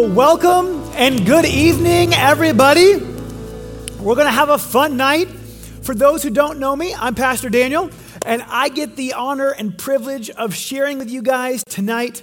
Well, 0.00 0.08
welcome 0.08 0.90
and 0.94 1.26
good 1.26 1.44
evening, 1.44 2.14
everybody. 2.14 2.94
We're 2.94 4.14
going 4.14 4.26
to 4.26 4.32
have 4.32 4.48
a 4.48 4.56
fun 4.56 4.96
night. 4.96 5.28
For 5.28 5.94
those 5.94 6.22
who 6.22 6.30
don't 6.30 6.58
know 6.58 6.74
me, 6.74 6.94
I'm 6.94 7.14
Pastor 7.14 7.50
Daniel, 7.50 7.90
and 8.24 8.42
I 8.48 8.70
get 8.70 8.96
the 8.96 9.12
honor 9.12 9.50
and 9.50 9.76
privilege 9.76 10.30
of 10.30 10.54
sharing 10.54 10.96
with 10.96 11.10
you 11.10 11.20
guys 11.20 11.62
tonight. 11.64 12.22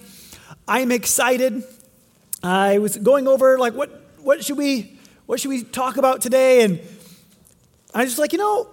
I'm 0.68 0.92
excited. 0.92 1.64
I 2.42 2.80
was 2.80 2.98
going 2.98 3.28
over 3.28 3.60
like 3.60 3.76
what 3.76 3.92
what 4.24 4.44
should 4.44 4.58
we 4.58 4.98
what 5.28 5.40
should 5.40 5.50
we 5.50 5.62
talk 5.62 5.98
about 5.98 6.20
today 6.20 6.64
and 6.64 6.80
I 7.94 8.00
was 8.00 8.10
just 8.10 8.20
like, 8.20 8.34
you 8.34 8.40
know, 8.40 8.70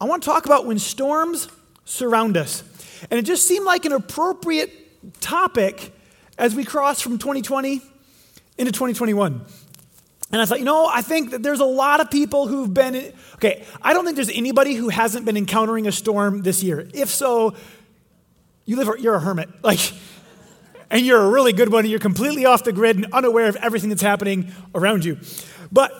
I 0.00 0.06
want 0.06 0.22
to 0.22 0.26
talk 0.26 0.46
about 0.46 0.64
when 0.64 0.78
storms 0.78 1.48
surround 1.84 2.38
us. 2.38 2.62
And 3.10 3.20
it 3.20 3.26
just 3.26 3.46
seemed 3.46 3.66
like 3.66 3.84
an 3.84 3.92
appropriate 3.92 5.20
topic 5.20 5.92
as 6.38 6.54
we 6.54 6.64
cross 6.64 7.02
from 7.02 7.18
2020 7.18 7.89
into 8.60 8.72
2021. 8.72 9.44
And 10.32 10.40
I 10.40 10.44
thought, 10.44 10.58
you 10.58 10.64
know, 10.64 10.86
I 10.86 11.02
think 11.02 11.30
that 11.30 11.42
there's 11.42 11.60
a 11.60 11.64
lot 11.64 12.00
of 12.00 12.10
people 12.10 12.46
who've 12.46 12.72
been, 12.72 13.12
okay, 13.36 13.64
I 13.82 13.94
don't 13.94 14.04
think 14.04 14.16
there's 14.16 14.30
anybody 14.30 14.74
who 14.74 14.90
hasn't 14.90 15.24
been 15.24 15.36
encountering 15.36 15.88
a 15.88 15.92
storm 15.92 16.42
this 16.42 16.62
year. 16.62 16.86
If 16.92 17.08
so, 17.08 17.54
you 18.66 18.76
live, 18.76 19.00
you're 19.00 19.14
a 19.14 19.20
hermit. 19.20 19.48
Like, 19.62 19.80
and 20.92 21.06
you're 21.06 21.20
a 21.20 21.30
really 21.30 21.52
good 21.52 21.72
one, 21.72 21.84
and 21.84 21.90
you're 21.90 22.00
completely 22.00 22.46
off 22.46 22.64
the 22.64 22.72
grid 22.72 22.96
and 22.96 23.06
unaware 23.12 23.46
of 23.46 23.54
everything 23.56 23.90
that's 23.90 24.02
happening 24.02 24.52
around 24.74 25.04
you. 25.04 25.18
But 25.70 25.92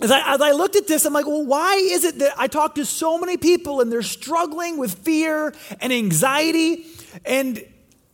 as 0.00 0.12
I, 0.12 0.34
as 0.34 0.40
I 0.40 0.52
looked 0.52 0.76
at 0.76 0.86
this, 0.86 1.04
I'm 1.04 1.12
like, 1.12 1.26
well, 1.26 1.44
why 1.44 1.74
is 1.74 2.04
it 2.04 2.20
that 2.20 2.34
I 2.38 2.46
talk 2.46 2.76
to 2.76 2.84
so 2.84 3.18
many 3.18 3.36
people 3.36 3.80
and 3.80 3.90
they're 3.90 4.02
struggling 4.02 4.78
with 4.78 4.94
fear 5.00 5.52
and 5.80 5.92
anxiety? 5.92 6.86
And 7.24 7.60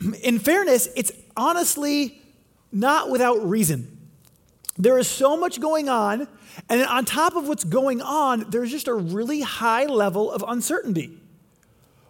in 0.22 0.38
fairness, 0.38 0.88
it's 0.96 1.12
honestly 1.36 2.19
not 2.72 3.10
without 3.10 3.48
reason. 3.48 3.98
There 4.78 4.98
is 4.98 5.08
so 5.08 5.36
much 5.36 5.60
going 5.60 5.88
on, 5.88 6.26
and 6.68 6.82
on 6.86 7.04
top 7.04 7.36
of 7.36 7.46
what's 7.46 7.64
going 7.64 8.00
on, 8.00 8.46
there's 8.48 8.70
just 8.70 8.88
a 8.88 8.94
really 8.94 9.40
high 9.40 9.86
level 9.86 10.30
of 10.30 10.44
uncertainty 10.46 11.18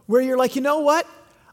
where 0.07 0.21
you're 0.21 0.39
like, 0.39 0.57
you 0.57 0.63
know 0.63 0.81
what? 0.81 1.07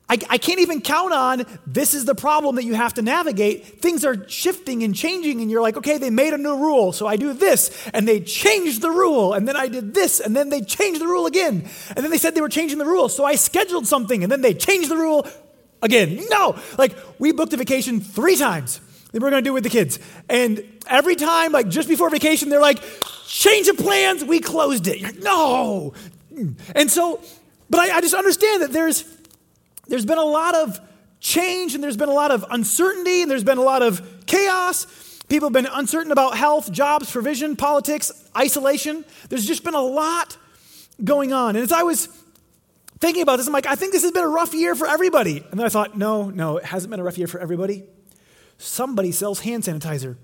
I, 0.09 0.17
I, 0.29 0.37
can't 0.37 0.61
even 0.61 0.79
count 0.79 1.11
on 1.13 1.45
this 1.65 1.93
is 1.93 2.05
the 2.05 2.15
problem 2.15 2.55
that 2.55 2.63
you 2.63 2.75
have 2.75 2.93
to 2.93 3.01
navigate. 3.01 3.81
Things 3.81 4.05
are 4.05 4.27
shifting 4.29 4.83
and 4.83 4.95
changing, 4.95 5.41
and 5.41 5.51
you're 5.51 5.61
like, 5.61 5.75
okay, 5.77 5.97
they 5.97 6.09
made 6.09 6.33
a 6.33 6.37
new 6.37 6.55
rule, 6.55 6.93
so 6.93 7.07
I 7.07 7.17
do 7.17 7.33
this, 7.33 7.87
and 7.93 8.07
they 8.07 8.21
changed 8.21 8.81
the 8.81 8.89
rule, 8.89 9.33
and 9.33 9.47
then 9.47 9.57
I 9.57 9.67
did 9.67 9.93
this, 9.93 10.21
and 10.21 10.35
then 10.35 10.49
they 10.49 10.61
changed 10.61 11.01
the 11.01 11.07
rule 11.07 11.25
again. 11.25 11.67
And 11.95 12.05
then 12.05 12.09
they 12.09 12.17
said 12.17 12.35
they 12.35 12.41
were 12.41 12.47
changing 12.47 12.77
the 12.77 12.85
rule, 12.85 13.09
so 13.09 13.25
I 13.25 13.35
scheduled 13.35 13.85
something, 13.85 14.23
and 14.23 14.31
then 14.31 14.41
they 14.41 14.53
changed 14.53 14.89
the 14.89 14.97
rule 14.97 15.27
again. 15.81 16.23
No! 16.29 16.57
Like, 16.77 16.95
we 17.19 17.33
booked 17.33 17.51
a 17.53 17.57
vacation 17.57 17.99
three 17.99 18.37
times 18.37 18.79
we're 19.21 19.29
gonna 19.29 19.41
do 19.41 19.53
with 19.53 19.63
the 19.63 19.69
kids. 19.69 19.99
And 20.29 20.63
every 20.87 21.15
time, 21.15 21.51
like 21.51 21.69
just 21.69 21.87
before 21.87 22.09
vacation, 22.09 22.49
they're 22.49 22.61
like, 22.61 22.83
change 23.27 23.67
of 23.67 23.77
plans, 23.77 24.23
we 24.23 24.39
closed 24.39 24.87
it. 24.87 25.01
Like, 25.01 25.19
no! 25.19 25.93
Mm. 26.33 26.55
And 26.75 26.91
so, 26.91 27.21
but 27.69 27.79
I, 27.79 27.97
I 27.97 28.01
just 28.01 28.13
understand 28.13 28.63
that 28.63 28.71
there's 28.71 29.03
there's 29.87 30.05
been 30.05 30.17
a 30.17 30.23
lot 30.23 30.55
of 30.55 30.79
change 31.19 31.75
and 31.75 31.83
there's 31.83 31.97
been 31.97 32.09
a 32.09 32.13
lot 32.13 32.31
of 32.31 32.45
uncertainty 32.49 33.21
and 33.21 33.31
there's 33.31 33.43
been 33.43 33.57
a 33.57 33.63
lot 33.63 33.81
of 33.81 34.25
chaos. 34.25 34.85
People 35.29 35.47
have 35.49 35.53
been 35.53 35.67
uncertain 35.67 36.11
about 36.11 36.37
health, 36.37 36.71
jobs, 36.71 37.11
provision, 37.11 37.55
politics, 37.55 38.11
isolation. 38.35 39.03
There's 39.29 39.45
just 39.45 39.63
been 39.63 39.73
a 39.73 39.81
lot 39.81 40.37
going 41.03 41.33
on. 41.33 41.55
And 41.55 41.63
as 41.63 41.71
I 41.71 41.83
was 41.83 42.07
thinking 42.99 43.23
about 43.23 43.37
this, 43.37 43.47
I'm 43.47 43.53
like, 43.53 43.67
I 43.67 43.75
think 43.75 43.91
this 43.93 44.03
has 44.03 44.11
been 44.11 44.23
a 44.23 44.29
rough 44.29 44.53
year 44.53 44.73
for 44.73 44.87
everybody. 44.87 45.37
And 45.37 45.59
then 45.59 45.65
I 45.65 45.69
thought, 45.69 45.97
no, 45.97 46.29
no, 46.29 46.57
it 46.57 46.65
hasn't 46.65 46.91
been 46.91 46.99
a 46.99 47.03
rough 47.03 47.17
year 47.17 47.27
for 47.27 47.39
everybody. 47.39 47.83
Somebody 48.57 49.11
sells 49.11 49.39
hand 49.39 49.63
sanitizer. 49.63 50.17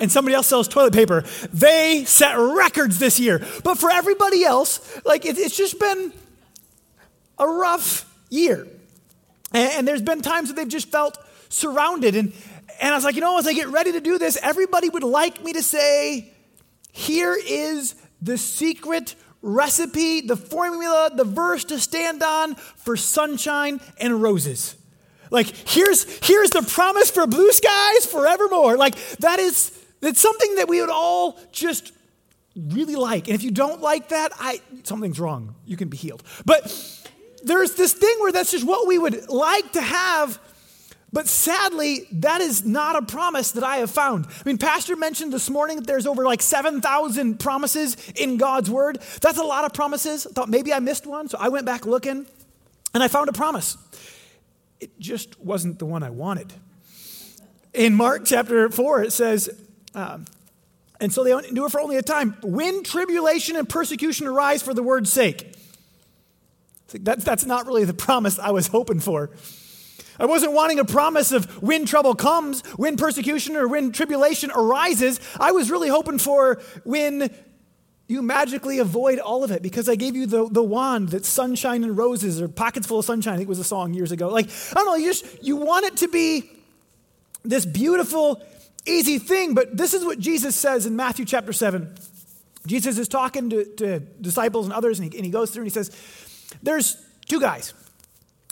and 0.00 0.10
somebody 0.10 0.34
else 0.34 0.46
sells 0.46 0.68
toilet 0.68 0.92
paper. 0.92 1.24
They 1.52 2.04
set 2.04 2.34
records 2.34 2.98
this 2.98 3.18
year. 3.18 3.44
But 3.64 3.78
for 3.78 3.90
everybody 3.90 4.44
else, 4.44 5.00
like 5.04 5.24
it, 5.24 5.38
it's 5.38 5.56
just 5.56 5.78
been 5.78 6.12
a 7.38 7.46
rough 7.46 8.12
year. 8.30 8.66
And, 9.52 9.72
and 9.72 9.88
there's 9.88 10.02
been 10.02 10.22
times 10.22 10.48
that 10.48 10.54
they've 10.54 10.68
just 10.68 10.90
felt 10.90 11.18
surrounded. 11.48 12.14
And, 12.14 12.32
and 12.80 12.92
I 12.92 12.96
was 12.96 13.04
like, 13.04 13.14
you 13.14 13.20
know, 13.20 13.38
as 13.38 13.46
I 13.46 13.52
get 13.52 13.68
ready 13.68 13.92
to 13.92 14.00
do 14.00 14.18
this, 14.18 14.38
everybody 14.42 14.88
would 14.88 15.04
like 15.04 15.42
me 15.42 15.52
to 15.54 15.62
say, 15.62 16.32
here 16.92 17.36
is 17.40 17.94
the 18.22 18.38
secret 18.38 19.14
recipe, 19.42 20.20
the 20.20 20.36
formula, 20.36 21.10
the 21.14 21.24
verse 21.24 21.64
to 21.64 21.78
stand 21.78 22.22
on 22.22 22.54
for 22.54 22.96
sunshine 22.96 23.80
and 23.98 24.20
roses. 24.20 24.76
Like, 25.30 25.46
here's, 25.46 26.04
here's 26.26 26.50
the 26.50 26.62
promise 26.62 27.10
for 27.10 27.26
blue 27.26 27.52
skies 27.52 28.06
forevermore. 28.06 28.76
Like, 28.76 28.96
that 29.18 29.38
is, 29.38 29.70
that's 30.00 30.20
something 30.20 30.56
that 30.56 30.68
we 30.68 30.80
would 30.80 30.90
all 30.90 31.38
just 31.52 31.92
really 32.56 32.96
like. 32.96 33.28
And 33.28 33.34
if 33.34 33.42
you 33.42 33.50
don't 33.50 33.80
like 33.80 34.08
that, 34.08 34.32
I, 34.38 34.60
something's 34.82 35.20
wrong. 35.20 35.54
You 35.64 35.76
can 35.76 35.88
be 35.88 35.96
healed. 35.96 36.22
But 36.44 36.72
there's 37.42 37.74
this 37.74 37.92
thing 37.92 38.16
where 38.20 38.32
that's 38.32 38.50
just 38.50 38.66
what 38.66 38.86
we 38.86 38.98
would 38.98 39.28
like 39.28 39.72
to 39.72 39.80
have. 39.80 40.40
But 41.12 41.26
sadly, 41.26 42.06
that 42.12 42.40
is 42.42 42.66
not 42.66 42.96
a 42.96 43.02
promise 43.02 43.52
that 43.52 43.64
I 43.64 43.78
have 43.78 43.90
found. 43.90 44.26
I 44.26 44.42
mean, 44.44 44.58
Pastor 44.58 44.94
mentioned 44.94 45.32
this 45.32 45.48
morning 45.48 45.76
that 45.76 45.86
there's 45.86 46.06
over 46.06 46.24
like 46.24 46.42
7,000 46.42 47.40
promises 47.40 47.96
in 48.14 48.36
God's 48.36 48.70
word. 48.70 48.98
That's 49.22 49.38
a 49.38 49.44
lot 49.44 49.64
of 49.64 49.72
promises. 49.72 50.26
I 50.26 50.30
thought 50.30 50.50
maybe 50.50 50.72
I 50.72 50.80
missed 50.80 51.06
one, 51.06 51.28
so 51.28 51.38
I 51.40 51.48
went 51.48 51.64
back 51.64 51.86
looking 51.86 52.26
and 52.92 53.02
I 53.02 53.08
found 53.08 53.28
a 53.30 53.32
promise. 53.32 53.78
It 54.80 54.98
just 54.98 55.40
wasn't 55.40 55.78
the 55.78 55.86
one 55.86 56.02
I 56.02 56.10
wanted. 56.10 56.52
In 57.74 57.94
Mark 57.94 58.22
chapter 58.24 58.68
4, 58.70 59.02
it 59.02 59.12
says, 59.12 59.50
um, 59.94 60.24
and 61.00 61.12
so 61.12 61.22
they 61.22 61.32
it 61.32 61.70
for 61.70 61.80
only 61.80 61.96
a 61.96 62.02
time. 62.02 62.36
When 62.42 62.82
tribulation 62.82 63.56
and 63.56 63.68
persecution 63.68 64.26
arise 64.26 64.62
for 64.62 64.74
the 64.74 64.82
word's 64.82 65.12
sake. 65.12 65.54
That's, 66.92 67.22
that's 67.22 67.44
not 67.44 67.66
really 67.66 67.84
the 67.84 67.94
promise 68.08 68.38
I 68.38 68.50
was 68.50 68.68
hoping 68.68 69.00
for. 69.00 69.30
I 70.20 70.26
wasn't 70.26 70.52
wanting 70.52 70.80
a 70.80 70.84
promise 70.84 71.30
of 71.30 71.62
when 71.62 71.86
trouble 71.86 72.14
comes, 72.14 72.62
when 72.76 72.96
persecution 72.96 73.56
or 73.56 73.68
when 73.68 73.92
tribulation 73.92 74.50
arises. 74.52 75.20
I 75.38 75.52
was 75.52 75.70
really 75.70 75.88
hoping 75.88 76.18
for 76.18 76.60
when 76.82 77.32
you 78.08 78.22
magically 78.22 78.78
avoid 78.78 79.18
all 79.18 79.44
of 79.44 79.50
it 79.50 79.62
because 79.62 79.86
I 79.86 79.94
gave 79.94 80.16
you 80.16 80.26
the, 80.26 80.48
the 80.48 80.62
wand 80.62 81.10
that's 81.10 81.28
sunshine 81.28 81.84
and 81.84 81.96
roses 81.96 82.40
or 82.40 82.48
pockets 82.48 82.86
full 82.86 82.98
of 82.98 83.04
sunshine. 83.04 83.34
I 83.34 83.36
think 83.36 83.48
it 83.48 83.50
was 83.50 83.58
a 83.58 83.64
song 83.64 83.92
years 83.92 84.12
ago. 84.12 84.30
Like, 84.30 84.48
I 84.70 84.74
don't 84.74 84.86
know, 84.86 84.94
you 84.94 85.12
just, 85.12 85.44
you 85.44 85.56
want 85.56 85.84
it 85.84 85.98
to 85.98 86.08
be 86.08 86.50
this 87.44 87.66
beautiful, 87.66 88.42
easy 88.86 89.18
thing, 89.18 89.54
but 89.54 89.76
this 89.76 89.92
is 89.92 90.06
what 90.06 90.18
Jesus 90.18 90.56
says 90.56 90.86
in 90.86 90.96
Matthew 90.96 91.26
chapter 91.26 91.52
7. 91.52 91.94
Jesus 92.66 92.98
is 92.98 93.08
talking 93.08 93.50
to, 93.50 93.64
to 93.76 94.00
disciples 94.00 94.64
and 94.64 94.72
others, 94.72 94.98
and 94.98 95.12
he, 95.12 95.18
and 95.18 95.26
he 95.26 95.30
goes 95.30 95.50
through 95.50 95.62
and 95.62 95.70
he 95.70 95.74
says, 95.74 95.90
there's 96.62 96.96
two 97.26 97.40
guys, 97.40 97.74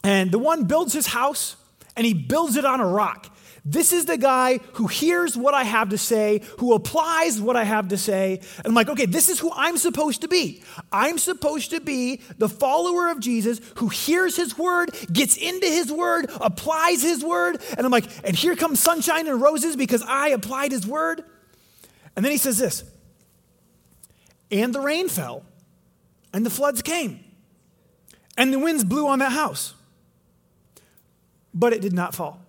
and 0.04 0.30
the 0.30 0.38
one 0.38 0.64
builds 0.64 0.92
his 0.92 1.06
house 1.06 1.56
and 1.96 2.06
he 2.06 2.12
builds 2.12 2.56
it 2.56 2.66
on 2.66 2.80
a 2.80 2.86
rock. 2.86 3.34
This 3.68 3.92
is 3.92 4.04
the 4.04 4.16
guy 4.16 4.60
who 4.74 4.86
hears 4.86 5.36
what 5.36 5.52
I 5.52 5.64
have 5.64 5.88
to 5.88 5.98
say, 5.98 6.40
who 6.58 6.72
applies 6.72 7.40
what 7.40 7.56
I 7.56 7.64
have 7.64 7.88
to 7.88 7.98
say. 7.98 8.40
And 8.58 8.66
I'm 8.66 8.74
like, 8.74 8.88
okay, 8.88 9.06
this 9.06 9.28
is 9.28 9.40
who 9.40 9.50
I'm 9.52 9.76
supposed 9.76 10.20
to 10.20 10.28
be. 10.28 10.62
I'm 10.92 11.18
supposed 11.18 11.70
to 11.70 11.80
be 11.80 12.20
the 12.38 12.48
follower 12.48 13.10
of 13.10 13.18
Jesus 13.18 13.60
who 13.78 13.88
hears 13.88 14.36
his 14.36 14.56
word, 14.56 14.90
gets 15.12 15.36
into 15.36 15.66
his 15.66 15.90
word, 15.90 16.30
applies 16.40 17.02
his 17.02 17.24
word. 17.24 17.60
And 17.76 17.84
I'm 17.84 17.90
like, 17.90 18.06
and 18.22 18.36
here 18.36 18.54
comes 18.54 18.78
sunshine 18.78 19.26
and 19.26 19.42
roses 19.42 19.74
because 19.74 20.02
I 20.02 20.28
applied 20.28 20.70
his 20.70 20.86
word. 20.86 21.24
And 22.14 22.24
then 22.24 22.30
he 22.30 22.38
says 22.38 22.58
this, 22.58 22.84
and 24.48 24.72
the 24.72 24.80
rain 24.80 25.08
fell, 25.08 25.44
and 26.32 26.46
the 26.46 26.50
floods 26.50 26.82
came 26.82 27.24
and 28.36 28.52
the 28.52 28.58
winds 28.58 28.84
blew 28.84 29.08
on 29.08 29.18
that 29.20 29.32
house, 29.32 29.74
but 31.54 31.72
it 31.72 31.80
did 31.80 31.92
not 31.92 32.14
fall. 32.14 32.45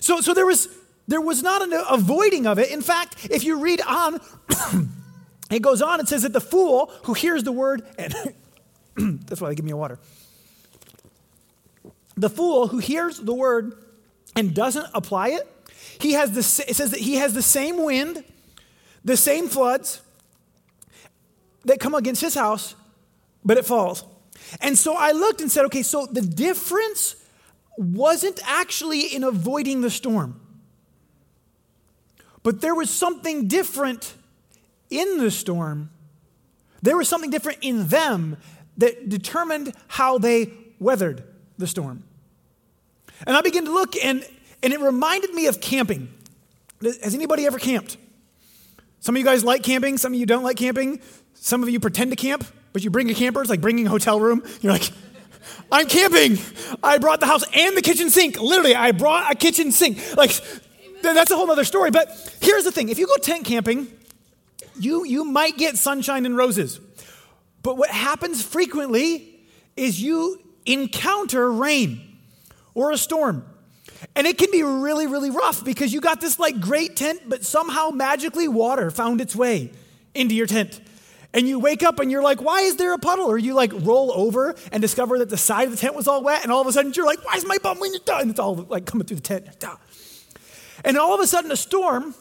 So, 0.00 0.20
so 0.20 0.34
there, 0.34 0.46
was, 0.46 0.68
there 1.06 1.20
was 1.20 1.42
not 1.42 1.62
an 1.62 1.72
avoiding 1.88 2.46
of 2.46 2.58
it. 2.58 2.70
In 2.70 2.82
fact, 2.82 3.28
if 3.30 3.44
you 3.44 3.60
read 3.60 3.80
on, 3.82 4.20
it 5.50 5.60
goes 5.60 5.82
on, 5.82 6.00
it 6.00 6.08
says 6.08 6.22
that 6.22 6.32
the 6.32 6.40
fool 6.40 6.92
who 7.04 7.14
hears 7.14 7.44
the 7.44 7.52
word, 7.52 7.82
and 7.98 8.14
that's 9.26 9.40
why 9.40 9.50
they 9.50 9.54
give 9.54 9.64
me 9.64 9.72
a 9.72 9.76
water. 9.76 9.98
The 12.16 12.30
fool 12.30 12.68
who 12.68 12.78
hears 12.78 13.18
the 13.18 13.34
word 13.34 13.74
and 14.36 14.54
doesn't 14.54 14.86
apply 14.94 15.28
it, 15.28 15.48
he 16.00 16.12
has 16.12 16.32
the, 16.32 16.64
it 16.68 16.74
says 16.74 16.90
that 16.92 17.00
he 17.00 17.16
has 17.16 17.34
the 17.34 17.42
same 17.42 17.82
wind, 17.84 18.24
the 19.04 19.16
same 19.16 19.48
floods 19.48 20.00
that 21.64 21.78
come 21.78 21.94
against 21.94 22.20
his 22.20 22.34
house, 22.34 22.74
but 23.44 23.58
it 23.58 23.64
falls. 23.64 24.04
And 24.60 24.76
so 24.76 24.94
I 24.96 25.12
looked 25.12 25.40
and 25.40 25.50
said, 25.50 25.66
okay, 25.66 25.82
so 25.82 26.06
the 26.06 26.22
difference 26.22 27.16
wasn't 27.80 28.40
actually 28.44 29.00
in 29.14 29.24
avoiding 29.24 29.80
the 29.80 29.90
storm, 29.90 30.40
but 32.42 32.60
there 32.60 32.74
was 32.74 32.90
something 32.90 33.48
different 33.48 34.14
in 34.90 35.18
the 35.18 35.30
storm. 35.30 35.90
There 36.82 36.96
was 36.96 37.08
something 37.08 37.30
different 37.30 37.58
in 37.62 37.88
them 37.88 38.36
that 38.76 39.08
determined 39.08 39.72
how 39.88 40.18
they 40.18 40.52
weathered 40.78 41.22
the 41.58 41.66
storm. 41.66 42.04
And 43.26 43.36
I 43.36 43.42
began 43.42 43.64
to 43.64 43.72
look, 43.72 43.96
and, 44.02 44.24
And 44.62 44.72
it 44.72 44.80
reminded 44.80 45.32
me 45.32 45.46
of 45.46 45.60
camping. 45.60 46.12
Has 46.82 47.14
anybody 47.14 47.46
ever 47.46 47.58
camped? 47.58 47.96
Some 49.00 49.14
of 49.14 49.18
you 49.18 49.24
guys 49.24 49.44
like 49.44 49.62
camping, 49.62 49.96
some 49.96 50.12
of 50.12 50.18
you 50.18 50.26
don't 50.26 50.42
like 50.42 50.56
camping. 50.56 51.00
Some 51.34 51.62
of 51.62 51.70
you 51.70 51.80
pretend 51.80 52.10
to 52.10 52.16
camp, 52.16 52.44
but 52.72 52.84
you 52.84 52.90
bring 52.90 53.10
a 53.10 53.14
camper. 53.14 53.40
It's 53.40 53.48
like 53.48 53.62
bringing 53.62 53.86
a 53.86 53.90
hotel 53.90 54.20
room. 54.20 54.42
You're 54.60 54.72
like, 54.72 54.90
I'm 55.72 55.86
camping. 55.86 56.38
I 56.82 56.98
brought 56.98 57.20
the 57.20 57.26
house 57.26 57.44
and 57.54 57.76
the 57.76 57.82
kitchen 57.82 58.10
sink. 58.10 58.40
Literally, 58.40 58.74
I 58.74 58.92
brought 58.92 59.30
a 59.30 59.34
kitchen 59.34 59.72
sink. 59.72 59.98
Like, 60.16 60.32
that's 61.02 61.30
a 61.30 61.36
whole 61.36 61.50
other 61.50 61.64
story. 61.64 61.90
But 61.90 62.08
here's 62.40 62.64
the 62.64 62.72
thing 62.72 62.88
if 62.88 62.98
you 62.98 63.06
go 63.06 63.16
tent 63.16 63.44
camping, 63.44 63.86
you, 64.78 65.04
you 65.04 65.24
might 65.24 65.56
get 65.56 65.76
sunshine 65.76 66.26
and 66.26 66.36
roses. 66.36 66.80
But 67.62 67.76
what 67.76 67.90
happens 67.90 68.42
frequently 68.42 69.40
is 69.76 70.00
you 70.00 70.40
encounter 70.66 71.50
rain 71.50 72.18
or 72.74 72.90
a 72.90 72.98
storm. 72.98 73.44
And 74.16 74.26
it 74.26 74.38
can 74.38 74.50
be 74.50 74.62
really, 74.62 75.06
really 75.06 75.30
rough 75.30 75.64
because 75.64 75.92
you 75.92 76.00
got 76.00 76.20
this 76.20 76.38
like 76.38 76.60
great 76.60 76.96
tent, 76.96 77.22
but 77.28 77.44
somehow 77.44 77.90
magically 77.90 78.48
water 78.48 78.90
found 78.90 79.20
its 79.20 79.36
way 79.36 79.72
into 80.14 80.34
your 80.34 80.46
tent. 80.46 80.80
And 81.32 81.46
you 81.46 81.60
wake 81.60 81.82
up 81.82 82.00
and 82.00 82.10
you're 82.10 82.22
like, 82.22 82.42
why 82.42 82.62
is 82.62 82.76
there 82.76 82.92
a 82.92 82.98
puddle? 82.98 83.26
Or 83.26 83.38
you 83.38 83.54
like 83.54 83.72
roll 83.72 84.10
over 84.12 84.54
and 84.72 84.82
discover 84.82 85.18
that 85.20 85.30
the 85.30 85.36
side 85.36 85.64
of 85.64 85.70
the 85.70 85.76
tent 85.76 85.94
was 85.94 86.08
all 86.08 86.24
wet, 86.24 86.42
and 86.42 86.50
all 86.50 86.60
of 86.60 86.66
a 86.66 86.72
sudden 86.72 86.92
you're 86.94 87.06
like, 87.06 87.24
why 87.24 87.34
is 87.34 87.46
my 87.46 87.58
bum 87.58 87.78
when 87.78 87.92
you're 87.92 88.02
done? 88.04 88.30
It's 88.30 88.40
all 88.40 88.56
like 88.56 88.84
coming 88.84 89.06
through 89.06 89.18
the 89.18 89.22
tent. 89.22 89.64
And 90.84 90.96
all 90.96 91.14
of 91.14 91.20
a 91.20 91.26
sudden, 91.26 91.52
a 91.52 91.56
storm, 91.56 92.14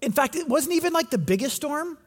in 0.00 0.10
fact, 0.12 0.36
it 0.36 0.48
wasn't 0.48 0.74
even 0.74 0.92
like 0.92 1.10
the 1.10 1.18
biggest 1.18 1.54
storm, 1.56 1.98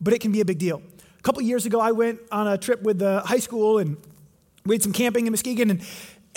but 0.00 0.12
it 0.12 0.20
can 0.20 0.30
be 0.30 0.40
a 0.40 0.44
big 0.44 0.58
deal. 0.58 0.82
A 1.18 1.22
couple 1.22 1.42
years 1.42 1.66
ago, 1.66 1.80
I 1.80 1.92
went 1.92 2.20
on 2.30 2.46
a 2.46 2.56
trip 2.56 2.82
with 2.82 2.98
the 2.98 3.20
high 3.20 3.38
school 3.38 3.78
and 3.78 3.96
we 4.64 4.74
had 4.74 4.82
some 4.82 4.92
camping 4.92 5.26
in 5.26 5.32
Muskegon, 5.32 5.70
and, 5.70 5.82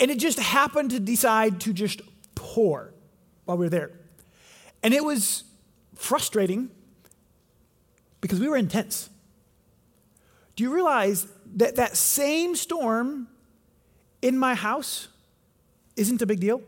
and 0.00 0.10
it 0.10 0.18
just 0.18 0.38
happened 0.38 0.90
to 0.90 1.00
decide 1.00 1.60
to 1.60 1.72
just 1.72 2.00
pour 2.34 2.92
while 3.44 3.56
we 3.56 3.66
were 3.66 3.70
there. 3.70 3.92
And 4.82 4.92
it 4.92 5.04
was 5.04 5.44
frustrating 5.94 6.70
because 8.24 8.40
we 8.40 8.48
were 8.48 8.56
intense. 8.56 9.10
Do 10.56 10.64
you 10.64 10.72
realize 10.72 11.26
that 11.56 11.76
that 11.76 11.94
same 11.94 12.56
storm 12.56 13.28
in 14.22 14.38
my 14.38 14.54
house 14.54 15.08
isn't 15.94 16.22
a 16.22 16.26
big 16.26 16.40
deal? 16.40 16.62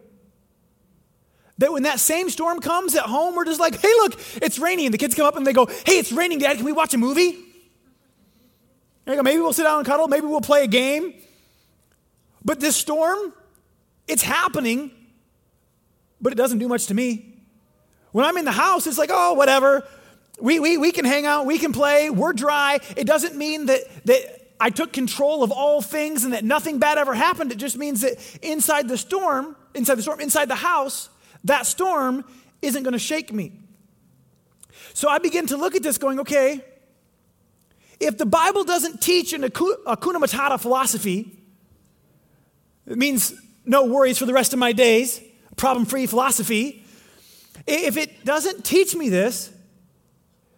That 1.56 1.72
when 1.72 1.84
that 1.84 1.98
same 1.98 2.28
storm 2.28 2.60
comes 2.60 2.94
at 2.94 3.04
home, 3.04 3.34
we're 3.34 3.46
just 3.46 3.58
like, 3.58 3.80
hey, 3.80 3.88
look, 3.88 4.20
it's 4.42 4.58
raining. 4.58 4.84
And 4.84 4.92
the 4.92 4.98
kids 4.98 5.14
come 5.14 5.24
up 5.24 5.34
and 5.34 5.46
they 5.46 5.54
go, 5.54 5.64
hey, 5.64 5.98
it's 5.98 6.12
raining, 6.12 6.40
Dad. 6.40 6.58
Can 6.58 6.66
we 6.66 6.72
watch 6.72 6.92
a 6.92 6.98
movie? 6.98 7.38
Go, 9.06 9.22
maybe 9.22 9.40
we'll 9.40 9.54
sit 9.54 9.62
down 9.62 9.78
and 9.78 9.86
cuddle. 9.86 10.08
Maybe 10.08 10.26
we'll 10.26 10.42
play 10.42 10.62
a 10.62 10.66
game. 10.66 11.14
But 12.44 12.60
this 12.60 12.76
storm, 12.76 13.32
it's 14.06 14.22
happening, 14.22 14.90
but 16.20 16.34
it 16.34 16.36
doesn't 16.36 16.58
do 16.58 16.68
much 16.68 16.88
to 16.88 16.94
me. 16.94 17.32
When 18.12 18.26
I'm 18.26 18.36
in 18.36 18.44
the 18.44 18.52
house, 18.52 18.86
it's 18.86 18.98
like, 18.98 19.10
oh, 19.10 19.32
whatever. 19.32 19.88
We, 20.38 20.60
we, 20.60 20.76
we 20.76 20.92
can 20.92 21.04
hang 21.04 21.24
out, 21.24 21.46
we 21.46 21.58
can 21.58 21.72
play, 21.72 22.10
we're 22.10 22.32
dry. 22.32 22.80
It 22.96 23.06
doesn't 23.06 23.36
mean 23.36 23.66
that, 23.66 23.80
that 24.04 24.52
I 24.60 24.70
took 24.70 24.92
control 24.92 25.42
of 25.42 25.50
all 25.50 25.80
things 25.80 26.24
and 26.24 26.32
that 26.32 26.44
nothing 26.44 26.78
bad 26.78 26.98
ever 26.98 27.14
happened. 27.14 27.52
It 27.52 27.58
just 27.58 27.76
means 27.76 28.02
that 28.02 28.18
inside 28.42 28.88
the 28.88 28.98
storm, 28.98 29.56
inside 29.74 29.96
the 29.96 30.02
storm, 30.02 30.20
inside 30.20 30.48
the 30.48 30.56
house, 30.56 31.08
that 31.44 31.66
storm 31.66 32.24
isn't 32.62 32.82
going 32.82 32.92
to 32.92 32.98
shake 32.98 33.32
me. 33.32 33.52
So 34.92 35.08
I 35.08 35.18
begin 35.18 35.46
to 35.48 35.56
look 35.56 35.74
at 35.74 35.82
this 35.82 35.98
going, 35.98 36.20
okay, 36.20 36.64
if 37.98 38.18
the 38.18 38.26
Bible 38.26 38.64
doesn't 38.64 39.00
teach 39.00 39.32
an 39.32 39.42
Hakuna 39.42 40.16
Matata 40.16 40.60
philosophy, 40.60 41.32
it 42.86 42.98
means 42.98 43.34
no 43.64 43.84
worries 43.84 44.18
for 44.18 44.26
the 44.26 44.32
rest 44.32 44.52
of 44.52 44.58
my 44.58 44.72
days, 44.72 45.20
problem 45.56 45.86
free 45.86 46.06
philosophy. 46.06 46.84
If 47.66 47.96
it 47.96 48.24
doesn't 48.24 48.64
teach 48.64 48.94
me 48.94 49.08
this, 49.08 49.50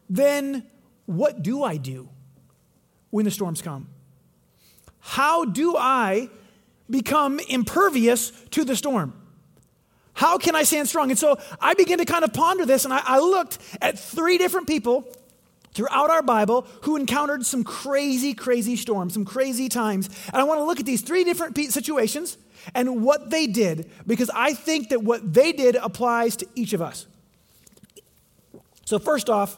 then 0.09 0.67
what 1.07 1.43
do 1.43 1.63
I 1.63 1.77
do 1.77 2.09
when 3.11 3.25
the 3.25 3.31
storms 3.31 3.63
come? 3.63 3.89
How 5.01 5.45
do 5.45 5.77
I 5.77 6.29
become 6.91 7.41
impervious 7.49 8.31
to 8.51 8.65
the 8.65 8.77
storm? 8.77 9.15
How 10.15 10.37
can 10.37 10.57
I 10.57 10.65
stand 10.65 10.89
strong? 10.89 11.11
And 11.11 11.19
so 11.19 11.39
I 11.61 11.75
began 11.75 11.99
to 11.99 12.05
kind 12.05 12.25
of 12.25 12.33
ponder 12.33 12.67
this, 12.67 12.85
and 12.85 12.93
I, 12.93 13.01
I 13.05 13.19
looked 13.21 13.59
at 13.81 13.99
three 13.99 14.37
different 14.37 14.67
people 14.67 15.07
throughout 15.73 16.11
our 16.11 16.23
Bible 16.23 16.67
who 16.83 16.97
encountered 16.97 17.47
some 17.47 17.63
crazy, 17.63 18.35
crazy 18.35 18.75
storms, 18.75 19.15
some 19.15 19.25
crazy 19.25 19.69
times. 19.69 20.11
And 20.33 20.37
I 20.37 20.45
want 20.45 20.59
to 20.59 20.65
look 20.65 20.81
at 20.81 20.87
these 20.87 21.03
three 21.03 21.23
different 21.23 21.57
situations 21.73 22.37
and 22.75 23.05
what 23.05 23.31
they 23.31 23.47
did 23.47 23.91
because 24.07 24.31
I 24.35 24.55
think 24.55 24.89
that 24.89 25.03
what 25.03 25.33
they 25.33 25.53
did 25.53 25.77
applies 25.77 26.35
to 26.37 26.47
each 26.57 26.73
of 26.73 26.83
us. 26.83 27.07
So, 28.85 28.99
first 28.99 29.31
off, 29.31 29.57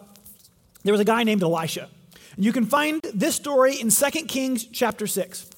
there 0.82 0.92
was 0.92 1.00
a 1.00 1.04
guy 1.04 1.24
named 1.24 1.42
Elisha. 1.42 1.88
And 2.36 2.44
you 2.44 2.52
can 2.52 2.66
find 2.66 3.02
this 3.14 3.34
story 3.34 3.80
in 3.80 3.90
2 3.90 4.10
Kings 4.26 4.64
chapter 4.64 5.06
6. 5.06 5.50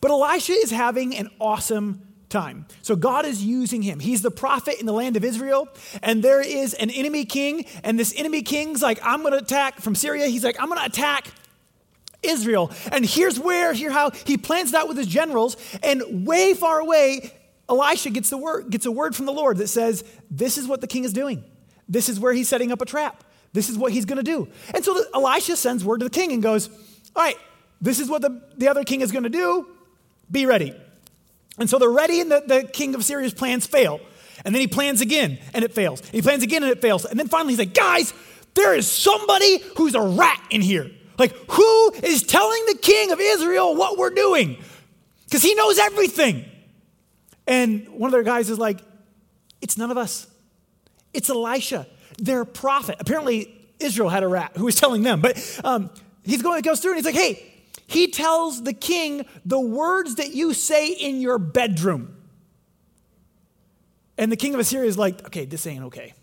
But 0.00 0.10
Elisha 0.10 0.52
is 0.52 0.70
having 0.70 1.14
an 1.16 1.30
awesome 1.40 2.02
time. 2.28 2.66
So 2.82 2.96
God 2.96 3.26
is 3.26 3.44
using 3.44 3.82
him. 3.82 4.00
He's 4.00 4.22
the 4.22 4.30
prophet 4.30 4.80
in 4.80 4.86
the 4.86 4.92
land 4.92 5.16
of 5.16 5.24
Israel, 5.24 5.68
and 6.02 6.22
there 6.22 6.40
is 6.40 6.74
an 6.74 6.90
enemy 6.90 7.24
king, 7.24 7.64
and 7.84 7.98
this 7.98 8.12
enemy 8.16 8.42
king's 8.42 8.82
like, 8.82 8.98
I'm 9.04 9.20
going 9.20 9.32
to 9.32 9.38
attack 9.38 9.80
from 9.80 9.94
Syria. 9.94 10.26
He's 10.26 10.42
like, 10.42 10.60
I'm 10.60 10.68
going 10.68 10.80
to 10.80 10.86
attack 10.86 11.28
Israel. 12.22 12.72
And 12.90 13.04
here's 13.04 13.38
where, 13.38 13.72
here 13.72 13.92
how 13.92 14.10
he 14.10 14.36
plans 14.36 14.72
that 14.72 14.88
with 14.88 14.96
his 14.96 15.06
generals, 15.06 15.56
and 15.82 16.26
way 16.26 16.54
far 16.54 16.80
away, 16.80 17.32
Elisha 17.68 18.10
gets 18.10 18.30
the 18.30 18.38
word, 18.38 18.68
gets 18.68 18.84
a 18.84 18.90
word 18.90 19.14
from 19.14 19.26
the 19.26 19.32
Lord 19.32 19.58
that 19.58 19.68
says, 19.68 20.04
This 20.30 20.58
is 20.58 20.66
what 20.66 20.80
the 20.80 20.86
king 20.86 21.04
is 21.04 21.12
doing. 21.12 21.44
This 21.88 22.08
is 22.08 22.18
where 22.18 22.32
he's 22.32 22.48
setting 22.48 22.72
up 22.72 22.82
a 22.82 22.86
trap. 22.86 23.22
This 23.54 23.70
is 23.70 23.78
what 23.78 23.92
he's 23.92 24.04
going 24.04 24.18
to 24.18 24.22
do. 24.22 24.48
And 24.74 24.84
so 24.84 24.92
the, 24.92 25.08
Elisha 25.14 25.56
sends 25.56 25.84
word 25.84 26.00
to 26.00 26.04
the 26.04 26.10
king 26.10 26.32
and 26.32 26.42
goes, 26.42 26.68
All 27.16 27.22
right, 27.22 27.38
this 27.80 28.00
is 28.00 28.10
what 28.10 28.20
the, 28.20 28.42
the 28.58 28.68
other 28.68 28.84
king 28.84 29.00
is 29.00 29.10
going 29.10 29.22
to 29.22 29.30
do. 29.30 29.66
Be 30.30 30.44
ready. 30.44 30.74
And 31.58 31.70
so 31.70 31.78
they're 31.78 31.88
ready, 31.88 32.20
and 32.20 32.30
the, 32.30 32.42
the 32.46 32.64
king 32.64 32.94
of 32.94 33.04
Syria's 33.04 33.32
plans 33.32 33.66
fail. 33.66 34.00
And 34.44 34.52
then 34.54 34.60
he 34.60 34.66
plans 34.66 35.00
again, 35.00 35.38
and 35.54 35.64
it 35.64 35.72
fails. 35.72 36.02
He 36.10 36.20
plans 36.20 36.42
again, 36.42 36.64
and 36.64 36.72
it 36.72 36.82
fails. 36.82 37.04
And 37.04 37.18
then 37.18 37.28
finally 37.28 37.52
he's 37.52 37.60
like, 37.60 37.74
guys, 37.74 38.12
there 38.54 38.74
is 38.74 38.90
somebody 38.90 39.62
who's 39.76 39.94
a 39.94 40.02
rat 40.02 40.42
in 40.50 40.60
here. 40.60 40.90
Like, 41.16 41.32
who 41.48 41.92
is 42.02 42.24
telling 42.24 42.60
the 42.66 42.78
king 42.82 43.12
of 43.12 43.20
Israel 43.20 43.76
what 43.76 43.96
we're 43.96 44.10
doing? 44.10 44.62
Because 45.26 45.42
he 45.42 45.54
knows 45.54 45.78
everything. 45.78 46.44
And 47.46 47.88
one 47.90 48.08
of 48.08 48.12
their 48.12 48.24
guys 48.24 48.50
is 48.50 48.58
like, 48.58 48.80
it's 49.60 49.78
none 49.78 49.92
of 49.92 49.98
us. 49.98 50.26
It's 51.12 51.30
Elisha, 51.30 51.86
their 52.18 52.44
prophet. 52.44 52.96
Apparently, 53.00 53.54
Israel 53.78 54.08
had 54.08 54.22
a 54.22 54.28
rat 54.28 54.52
who 54.56 54.64
was 54.64 54.74
telling 54.74 55.02
them. 55.02 55.20
But 55.20 55.60
um, 55.64 55.90
he's 56.22 56.42
going, 56.42 56.62
goes 56.62 56.80
through 56.80 56.92
and 56.92 56.98
he's 56.98 57.06
like, 57.06 57.14
hey, 57.14 57.52
he 57.86 58.08
tells 58.08 58.62
the 58.62 58.72
king 58.72 59.26
the 59.44 59.60
words 59.60 60.16
that 60.16 60.34
you 60.34 60.54
say 60.54 60.88
in 60.88 61.20
your 61.20 61.38
bedroom. 61.38 62.16
And 64.16 64.30
the 64.30 64.36
king 64.36 64.54
of 64.54 64.60
Assyria 64.60 64.88
is 64.88 64.96
like, 64.96 65.26
okay, 65.26 65.44
this 65.44 65.66
ain't 65.66 65.84
okay. 65.84 66.14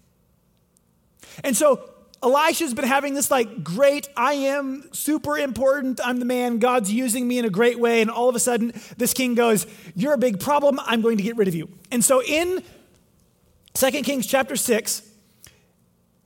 And 1.43 1.55
so 1.55 1.89
Elisha's 2.23 2.73
been 2.73 2.85
having 2.85 3.13
this 3.13 3.31
like 3.31 3.63
great, 3.63 4.07
I 4.15 4.33
am 4.33 4.89
super 4.93 5.37
important, 5.37 5.99
I'm 6.03 6.19
the 6.19 6.25
man, 6.25 6.59
God's 6.59 6.91
using 6.91 7.27
me 7.27 7.39
in 7.39 7.45
a 7.45 7.49
great 7.49 7.79
way. 7.79 8.01
And 8.01 8.09
all 8.09 8.29
of 8.29 8.35
a 8.35 8.39
sudden, 8.39 8.73
this 8.97 9.13
king 9.13 9.35
goes, 9.35 9.65
You're 9.95 10.13
a 10.13 10.17
big 10.17 10.39
problem, 10.39 10.79
I'm 10.83 11.01
going 11.01 11.17
to 11.17 11.23
get 11.23 11.35
rid 11.35 11.47
of 11.47 11.55
you. 11.55 11.69
And 11.91 12.03
so 12.03 12.21
in 12.23 12.63
2 13.73 13.91
Kings 14.03 14.27
chapter 14.27 14.55
6, 14.55 15.10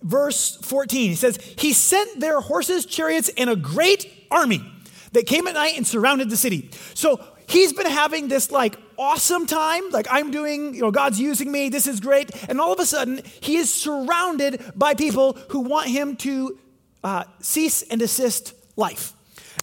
verse 0.05 0.55
14, 0.57 1.09
he 1.09 1.15
says, 1.15 1.38
He 1.57 1.74
sent 1.74 2.21
their 2.21 2.39
horses, 2.39 2.85
chariots, 2.85 3.29
and 3.35 3.50
a 3.50 3.55
great 3.55 4.27
army 4.31 4.63
that 5.12 5.25
came 5.25 5.47
at 5.47 5.55
night 5.55 5.75
and 5.75 5.85
surrounded 5.85 6.29
the 6.29 6.38
city. 6.38 6.69
So 6.93 7.25
he's 7.50 7.74
been 7.74 7.89
having 7.89 8.27
this 8.27 8.51
like 8.51 8.77
awesome 8.97 9.45
time. 9.45 9.89
Like 9.89 10.07
I'm 10.09 10.31
doing, 10.31 10.75
you 10.75 10.81
know, 10.81 10.91
God's 10.91 11.19
using 11.19 11.51
me. 11.51 11.69
This 11.69 11.88
is 11.88 12.00
great. 12.00 12.31
And 12.50 12.62
all 12.62 12.71
of 12.71 12.79
a 12.79 12.85
sudden, 12.85 13.21
he 13.41 13.57
is 13.57 13.74
surrounded 13.74 14.63
by 14.75 14.93
people 14.93 15.33
who 15.50 15.62
want 15.62 15.88
him 15.89 16.15
to 16.17 16.57
uh, 17.03 17.24
cease 17.39 17.81
and 17.81 18.00
desist 18.00 18.53
life. 18.75 19.13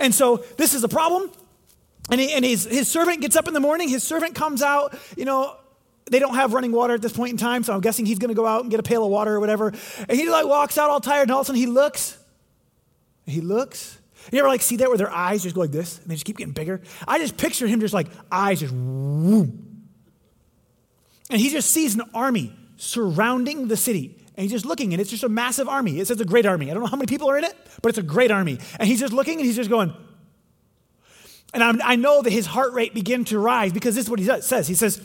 And 0.00 0.14
so 0.14 0.38
this 0.56 0.75
is 0.75 0.84
a 0.84 0.88
problem. 0.88 1.30
And, 2.11 2.20
he, 2.20 2.32
and 2.32 2.44
his, 2.44 2.64
his 2.64 2.88
servant 2.88 3.20
gets 3.20 3.37
up 3.37 3.46
in 3.46 3.54
the 3.54 3.61
morning. 3.61 3.88
His 3.88 4.02
servant 4.02 4.34
comes 4.34 4.61
out, 4.61 4.99
you 5.16 5.25
know, 5.25 5.56
they 6.12 6.19
don't 6.19 6.35
have 6.35 6.52
running 6.54 6.73
water 6.73 6.95
at 6.95 7.02
this 7.02 7.12
point 7.12 7.33
in 7.33 7.37
time, 7.37 7.64
so 7.64 7.73
I'm 7.73 7.81
guessing 7.81 8.07
he's 8.07 8.19
going 8.19 8.28
to 8.28 8.35
go 8.35 8.47
out 8.47 8.62
and 8.62 8.71
get 8.71 8.78
a 8.78 8.83
pail 8.83 9.04
of 9.04 9.11
water 9.11 9.35
or 9.35 9.40
whatever. 9.40 9.73
And 10.09 10.19
he 10.19 10.28
like 10.28 10.47
walks 10.47 10.78
out 10.78 10.90
all 10.90 11.00
tired, 11.00 11.23
and 11.23 11.31
all 11.33 11.40
of 11.40 11.45
a 11.45 11.47
sudden 11.47 11.61
he 11.61 11.66
looks. 11.66 12.19
He 13.26 13.40
looks, 13.40 13.99
you 14.31 14.38
ever 14.38 14.49
like 14.49 14.62
see 14.62 14.76
that 14.76 14.88
where 14.88 14.99
their 14.99 15.11
eyes 15.11 15.42
just 15.42 15.54
go 15.54 15.61
like 15.61 15.71
this 15.71 15.99
and 15.99 16.09
they 16.09 16.14
just 16.14 16.25
keep 16.25 16.37
getting 16.37 16.52
bigger? 16.52 16.81
I 17.09 17.19
just 17.19 17.37
picture 17.37 17.66
him 17.66 17.81
just 17.81 17.95
like 17.95 18.09
eyes 18.31 18.61
just 18.61 18.73
whoom. 18.73 19.87
And 21.31 21.40
he 21.40 21.50
just 21.50 21.71
sees 21.71 21.95
an 21.95 22.02
army 22.14 22.54
surrounding 22.76 23.69
the 23.69 23.76
city. 23.76 24.19
And 24.37 24.45
he's 24.45 24.52
just 24.52 24.64
looking, 24.64 24.92
and 24.95 25.00
it's 25.00 25.11
just 25.11 25.25
a 25.25 25.28
massive 25.28 25.69
army. 25.69 25.99
It 25.99 26.07
says 26.07 26.21
a 26.21 26.25
great 26.25 26.47
army. 26.47 26.71
I 26.71 26.75
don't 26.75 26.83
know 26.83 26.88
how 26.88 26.97
many 26.97 27.07
people 27.07 27.31
are 27.31 27.37
in 27.37 27.45
it, 27.45 27.54
but 27.83 27.90
it's 27.90 27.99
a 27.99 28.02
great 28.02 28.31
army. 28.31 28.59
And 28.78 28.88
he's 28.88 29.00
just 29.00 29.12
looking 29.12 29.38
and 29.38 29.45
he's 29.45 29.57
just 29.57 29.71
going, 29.71 29.95
and 31.54 31.62
I'm, 31.62 31.83
i 31.83 31.97
know 31.97 32.23
that 32.23 32.31
his 32.31 32.47
heart 32.47 32.73
rate 32.73 32.95
began 32.95 33.25
to 33.26 33.38
rise 33.38 33.73
because 33.73 33.95
this 33.95 34.04
is 34.04 34.11
what 34.11 34.19
he 34.19 34.25
does, 34.25 34.47
says. 34.47 34.69
He 34.69 34.75
says, 34.75 35.00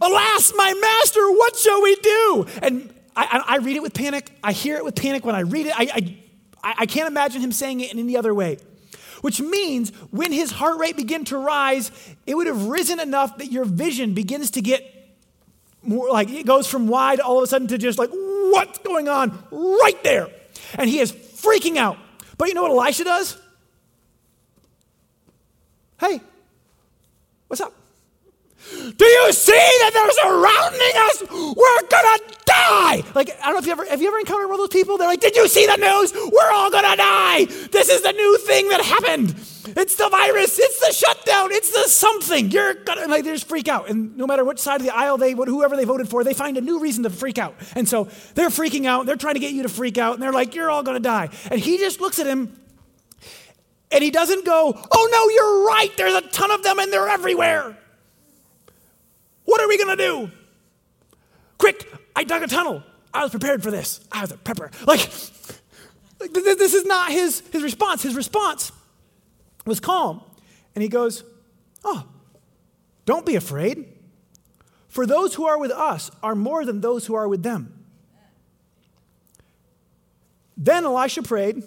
Alas, 0.00 0.52
my 0.56 0.74
master, 0.74 1.30
what 1.30 1.56
shall 1.56 1.82
we 1.82 1.96
do? 1.96 2.46
And 2.62 2.94
I, 3.16 3.42
I, 3.46 3.56
read 3.58 3.76
it 3.76 3.82
with 3.82 3.94
panic. 3.94 4.30
I 4.44 4.52
hear 4.52 4.76
it 4.76 4.84
with 4.84 4.94
panic 4.94 5.24
when 5.24 5.34
I 5.34 5.40
read 5.40 5.66
it. 5.66 5.72
I, 5.76 6.16
I, 6.62 6.74
I 6.80 6.86
can't 6.86 7.08
imagine 7.08 7.40
him 7.40 7.52
saying 7.52 7.80
it 7.80 7.92
in 7.92 7.98
any 7.98 8.16
other 8.16 8.32
way. 8.32 8.58
Which 9.22 9.40
means 9.40 9.90
when 10.10 10.30
his 10.30 10.52
heart 10.52 10.78
rate 10.78 10.96
began 10.96 11.24
to 11.26 11.38
rise, 11.38 11.90
it 12.26 12.36
would 12.36 12.46
have 12.46 12.66
risen 12.66 13.00
enough 13.00 13.38
that 13.38 13.50
your 13.50 13.64
vision 13.64 14.14
begins 14.14 14.52
to 14.52 14.60
get 14.60 14.84
more 15.82 16.10
like 16.10 16.28
it 16.28 16.46
goes 16.46 16.66
from 16.68 16.86
wide 16.86 17.18
all 17.18 17.38
of 17.38 17.44
a 17.44 17.46
sudden 17.46 17.66
to 17.68 17.78
just 17.78 17.98
like, 17.98 18.10
what's 18.10 18.78
going 18.78 19.08
on 19.08 19.36
right 19.50 20.00
there? 20.02 20.28
And 20.74 20.88
he 20.88 21.00
is 21.00 21.10
freaking 21.10 21.76
out. 21.76 21.96
But 22.36 22.48
you 22.48 22.54
know 22.54 22.62
what 22.62 22.70
Elisha 22.70 23.04
does? 23.04 23.36
Hey, 25.98 26.20
what's 27.48 27.60
up? 27.60 27.74
Do 28.96 29.04
you 29.04 29.32
see 29.32 29.52
that 29.52 29.90
they're 29.94 30.10
surrounding 30.12 30.94
us? 30.96 31.54
We're 31.56 31.88
gonna 31.88 32.18
die. 32.44 33.02
Like, 33.14 33.30
I 33.40 33.46
don't 33.46 33.54
know 33.54 33.58
if 33.58 33.66
you 33.66 33.72
ever 33.72 33.84
have 33.86 34.02
you 34.02 34.08
ever 34.08 34.18
encountered 34.18 34.48
one 34.48 34.54
of 34.54 34.70
those 34.70 34.80
people? 34.80 34.98
They're 34.98 35.08
like, 35.08 35.20
Did 35.20 35.36
you 35.36 35.48
see 35.48 35.66
the 35.66 35.76
news? 35.76 36.12
We're 36.14 36.52
all 36.52 36.70
gonna 36.70 36.96
die. 36.96 37.44
This 37.44 37.88
is 37.88 38.02
the 38.02 38.12
new 38.12 38.38
thing 38.38 38.68
that 38.68 38.80
happened. 38.80 39.34
It's 39.76 39.96
the 39.96 40.08
virus, 40.08 40.58
it's 40.58 40.80
the 40.80 40.92
shutdown, 40.92 41.52
it's 41.52 41.70
the 41.70 41.88
something. 41.88 42.50
You're 42.50 42.74
gonna 42.74 43.06
like 43.06 43.24
they 43.24 43.32
just 43.32 43.48
freak 43.48 43.68
out. 43.68 43.88
And 43.88 44.16
no 44.16 44.26
matter 44.26 44.44
which 44.44 44.58
side 44.58 44.80
of 44.80 44.86
the 44.86 44.94
aisle 44.94 45.18
they 45.18 45.32
whoever 45.32 45.76
they 45.76 45.84
voted 45.84 46.08
for, 46.08 46.24
they 46.24 46.34
find 46.34 46.56
a 46.56 46.60
new 46.60 46.80
reason 46.80 47.02
to 47.04 47.10
freak 47.10 47.38
out. 47.38 47.54
And 47.74 47.88
so 47.88 48.08
they're 48.34 48.48
freaking 48.48 48.86
out, 48.86 49.06
they're 49.06 49.16
trying 49.16 49.34
to 49.34 49.40
get 49.40 49.52
you 49.52 49.62
to 49.64 49.68
freak 49.68 49.98
out, 49.98 50.14
and 50.14 50.22
they're 50.22 50.32
like, 50.32 50.54
You're 50.54 50.70
all 50.70 50.82
gonna 50.82 51.00
die. 51.00 51.28
And 51.50 51.60
he 51.60 51.78
just 51.78 52.00
looks 52.00 52.18
at 52.18 52.26
him 52.26 52.58
and 53.90 54.02
he 54.02 54.10
doesn't 54.10 54.44
go, 54.44 54.72
Oh 54.90 55.08
no, 55.12 55.28
you're 55.28 55.66
right, 55.66 55.96
there's 55.96 56.14
a 56.14 56.22
ton 56.28 56.50
of 56.50 56.62
them 56.62 56.78
and 56.78 56.92
they're 56.92 57.08
everywhere. 57.08 57.76
What 59.48 59.62
are 59.62 59.68
we 59.68 59.78
going 59.78 59.96
to 59.96 60.04
do? 60.04 60.30
Quick, 61.56 61.90
I 62.14 62.24
dug 62.24 62.42
a 62.42 62.46
tunnel. 62.46 62.82
I 63.14 63.22
was 63.22 63.30
prepared 63.30 63.62
for 63.62 63.70
this. 63.70 64.06
I 64.12 64.20
was 64.20 64.30
a 64.30 64.36
prepper. 64.36 64.70
Like, 64.86 65.00
this 66.34 66.74
is 66.74 66.84
not 66.84 67.10
his, 67.10 67.40
his 67.50 67.62
response. 67.62 68.02
His 68.02 68.14
response 68.14 68.72
was 69.64 69.80
calm. 69.80 70.20
And 70.74 70.82
he 70.82 70.90
goes, 70.90 71.24
Oh, 71.82 72.04
don't 73.06 73.24
be 73.24 73.36
afraid. 73.36 73.86
For 74.88 75.06
those 75.06 75.34
who 75.34 75.46
are 75.46 75.58
with 75.58 75.70
us 75.70 76.10
are 76.22 76.34
more 76.34 76.66
than 76.66 76.82
those 76.82 77.06
who 77.06 77.14
are 77.14 77.26
with 77.26 77.42
them. 77.42 77.86
Then 80.58 80.84
Elisha 80.84 81.22
prayed, 81.22 81.62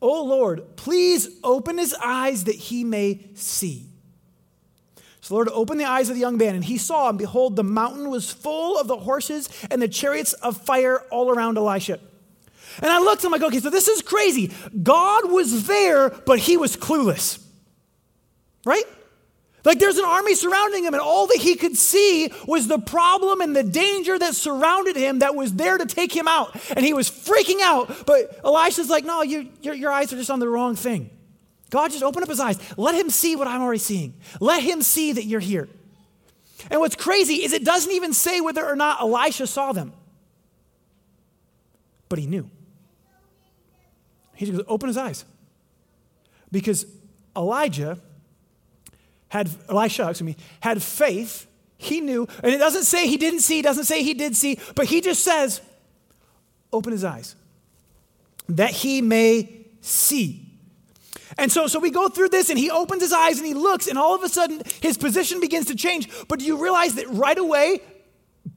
Oh 0.00 0.24
Lord, 0.24 0.76
please 0.76 1.28
open 1.44 1.76
his 1.76 1.94
eyes 2.02 2.44
that 2.44 2.54
he 2.54 2.82
may 2.82 3.26
see. 3.34 3.91
So 5.22 5.28
the 5.28 5.34
Lord 5.34 5.48
opened 5.50 5.78
the 5.78 5.84
eyes 5.84 6.08
of 6.08 6.16
the 6.16 6.20
young 6.20 6.36
man, 6.36 6.56
and 6.56 6.64
he 6.64 6.76
saw, 6.76 7.08
and 7.08 7.16
behold, 7.16 7.54
the 7.54 7.62
mountain 7.62 8.10
was 8.10 8.32
full 8.32 8.76
of 8.76 8.88
the 8.88 8.96
horses 8.96 9.48
and 9.70 9.80
the 9.80 9.86
chariots 9.86 10.32
of 10.32 10.60
fire 10.60 10.98
all 11.12 11.30
around 11.30 11.56
Elisha. 11.56 12.00
And 12.82 12.90
I 12.90 12.98
looked, 12.98 13.24
I'm 13.24 13.30
like, 13.30 13.42
okay, 13.42 13.60
so 13.60 13.70
this 13.70 13.86
is 13.86 14.02
crazy. 14.02 14.50
God 14.82 15.30
was 15.30 15.68
there, 15.68 16.10
but 16.10 16.40
he 16.40 16.56
was 16.56 16.76
clueless. 16.76 17.40
Right? 18.64 18.84
Like 19.64 19.78
there's 19.78 19.98
an 19.98 20.04
army 20.04 20.34
surrounding 20.34 20.82
him, 20.82 20.92
and 20.92 21.00
all 21.00 21.28
that 21.28 21.38
he 21.38 21.54
could 21.54 21.76
see 21.76 22.32
was 22.48 22.66
the 22.66 22.80
problem 22.80 23.40
and 23.40 23.54
the 23.54 23.62
danger 23.62 24.18
that 24.18 24.34
surrounded 24.34 24.96
him 24.96 25.20
that 25.20 25.36
was 25.36 25.52
there 25.54 25.78
to 25.78 25.86
take 25.86 26.12
him 26.12 26.26
out. 26.26 26.52
And 26.74 26.84
he 26.84 26.94
was 26.94 27.08
freaking 27.08 27.60
out. 27.60 28.06
But 28.06 28.40
Elisha's 28.44 28.90
like, 28.90 29.04
no, 29.04 29.22
you, 29.22 29.50
your, 29.60 29.74
your 29.74 29.92
eyes 29.92 30.12
are 30.12 30.16
just 30.16 30.30
on 30.30 30.40
the 30.40 30.48
wrong 30.48 30.74
thing. 30.74 31.10
God, 31.72 31.90
just 31.90 32.04
open 32.04 32.22
up 32.22 32.28
his 32.28 32.38
eyes. 32.38 32.58
Let 32.76 32.94
him 32.94 33.08
see 33.08 33.34
what 33.34 33.48
I'm 33.48 33.62
already 33.62 33.78
seeing. 33.78 34.12
Let 34.40 34.62
him 34.62 34.82
see 34.82 35.14
that 35.14 35.24
you're 35.24 35.40
here. 35.40 35.70
And 36.70 36.80
what's 36.80 36.94
crazy 36.94 37.36
is 37.36 37.54
it 37.54 37.64
doesn't 37.64 37.90
even 37.90 38.12
say 38.12 38.42
whether 38.42 38.62
or 38.62 38.76
not 38.76 39.00
Elisha 39.00 39.46
saw 39.46 39.72
them, 39.72 39.94
but 42.10 42.18
he 42.18 42.26
knew. 42.26 42.50
He 44.34 44.44
just 44.44 44.58
goes, 44.58 44.66
open 44.68 44.88
his 44.88 44.98
eyes. 44.98 45.24
Because 46.50 46.84
Elijah 47.34 47.98
had, 49.28 49.48
Elisha, 49.70 50.10
excuse 50.10 50.26
me, 50.26 50.36
had 50.60 50.82
faith. 50.82 51.46
He 51.78 52.02
knew, 52.02 52.28
and 52.42 52.52
it 52.52 52.58
doesn't 52.58 52.84
say 52.84 53.08
he 53.08 53.16
didn't 53.16 53.40
see, 53.40 53.60
it 53.60 53.62
doesn't 53.62 53.84
say 53.84 54.02
he 54.02 54.12
did 54.12 54.36
see, 54.36 54.58
but 54.74 54.84
he 54.88 55.00
just 55.00 55.24
says, 55.24 55.62
open 56.70 56.92
his 56.92 57.02
eyes 57.02 57.34
that 58.50 58.72
he 58.72 59.00
may 59.00 59.64
see. 59.80 60.51
And 61.38 61.50
so, 61.50 61.66
so 61.66 61.78
we 61.78 61.90
go 61.90 62.08
through 62.08 62.28
this, 62.28 62.50
and 62.50 62.58
he 62.58 62.70
opens 62.70 63.02
his 63.02 63.12
eyes 63.12 63.38
and 63.38 63.46
he 63.46 63.54
looks, 63.54 63.86
and 63.86 63.98
all 63.98 64.14
of 64.14 64.22
a 64.22 64.28
sudden 64.28 64.62
his 64.80 64.98
position 64.98 65.40
begins 65.40 65.66
to 65.66 65.74
change. 65.74 66.08
But 66.28 66.38
do 66.38 66.44
you 66.44 66.62
realize 66.62 66.94
that 66.96 67.08
right 67.08 67.38
away 67.38 67.80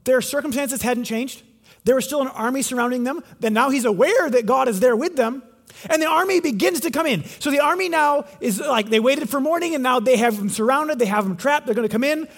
their 0.04 0.20
circumstances 0.20 0.82
hadn't 0.82 1.04
changed? 1.04 1.42
There 1.84 1.94
was 1.94 2.04
still 2.04 2.20
an 2.20 2.28
army 2.28 2.62
surrounding 2.62 3.04
them. 3.04 3.22
Then 3.38 3.52
now 3.52 3.70
he's 3.70 3.84
aware 3.84 4.28
that 4.28 4.44
God 4.44 4.68
is 4.68 4.80
there 4.80 4.96
with 4.96 5.16
them. 5.16 5.42
And 5.88 6.00
the 6.00 6.06
army 6.06 6.40
begins 6.40 6.80
to 6.80 6.90
come 6.90 7.06
in. 7.06 7.24
So 7.38 7.50
the 7.50 7.60
army 7.60 7.88
now 7.88 8.24
is 8.40 8.60
like 8.60 8.88
they 8.88 9.00
waited 9.00 9.28
for 9.28 9.40
morning, 9.40 9.74
and 9.74 9.82
now 9.82 10.00
they 10.00 10.16
have 10.16 10.36
them 10.36 10.48
surrounded, 10.48 10.98
they 10.98 11.06
have 11.06 11.24
them 11.24 11.36
trapped, 11.36 11.66
they're 11.66 11.74
going 11.74 11.88
to 11.88 11.92
come 11.92 12.04
in. 12.04 12.28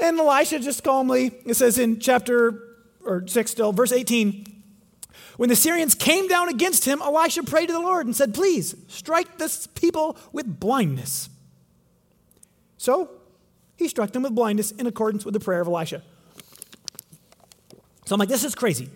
And 0.00 0.18
Elisha 0.18 0.58
just 0.58 0.82
calmly, 0.82 1.32
it 1.44 1.54
says 1.54 1.78
in 1.78 2.00
chapter 2.00 2.62
or 3.04 3.26
6 3.26 3.50
still, 3.50 3.72
verse 3.72 3.92
18, 3.92 4.55
when 5.36 5.48
the 5.48 5.56
Syrians 5.56 5.94
came 5.94 6.28
down 6.28 6.48
against 6.48 6.84
him, 6.84 7.02
Elisha 7.02 7.42
prayed 7.42 7.66
to 7.66 7.72
the 7.72 7.80
Lord 7.80 8.06
and 8.06 8.16
said, 8.16 8.32
Please 8.34 8.74
strike 8.88 9.38
this 9.38 9.66
people 9.66 10.16
with 10.32 10.60
blindness. 10.60 11.28
So 12.78 13.10
he 13.76 13.88
struck 13.88 14.12
them 14.12 14.22
with 14.22 14.34
blindness 14.34 14.70
in 14.72 14.86
accordance 14.86 15.24
with 15.24 15.34
the 15.34 15.40
prayer 15.40 15.60
of 15.60 15.68
Elisha. 15.68 16.02
So 18.06 18.14
I'm 18.14 18.18
like, 18.18 18.28
this 18.28 18.44
is 18.44 18.54
crazy. 18.54 18.88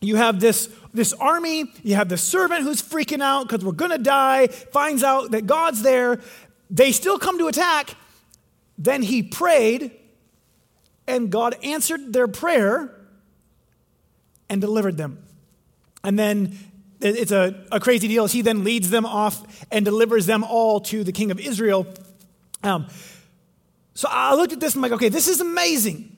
You 0.00 0.16
have 0.16 0.40
this, 0.40 0.68
this 0.92 1.12
army, 1.14 1.72
you 1.82 1.94
have 1.94 2.08
the 2.08 2.18
servant 2.18 2.62
who's 2.62 2.82
freaking 2.82 3.22
out 3.22 3.48
because 3.48 3.64
we're 3.64 3.72
going 3.72 3.92
to 3.92 3.98
die, 3.98 4.48
finds 4.48 5.02
out 5.02 5.30
that 5.30 5.46
God's 5.46 5.82
there. 5.82 6.20
They 6.68 6.92
still 6.92 7.18
come 7.18 7.38
to 7.38 7.46
attack. 7.46 7.94
Then 8.76 9.02
he 9.02 9.22
prayed, 9.22 9.92
and 11.06 11.30
God 11.30 11.56
answered 11.62 12.12
their 12.12 12.28
prayer 12.28 12.94
and 14.50 14.60
delivered 14.60 14.96
them. 14.96 15.24
And 16.04 16.18
then 16.18 16.56
it's 17.00 17.32
a, 17.32 17.64
a 17.72 17.80
crazy 17.80 18.08
deal. 18.08 18.26
He 18.26 18.42
then 18.42 18.62
leads 18.62 18.90
them 18.90 19.06
off 19.06 19.64
and 19.70 19.84
delivers 19.84 20.26
them 20.26 20.44
all 20.44 20.80
to 20.80 21.02
the 21.02 21.12
king 21.12 21.30
of 21.30 21.40
Israel. 21.40 21.86
Um, 22.62 22.86
so 23.94 24.08
I 24.10 24.34
looked 24.34 24.52
at 24.52 24.60
this 24.60 24.74
and 24.74 24.84
I'm 24.84 24.90
like, 24.90 24.96
okay, 24.98 25.08
this 25.08 25.28
is 25.28 25.40
amazing. 25.40 26.16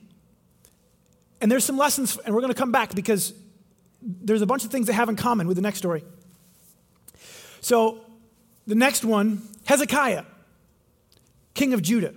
And 1.39 1.51
there's 1.51 1.63
some 1.63 1.77
lessons, 1.77 2.17
and 2.17 2.33
we're 2.33 2.41
going 2.41 2.53
to 2.53 2.57
come 2.57 2.71
back 2.71 2.95
because 2.95 3.33
there's 4.01 4.41
a 4.41 4.45
bunch 4.45 4.65
of 4.65 4.71
things 4.71 4.87
that 4.87 4.93
have 4.93 5.09
in 5.09 5.15
common 5.15 5.47
with 5.47 5.55
the 5.55 5.61
next 5.61 5.77
story. 5.77 6.03
So 7.61 8.01
the 8.65 8.75
next 8.75 9.05
one, 9.05 9.41
Hezekiah, 9.65 10.23
king 11.53 11.73
of 11.73 11.81
Judah. 11.81 12.13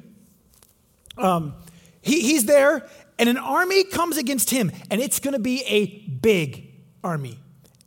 Um, 1.19 1.55
he, 2.01 2.21
he's 2.21 2.47
there, 2.47 2.89
and 3.19 3.29
an 3.29 3.37
army 3.37 3.85
comes 3.85 4.17
against 4.17 4.51
him, 4.51 4.73
and 4.91 5.01
it's 5.01 5.21
going 5.21 5.35
to 5.35 5.41
be 5.41 5.63
a 5.67 5.87
big 6.09 6.73
army 7.05 7.39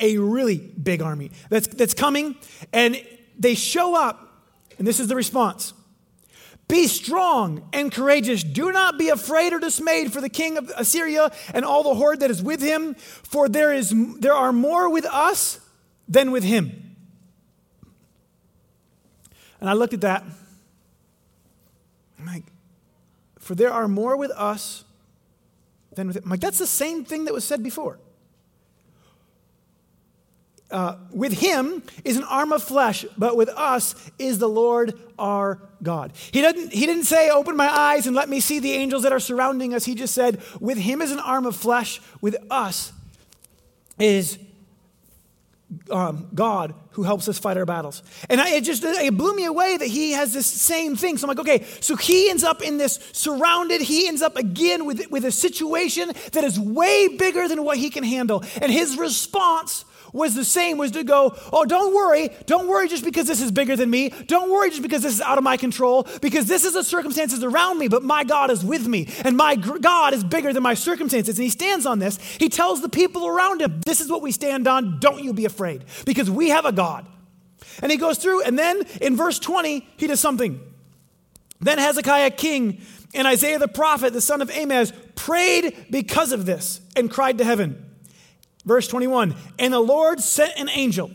a 0.04 0.18
really 0.18 0.58
big 0.58 1.02
army 1.02 1.32
that's, 1.50 1.68
that's 1.68 1.94
coming, 1.94 2.36
and 2.74 3.02
they 3.40 3.56
show 3.56 3.96
up, 3.96 4.44
and 4.78 4.86
this 4.86 5.00
is 5.00 5.08
the 5.08 5.16
response 5.16 5.74
Be 6.68 6.88
strong 6.88 7.68
and 7.72 7.92
courageous. 7.92 8.44
Do 8.44 8.72
not 8.72 9.00
be 9.00 9.10
afraid 9.10 9.54
or 9.54 9.60
dismayed 9.60 10.12
for 10.12 10.22
the 10.22 10.30
king 10.30 10.58
of 10.58 10.72
Assyria 10.76 11.32
and 11.54 11.64
all 11.66 11.84
the 11.84 11.96
horde 11.96 12.20
that 12.20 12.30
is 12.30 12.44
with 12.44 12.62
him, 12.62 12.96
for 12.96 13.48
there, 13.48 13.74
is, 13.74 13.94
there 14.20 14.34
are 14.34 14.52
more 14.52 14.90
with 14.90 15.06
us 15.06 15.60
than 16.08 16.32
with 16.32 16.44
him. 16.44 16.96
And 19.62 19.70
I 19.70 19.74
looked 19.74 19.94
at 19.94 20.02
that. 20.02 20.24
I'm 22.20 22.26
like, 22.26 22.44
for 23.40 23.56
there 23.56 23.72
are 23.72 23.88
more 23.88 24.18
with 24.18 24.32
us 24.32 24.84
than 25.96 26.08
with 26.08 26.18
him. 26.18 26.24
I'm 26.26 26.30
like, 26.32 26.42
that's 26.42 26.60
the 26.60 26.68
same 26.68 27.06
thing 27.06 27.26
that 27.26 27.34
was 27.34 27.46
said 27.46 27.64
before 27.64 28.00
uh, 30.74 30.98
with 31.12 31.34
him 31.34 31.84
is 32.04 32.18
an 32.18 32.24
arm 32.24 32.52
of 32.52 32.64
flesh, 32.64 33.06
but 33.18 33.38
with 33.38 33.50
us 33.50 33.96
is 34.18 34.40
the 34.40 34.50
Lord 34.50 35.00
our 35.20 35.62
God. 35.84 36.14
He 36.32 36.42
didn't, 36.42 36.74
he 36.74 36.86
didn't 36.86 37.04
say, 37.04 37.30
Open 37.30 37.56
my 37.56 37.70
eyes 37.70 38.08
and 38.08 38.16
let 38.16 38.28
me 38.28 38.40
see 38.40 38.60
the 38.60 38.74
angels 38.74 39.04
that 39.04 39.14
are 39.14 39.20
surrounding 39.20 39.74
us. 39.74 39.86
He 39.86 39.94
just 39.94 40.16
said, 40.16 40.42
With 40.60 40.80
him 40.80 41.02
is 41.02 41.12
an 41.12 41.20
arm 41.20 41.46
of 41.46 41.56
flesh, 41.56 42.02
with 42.22 42.36
us 42.50 42.92
is 44.00 44.40
um, 45.92 46.28
God 46.34 46.74
who 46.94 47.04
helps 47.04 47.28
us 47.28 47.38
fight 47.38 47.58
our 47.58 47.66
battles. 47.66 48.02
And 48.30 48.42
I, 48.42 48.56
it 48.56 48.64
just 48.64 48.84
it 48.84 49.18
blew 49.18 49.36
me 49.36 49.46
away 49.46 49.78
that 49.78 49.88
he 49.88 50.12
has 50.12 50.34
this 50.34 50.48
same 50.48 50.96
thing. 50.96 51.18
So 51.18 51.26
I'm 51.26 51.36
like, 51.36 51.40
okay, 51.40 51.66
so 51.82 51.96
he 51.96 52.30
ends 52.30 52.44
up 52.44 52.62
in 52.62 52.78
this 52.78 53.00
surrounded, 53.12 53.82
he 53.82 54.08
ends 54.08 54.22
up 54.22 54.38
again 54.38 54.86
with, 54.86 55.10
with 55.12 55.26
a 55.26 55.32
situation 55.32 56.12
that 56.32 56.44
is 56.44 56.60
way 56.60 57.08
bigger 57.10 57.48
than 57.48 57.64
what 57.64 57.78
he 57.78 57.90
can 57.90 58.04
handle. 58.04 58.44
And 58.62 58.72
his 58.72 58.98
response 58.98 59.86
was 60.14 60.36
the 60.36 60.46
same 60.46 60.78
was 60.78 60.92
to 60.92 61.04
go, 61.04 61.36
oh, 61.52 61.66
don't 61.66 61.94
worry. 61.94 62.30
Don't 62.46 62.68
worry 62.68 62.88
just 62.88 63.04
because 63.04 63.26
this 63.26 63.42
is 63.42 63.52
bigger 63.52 63.76
than 63.76 63.90
me. 63.90 64.10
Don't 64.28 64.52
worry 64.52 64.70
just 64.70 64.84
because 64.84 65.02
this 65.02 65.16
is 65.16 65.22
out 65.22 65.40
of 65.40 65.44
my 65.44 65.58
control, 65.58 66.08
because 66.22 66.46
this 66.46 66.66
is 66.66 66.74
the 66.74 66.84
circumstances 66.84 67.44
around 67.44 67.80
me, 67.80 67.88
but 67.88 68.04
my 68.04 68.24
God 68.24 68.52
is 68.52 68.64
with 68.64 68.88
me, 68.88 69.10
and 69.26 69.36
my 69.36 69.56
God 69.56 70.14
is 70.14 70.24
bigger 70.24 70.54
than 70.54 70.62
my 70.62 70.76
circumstances. 70.76 71.40
And 71.40 71.44
he 71.44 71.50
stands 71.50 71.88
on 71.88 71.98
this. 71.98 72.20
He 72.38 72.48
tells 72.48 72.84
the 72.84 72.90
people 72.90 73.26
around 73.26 73.62
him, 73.62 73.82
this 73.88 74.02
is 74.02 74.10
what 74.12 74.22
we 74.22 74.32
stand 74.32 74.68
on. 74.68 75.00
Don't 75.00 75.24
you 75.24 75.34
be 75.34 75.46
afraid, 75.46 75.84
because 76.06 76.30
we 76.30 76.50
have 76.50 76.66
a 76.66 76.72
God. 76.72 76.83
And 77.82 77.92
he 77.92 77.98
goes 77.98 78.18
through, 78.18 78.44
and 78.44 78.58
then 78.58 78.84
in 79.02 79.16
verse 79.16 79.40
20, 79.40 79.88
he 79.98 80.08
does 80.08 80.20
something. 80.20 80.60
Then 81.60 81.78
Hezekiah, 81.78 82.32
king, 82.32 82.82
and 83.14 83.28
Isaiah 83.28 83.60
the 83.60 83.68
prophet, 83.68 84.14
the 84.14 84.22
son 84.22 84.42
of 84.42 84.50
Amoz, 84.50 84.92
prayed 85.16 85.88
because 85.90 86.32
of 86.32 86.46
this 86.46 86.82
and 86.96 87.10
cried 87.10 87.38
to 87.38 87.46
heaven. 87.46 87.90
Verse 88.66 88.88
21 88.88 89.36
And 89.60 89.74
the 89.74 89.80
Lord 89.80 90.20
sent 90.20 90.58
an 90.58 90.70
angel 90.70 91.12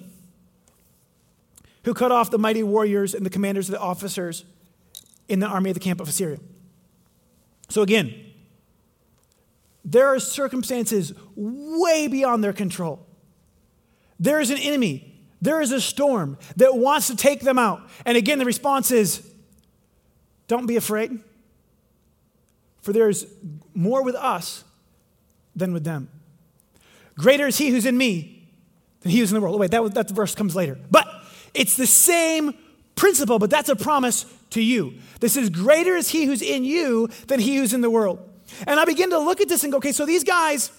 who 1.84 1.94
cut 1.94 2.12
off 2.12 2.30
the 2.30 2.38
mighty 2.38 2.62
warriors 2.62 3.14
and 3.14 3.24
the 3.24 3.30
commanders 3.30 3.68
of 3.68 3.72
the 3.72 3.80
officers 3.80 4.44
in 5.28 5.40
the 5.40 5.46
army 5.46 5.70
of 5.70 5.74
the 5.74 5.80
camp 5.80 6.00
of 6.00 6.08
Assyria. 6.08 6.38
So 7.68 7.82
again, 7.82 8.14
there 9.84 10.06
are 10.08 10.18
circumstances 10.18 11.12
way 11.36 12.08
beyond 12.08 12.42
their 12.42 12.52
control. 12.52 13.06
There 14.20 14.40
is 14.40 14.50
an 14.50 14.58
enemy, 14.58 15.07
there 15.40 15.60
is 15.60 15.72
a 15.72 15.80
storm 15.80 16.36
that 16.56 16.76
wants 16.76 17.06
to 17.08 17.16
take 17.16 17.40
them 17.40 17.58
out. 17.58 17.82
And 18.04 18.16
again, 18.16 18.38
the 18.38 18.44
response 18.44 18.90
is 18.90 19.22
don't 20.48 20.66
be 20.66 20.76
afraid, 20.76 21.18
for 22.82 22.92
there's 22.92 23.26
more 23.74 24.02
with 24.02 24.14
us 24.14 24.64
than 25.54 25.72
with 25.72 25.84
them. 25.84 26.08
Greater 27.16 27.46
is 27.46 27.58
he 27.58 27.70
who's 27.70 27.84
in 27.84 27.98
me 27.98 28.48
than 29.00 29.12
he 29.12 29.18
who's 29.18 29.30
in 29.30 29.34
the 29.34 29.40
world. 29.40 29.56
Oh, 29.56 29.58
wait, 29.58 29.70
that, 29.70 29.94
that 29.94 30.10
verse 30.10 30.34
comes 30.34 30.56
later. 30.56 30.78
But 30.90 31.06
it's 31.54 31.76
the 31.76 31.86
same 31.86 32.54
principle, 32.94 33.38
but 33.38 33.50
that's 33.50 33.68
a 33.68 33.76
promise 33.76 34.24
to 34.50 34.62
you. 34.62 34.94
This 35.20 35.36
is 35.36 35.50
greater 35.50 35.96
is 35.96 36.08
he 36.08 36.24
who's 36.24 36.42
in 36.42 36.64
you 36.64 37.08
than 37.26 37.40
he 37.40 37.56
who's 37.56 37.74
in 37.74 37.80
the 37.80 37.90
world. 37.90 38.20
And 38.66 38.80
I 38.80 38.84
begin 38.84 39.10
to 39.10 39.18
look 39.18 39.40
at 39.40 39.48
this 39.48 39.62
and 39.62 39.72
go, 39.72 39.78
okay, 39.78 39.92
so 39.92 40.06
these 40.06 40.24
guys, 40.24 40.70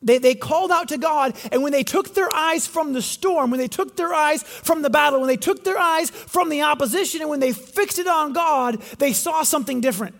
they, 0.00 0.18
they 0.18 0.34
called 0.34 0.70
out 0.70 0.88
to 0.88 0.98
God, 0.98 1.36
and 1.50 1.62
when 1.62 1.72
they 1.72 1.82
took 1.82 2.14
their 2.14 2.32
eyes 2.32 2.66
from 2.66 2.92
the 2.92 3.02
storm, 3.02 3.50
when 3.50 3.58
they 3.58 3.68
took 3.68 3.96
their 3.96 4.14
eyes 4.14 4.42
from 4.42 4.82
the 4.82 4.90
battle, 4.90 5.20
when 5.20 5.28
they 5.28 5.36
took 5.36 5.64
their 5.64 5.78
eyes 5.78 6.10
from 6.10 6.50
the 6.50 6.62
opposition, 6.62 7.20
and 7.20 7.28
when 7.28 7.40
they 7.40 7.52
fixed 7.52 7.98
it 7.98 8.06
on 8.06 8.32
God, 8.32 8.80
they 8.98 9.12
saw 9.12 9.42
something 9.42 9.80
different. 9.80 10.14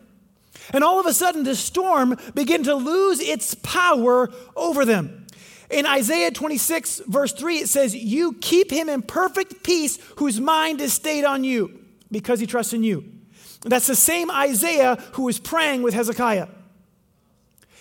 And 0.73 0.82
all 0.82 0.99
of 0.99 1.06
a 1.06 1.12
sudden, 1.12 1.44
the 1.44 1.54
storm 1.54 2.16
began 2.35 2.64
to 2.64 2.75
lose 2.75 3.20
its 3.20 3.54
power 3.54 4.30
over 4.56 4.85
them. 4.85 5.26
In 5.70 5.87
Isaiah 5.87 6.30
26, 6.30 7.02
verse 7.06 7.32
3, 7.32 7.58
it 7.58 7.68
says, 7.68 7.94
You 7.94 8.35
keep 8.35 8.70
him 8.70 8.88
in 8.88 9.02
perfect 9.02 9.62
peace 9.62 9.99
whose 10.16 10.40
mind 10.40 10.80
is 10.80 10.92
stayed 10.92 11.25
on 11.25 11.44
you 11.44 11.78
because 12.11 12.40
he 12.40 12.47
trusts 12.47 12.73
in 12.73 12.82
you. 12.82 13.04
That's 13.62 13.87
the 13.87 13.97
same 13.97 14.30
Isaiah 14.30 14.97
who 15.12 15.25
was 15.25 15.38
praying 15.38 15.82
with 15.82 15.94
Hezekiah. 15.94 16.49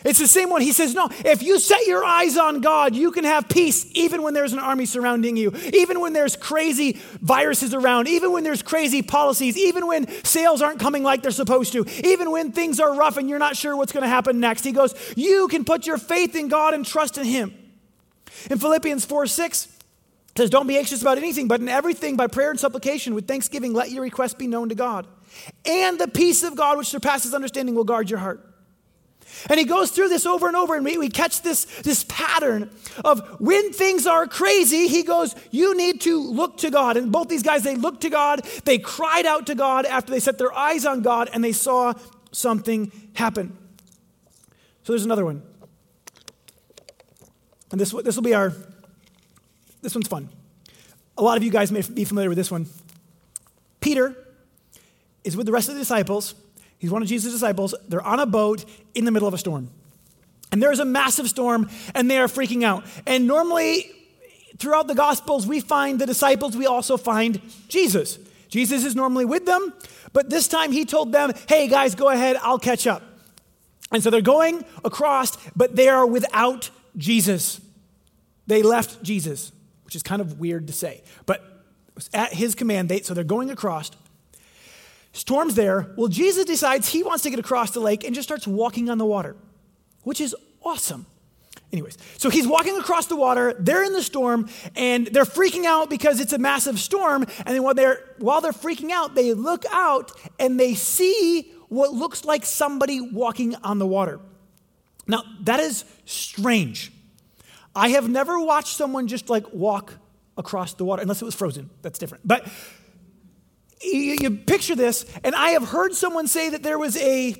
It's 0.05 0.19
the 0.19 0.27
same 0.27 0.49
one. 0.49 0.61
He 0.61 0.73
says, 0.73 0.93
No, 0.93 1.09
if 1.25 1.41
you 1.41 1.59
set 1.59 1.87
your 1.87 2.05
eyes 2.05 2.37
on 2.37 2.61
God, 2.61 2.95
you 2.95 3.11
can 3.11 3.23
have 3.23 3.49
peace 3.49 3.85
even 3.93 4.21
when 4.21 4.33
there's 4.33 4.53
an 4.53 4.59
army 4.59 4.85
surrounding 4.85 5.35
you, 5.35 5.53
even 5.73 5.99
when 5.99 6.13
there's 6.13 6.35
crazy 6.35 6.99
viruses 7.21 7.73
around, 7.73 8.07
even 8.07 8.31
when 8.31 8.43
there's 8.43 8.61
crazy 8.61 9.01
policies, 9.01 9.57
even 9.57 9.87
when 9.87 10.07
sales 10.23 10.61
aren't 10.61 10.79
coming 10.79 11.03
like 11.03 11.23
they're 11.23 11.31
supposed 11.31 11.73
to, 11.73 11.85
even 12.03 12.31
when 12.31 12.51
things 12.51 12.79
are 12.79 12.93
rough 12.93 13.17
and 13.17 13.27
you're 13.27 13.39
not 13.39 13.55
sure 13.55 13.75
what's 13.75 13.91
going 13.91 14.03
to 14.03 14.09
happen 14.09 14.39
next. 14.39 14.63
He 14.63 14.71
goes, 14.71 14.93
You 15.15 15.47
can 15.47 15.65
put 15.65 15.87
your 15.87 15.97
faith 15.97 16.35
in 16.35 16.47
God 16.47 16.73
and 16.73 16.85
trust 16.85 17.17
in 17.17 17.25
Him. 17.25 17.53
In 18.51 18.59
Philippians 18.59 19.03
4 19.03 19.25
6, 19.25 19.67
says, 20.37 20.49
Don't 20.49 20.67
be 20.67 20.77
anxious 20.77 21.01
about 21.01 21.17
anything, 21.17 21.47
but 21.47 21.59
in 21.59 21.67
everything, 21.67 22.15
by 22.15 22.27
prayer 22.27 22.51
and 22.51 22.59
supplication, 22.59 23.15
with 23.15 23.27
thanksgiving, 23.27 23.73
let 23.73 23.89
your 23.89 24.03
requests 24.03 24.35
be 24.35 24.47
known 24.47 24.69
to 24.69 24.75
God. 24.75 25.07
And 25.65 25.99
the 25.99 26.07
peace 26.07 26.43
of 26.43 26.55
God, 26.55 26.77
which 26.77 26.87
surpasses 26.87 27.33
understanding, 27.33 27.75
will 27.75 27.83
guard 27.83 28.09
your 28.09 28.19
heart. 28.19 28.46
And 29.49 29.59
he 29.59 29.65
goes 29.65 29.91
through 29.91 30.09
this 30.09 30.25
over 30.25 30.47
and 30.47 30.55
over, 30.55 30.75
and 30.75 30.83
we, 30.83 30.97
we 30.97 31.09
catch 31.09 31.41
this, 31.41 31.65
this 31.81 32.05
pattern 32.07 32.69
of 33.05 33.39
when 33.39 33.71
things 33.71 34.07
are 34.07 34.27
crazy, 34.27 34.87
he 34.87 35.03
goes, 35.03 35.35
You 35.51 35.75
need 35.75 36.01
to 36.01 36.19
look 36.19 36.57
to 36.57 36.69
God. 36.69 36.97
And 36.97 37.11
both 37.11 37.29
these 37.29 37.43
guys, 37.43 37.63
they 37.63 37.75
looked 37.75 38.01
to 38.01 38.09
God, 38.09 38.41
they 38.65 38.77
cried 38.77 39.25
out 39.25 39.47
to 39.47 39.55
God 39.55 39.85
after 39.85 40.11
they 40.11 40.19
set 40.19 40.37
their 40.37 40.53
eyes 40.53 40.85
on 40.85 41.01
God, 41.01 41.29
and 41.33 41.43
they 41.43 41.51
saw 41.51 41.93
something 42.31 42.91
happen. 43.13 43.57
So 44.83 44.93
there's 44.93 45.05
another 45.05 45.25
one. 45.25 45.43
And 47.71 47.81
this, 47.81 47.91
this 47.91 48.15
will 48.15 48.23
be 48.23 48.33
our, 48.33 48.53
this 49.81 49.93
one's 49.93 50.07
fun. 50.07 50.29
A 51.17 51.23
lot 51.23 51.37
of 51.37 51.43
you 51.43 51.51
guys 51.51 51.71
may 51.71 51.81
be 51.81 52.05
familiar 52.05 52.29
with 52.29 52.37
this 52.37 52.51
one. 52.51 52.67
Peter 53.81 54.15
is 55.23 55.35
with 55.35 55.45
the 55.45 55.51
rest 55.51 55.67
of 55.67 55.75
the 55.75 55.81
disciples. 55.81 56.35
He's 56.77 56.91
one 56.91 57.01
of 57.01 57.07
Jesus' 57.07 57.33
disciples. 57.33 57.73
They're 57.87 58.01
on 58.01 58.19
a 58.19 58.25
boat 58.25 58.65
in 58.93 59.05
the 59.05 59.11
middle 59.11 59.27
of 59.27 59.33
a 59.33 59.37
storm. 59.37 59.69
And 60.51 60.61
there's 60.61 60.79
a 60.79 60.85
massive 60.85 61.27
storm, 61.27 61.69
and 61.93 62.09
they 62.09 62.17
are 62.19 62.27
freaking 62.27 62.63
out. 62.63 62.85
And 63.05 63.27
normally, 63.27 63.91
throughout 64.57 64.87
the 64.87 64.95
Gospels, 64.95 65.45
we 65.45 65.59
find 65.59 65.99
the 65.99 66.05
disciples, 66.05 66.55
we 66.55 66.65
also 66.65 66.97
find 66.97 67.41
Jesus. 67.67 68.19
Jesus 68.49 68.85
is 68.85 68.95
normally 68.95 69.25
with 69.25 69.45
them, 69.45 69.73
but 70.13 70.29
this 70.29 70.47
time 70.47 70.71
he 70.71 70.85
told 70.85 71.11
them, 71.11 71.33
hey 71.49 71.67
guys, 71.67 71.95
go 71.95 72.09
ahead, 72.09 72.37
I'll 72.41 72.59
catch 72.59 72.87
up. 72.87 73.03
And 73.91 74.01
so 74.01 74.09
they're 74.09 74.21
going 74.21 74.63
across, 74.83 75.37
but 75.55 75.75
they 75.75 75.89
are 75.89 76.05
without 76.05 76.69
Jesus. 76.95 77.59
They 78.47 78.63
left 78.63 79.03
Jesus, 79.03 79.51
which 79.83 79.95
is 79.95 80.03
kind 80.03 80.21
of 80.21 80.39
weird 80.39 80.67
to 80.67 80.73
say, 80.73 81.03
but 81.25 81.43
at 82.13 82.33
his 82.33 82.55
command, 82.55 82.89
they, 82.89 83.01
so 83.01 83.13
they're 83.13 83.23
going 83.23 83.49
across. 83.49 83.91
Storm's 85.17 85.55
there. 85.55 85.91
Well, 85.97 86.09
Jesus 86.09 86.45
decides 86.45 86.89
he 86.89 87.01
wants 87.01 87.23
to 87.23 87.31
get 87.31 87.39
across 87.39 87.71
the 87.71 87.79
lake 87.79 88.03
and 88.03 88.13
just 88.13 88.27
starts 88.27 88.45
walking 88.45 88.87
on 88.87 88.99
the 88.99 89.05
water, 89.05 89.35
which 90.03 90.21
is 90.21 90.35
awesome. 90.63 91.07
Anyways, 91.73 91.97
so 92.19 92.29
he's 92.29 92.47
walking 92.47 92.77
across 92.77 93.07
the 93.07 93.15
water. 93.15 93.55
They're 93.57 93.83
in 93.83 93.93
the 93.93 94.03
storm 94.03 94.47
and 94.75 95.07
they're 95.07 95.25
freaking 95.25 95.65
out 95.65 95.89
because 95.89 96.19
it's 96.19 96.33
a 96.33 96.37
massive 96.37 96.79
storm. 96.79 97.23
And 97.23 97.47
then 97.47 97.63
while 97.63 97.73
they're, 97.73 97.99
while 98.19 98.41
they're 98.41 98.51
freaking 98.51 98.91
out, 98.91 99.15
they 99.15 99.33
look 99.33 99.65
out 99.71 100.11
and 100.39 100.59
they 100.59 100.75
see 100.75 101.51
what 101.67 101.93
looks 101.93 102.23
like 102.23 102.45
somebody 102.45 103.01
walking 103.01 103.55
on 103.55 103.79
the 103.79 103.87
water. 103.87 104.19
Now, 105.07 105.23
that 105.41 105.59
is 105.59 105.83
strange. 106.05 106.91
I 107.75 107.89
have 107.89 108.07
never 108.07 108.39
watched 108.39 108.77
someone 108.77 109.07
just 109.07 109.31
like 109.31 109.51
walk 109.51 109.95
across 110.37 110.75
the 110.75 110.85
water, 110.85 111.01
unless 111.01 111.23
it 111.23 111.25
was 111.25 111.33
frozen. 111.33 111.71
That's 111.81 111.97
different. 111.97 112.27
But 112.27 112.47
you, 113.81 114.17
you 114.19 114.31
picture 114.31 114.75
this, 114.75 115.05
and 115.23 115.35
I 115.35 115.49
have 115.51 115.69
heard 115.69 115.93
someone 115.93 116.27
say 116.27 116.49
that 116.49 116.63
there 116.63 116.79
was 116.79 116.97
a 116.97 117.35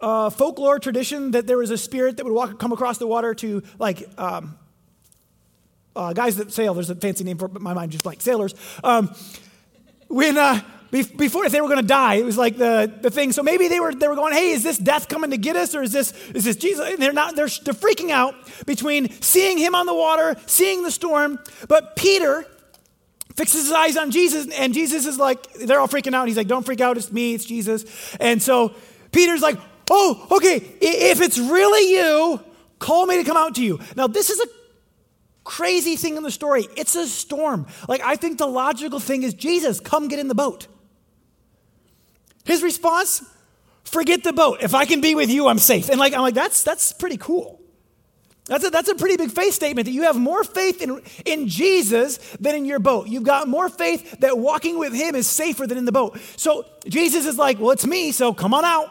uh, 0.00 0.30
folklore 0.30 0.78
tradition 0.78 1.32
that 1.32 1.46
there 1.46 1.58
was 1.58 1.70
a 1.70 1.78
spirit 1.78 2.16
that 2.16 2.24
would 2.24 2.32
walk, 2.32 2.58
come 2.58 2.72
across 2.72 2.98
the 2.98 3.06
water 3.06 3.34
to 3.34 3.62
like 3.78 4.08
um, 4.18 4.58
uh, 5.94 6.12
guys 6.12 6.36
that 6.36 6.52
sail. 6.52 6.74
There's 6.74 6.90
a 6.90 6.94
fancy 6.94 7.24
name 7.24 7.38
for 7.38 7.46
it, 7.46 7.52
but 7.52 7.62
my 7.62 7.74
mind 7.74 7.92
just 7.92 8.04
blank. 8.04 8.20
Sailors. 8.20 8.54
Um, 8.82 9.14
when 10.08 10.38
uh, 10.38 10.60
before 10.90 11.44
if 11.44 11.52
they 11.52 11.60
were 11.60 11.68
going 11.68 11.80
to 11.80 11.86
die 11.86 12.14
it 12.14 12.24
was 12.24 12.36
like 12.36 12.56
the, 12.56 12.92
the 13.00 13.10
thing 13.10 13.30
so 13.32 13.42
maybe 13.42 13.68
they 13.68 13.78
were 13.78 13.94
they 13.94 14.08
were 14.08 14.16
going 14.16 14.32
hey 14.32 14.50
is 14.50 14.62
this 14.62 14.76
death 14.76 15.08
coming 15.08 15.30
to 15.30 15.36
get 15.36 15.54
us 15.54 15.74
or 15.74 15.82
is 15.82 15.92
this 15.92 16.12
is 16.34 16.44
this 16.44 16.56
jesus 16.56 16.88
and 16.88 17.00
they're 17.00 17.12
not 17.12 17.36
they're, 17.36 17.48
they're 17.64 17.74
freaking 17.74 18.10
out 18.10 18.34
between 18.66 19.08
seeing 19.22 19.56
him 19.56 19.74
on 19.74 19.86
the 19.86 19.94
water 19.94 20.34
seeing 20.46 20.82
the 20.82 20.90
storm 20.90 21.38
but 21.68 21.94
peter 21.94 22.44
fixes 23.36 23.64
his 23.64 23.72
eyes 23.72 23.96
on 23.96 24.10
jesus 24.10 24.46
and 24.54 24.74
jesus 24.74 25.06
is 25.06 25.18
like 25.18 25.52
they're 25.54 25.80
all 25.80 25.88
freaking 25.88 26.14
out 26.14 26.28
he's 26.28 26.36
like 26.36 26.48
don't 26.48 26.64
freak 26.64 26.80
out 26.80 26.96
it's 26.96 27.12
me 27.12 27.34
it's 27.34 27.44
jesus 27.44 28.16
and 28.20 28.42
so 28.42 28.74
peter's 29.12 29.42
like 29.42 29.58
oh 29.90 30.26
okay 30.30 30.56
if 30.80 31.20
it's 31.20 31.38
really 31.38 31.92
you 31.92 32.40
call 32.78 33.06
me 33.06 33.16
to 33.16 33.24
come 33.24 33.36
out 33.36 33.54
to 33.54 33.64
you 33.64 33.78
now 33.96 34.06
this 34.06 34.30
is 34.30 34.40
a 34.40 34.46
crazy 35.44 35.96
thing 35.96 36.16
in 36.16 36.22
the 36.22 36.30
story 36.30 36.66
it's 36.76 36.94
a 36.94 37.06
storm 37.06 37.66
like 37.88 38.00
i 38.02 38.14
think 38.14 38.38
the 38.38 38.46
logical 38.46 39.00
thing 39.00 39.22
is 39.22 39.34
jesus 39.34 39.80
come 39.80 40.08
get 40.08 40.18
in 40.18 40.28
the 40.28 40.34
boat 40.34 40.66
his 42.44 42.62
response, 42.62 43.22
forget 43.84 44.24
the 44.24 44.32
boat. 44.32 44.58
If 44.60 44.74
I 44.74 44.84
can 44.84 45.00
be 45.00 45.14
with 45.14 45.30
you, 45.30 45.48
I'm 45.48 45.58
safe. 45.58 45.88
And 45.88 45.98
like, 45.98 46.14
I'm 46.14 46.22
like, 46.22 46.34
that's, 46.34 46.62
that's 46.62 46.92
pretty 46.92 47.16
cool. 47.16 47.59
That's 48.50 48.64
a, 48.64 48.70
that's 48.70 48.88
a 48.88 48.96
pretty 48.96 49.16
big 49.16 49.30
faith 49.30 49.54
statement 49.54 49.84
that 49.84 49.92
you 49.92 50.02
have 50.02 50.16
more 50.16 50.42
faith 50.42 50.82
in, 50.82 51.00
in 51.24 51.46
Jesus 51.46 52.18
than 52.40 52.56
in 52.56 52.64
your 52.64 52.80
boat. 52.80 53.06
You've 53.06 53.22
got 53.22 53.46
more 53.46 53.68
faith 53.68 54.18
that 54.18 54.36
walking 54.36 54.76
with 54.76 54.92
him 54.92 55.14
is 55.14 55.28
safer 55.28 55.68
than 55.68 55.78
in 55.78 55.84
the 55.84 55.92
boat. 55.92 56.18
So 56.34 56.66
Jesus 56.88 57.26
is 57.26 57.38
like, 57.38 57.60
well, 57.60 57.70
it's 57.70 57.86
me, 57.86 58.10
so 58.10 58.34
come 58.34 58.52
on 58.52 58.64
out. 58.64 58.90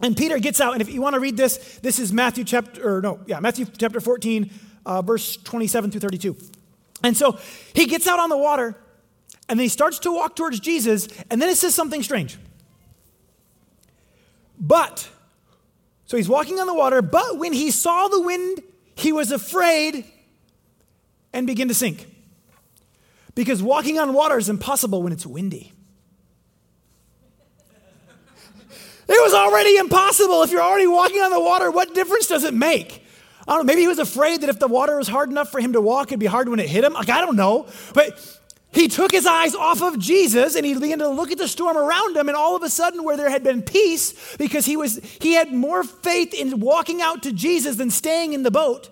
And 0.00 0.16
Peter 0.16 0.38
gets 0.38 0.62
out. 0.62 0.72
And 0.72 0.80
if 0.80 0.90
you 0.90 1.02
want 1.02 1.12
to 1.12 1.20
read 1.20 1.36
this, 1.36 1.78
this 1.82 1.98
is 1.98 2.10
Matthew 2.10 2.42
chapter, 2.42 2.96
or 2.96 3.02
no, 3.02 3.20
yeah, 3.26 3.38
Matthew 3.38 3.66
chapter 3.66 4.00
14, 4.00 4.50
uh, 4.86 5.02
verse 5.02 5.36
27 5.36 5.90
through 5.90 6.00
32. 6.00 6.34
And 7.02 7.14
so 7.14 7.38
he 7.74 7.84
gets 7.84 8.06
out 8.06 8.18
on 8.18 8.30
the 8.30 8.38
water 8.38 8.74
and 9.50 9.58
then 9.58 9.64
he 9.64 9.68
starts 9.68 9.98
to 9.98 10.10
walk 10.10 10.36
towards 10.36 10.58
Jesus. 10.58 11.06
And 11.30 11.42
then 11.42 11.50
it 11.50 11.56
says 11.56 11.74
something 11.74 12.02
strange. 12.02 12.38
But, 14.58 15.06
so 16.06 16.16
he's 16.16 16.30
walking 16.30 16.58
on 16.60 16.66
the 16.66 16.72
water, 16.72 17.02
but 17.02 17.36
when 17.36 17.52
he 17.52 17.70
saw 17.70 18.08
the 18.08 18.22
wind, 18.22 18.62
he 19.00 19.12
was 19.12 19.32
afraid 19.32 20.04
and 21.32 21.46
begin 21.46 21.68
to 21.68 21.74
sink. 21.74 22.06
Because 23.34 23.62
walking 23.62 23.98
on 23.98 24.12
water 24.12 24.38
is 24.38 24.48
impossible 24.48 25.02
when 25.02 25.12
it's 25.12 25.26
windy. 25.26 25.72
It 29.08 29.20
was 29.24 29.34
already 29.34 29.76
impossible. 29.76 30.42
If 30.42 30.52
you're 30.52 30.62
already 30.62 30.86
walking 30.86 31.20
on 31.20 31.30
the 31.30 31.40
water, 31.40 31.70
what 31.70 31.94
difference 31.94 32.28
does 32.28 32.44
it 32.44 32.54
make? 32.54 33.04
I 33.48 33.54
don't 33.54 33.66
know. 33.66 33.72
Maybe 33.72 33.80
he 33.80 33.88
was 33.88 33.98
afraid 33.98 34.42
that 34.42 34.50
if 34.50 34.60
the 34.60 34.68
water 34.68 34.96
was 34.96 35.08
hard 35.08 35.30
enough 35.30 35.50
for 35.50 35.60
him 35.60 35.72
to 35.72 35.80
walk, 35.80 36.08
it'd 36.08 36.20
be 36.20 36.26
hard 36.26 36.48
when 36.48 36.60
it 36.60 36.68
hit 36.68 36.84
him. 36.84 36.92
Like, 36.92 37.08
I 37.08 37.20
don't 37.20 37.34
know. 37.34 37.66
But 37.92 38.39
he 38.72 38.86
took 38.86 39.10
his 39.10 39.26
eyes 39.26 39.54
off 39.54 39.82
of 39.82 39.98
Jesus 39.98 40.54
and 40.54 40.64
he 40.64 40.74
began 40.74 40.98
to 41.00 41.08
look 41.08 41.32
at 41.32 41.38
the 41.38 41.48
storm 41.48 41.76
around 41.76 42.16
him. 42.16 42.28
And 42.28 42.36
all 42.36 42.54
of 42.54 42.62
a 42.62 42.70
sudden, 42.70 43.02
where 43.02 43.16
there 43.16 43.30
had 43.30 43.42
been 43.42 43.62
peace, 43.62 44.36
because 44.36 44.64
he 44.64 44.76
was 44.76 45.00
he 45.20 45.32
had 45.32 45.52
more 45.52 45.82
faith 45.82 46.32
in 46.34 46.60
walking 46.60 47.00
out 47.00 47.22
to 47.24 47.32
Jesus 47.32 47.76
than 47.76 47.90
staying 47.90 48.32
in 48.32 48.42
the 48.42 48.50
boat. 48.50 48.88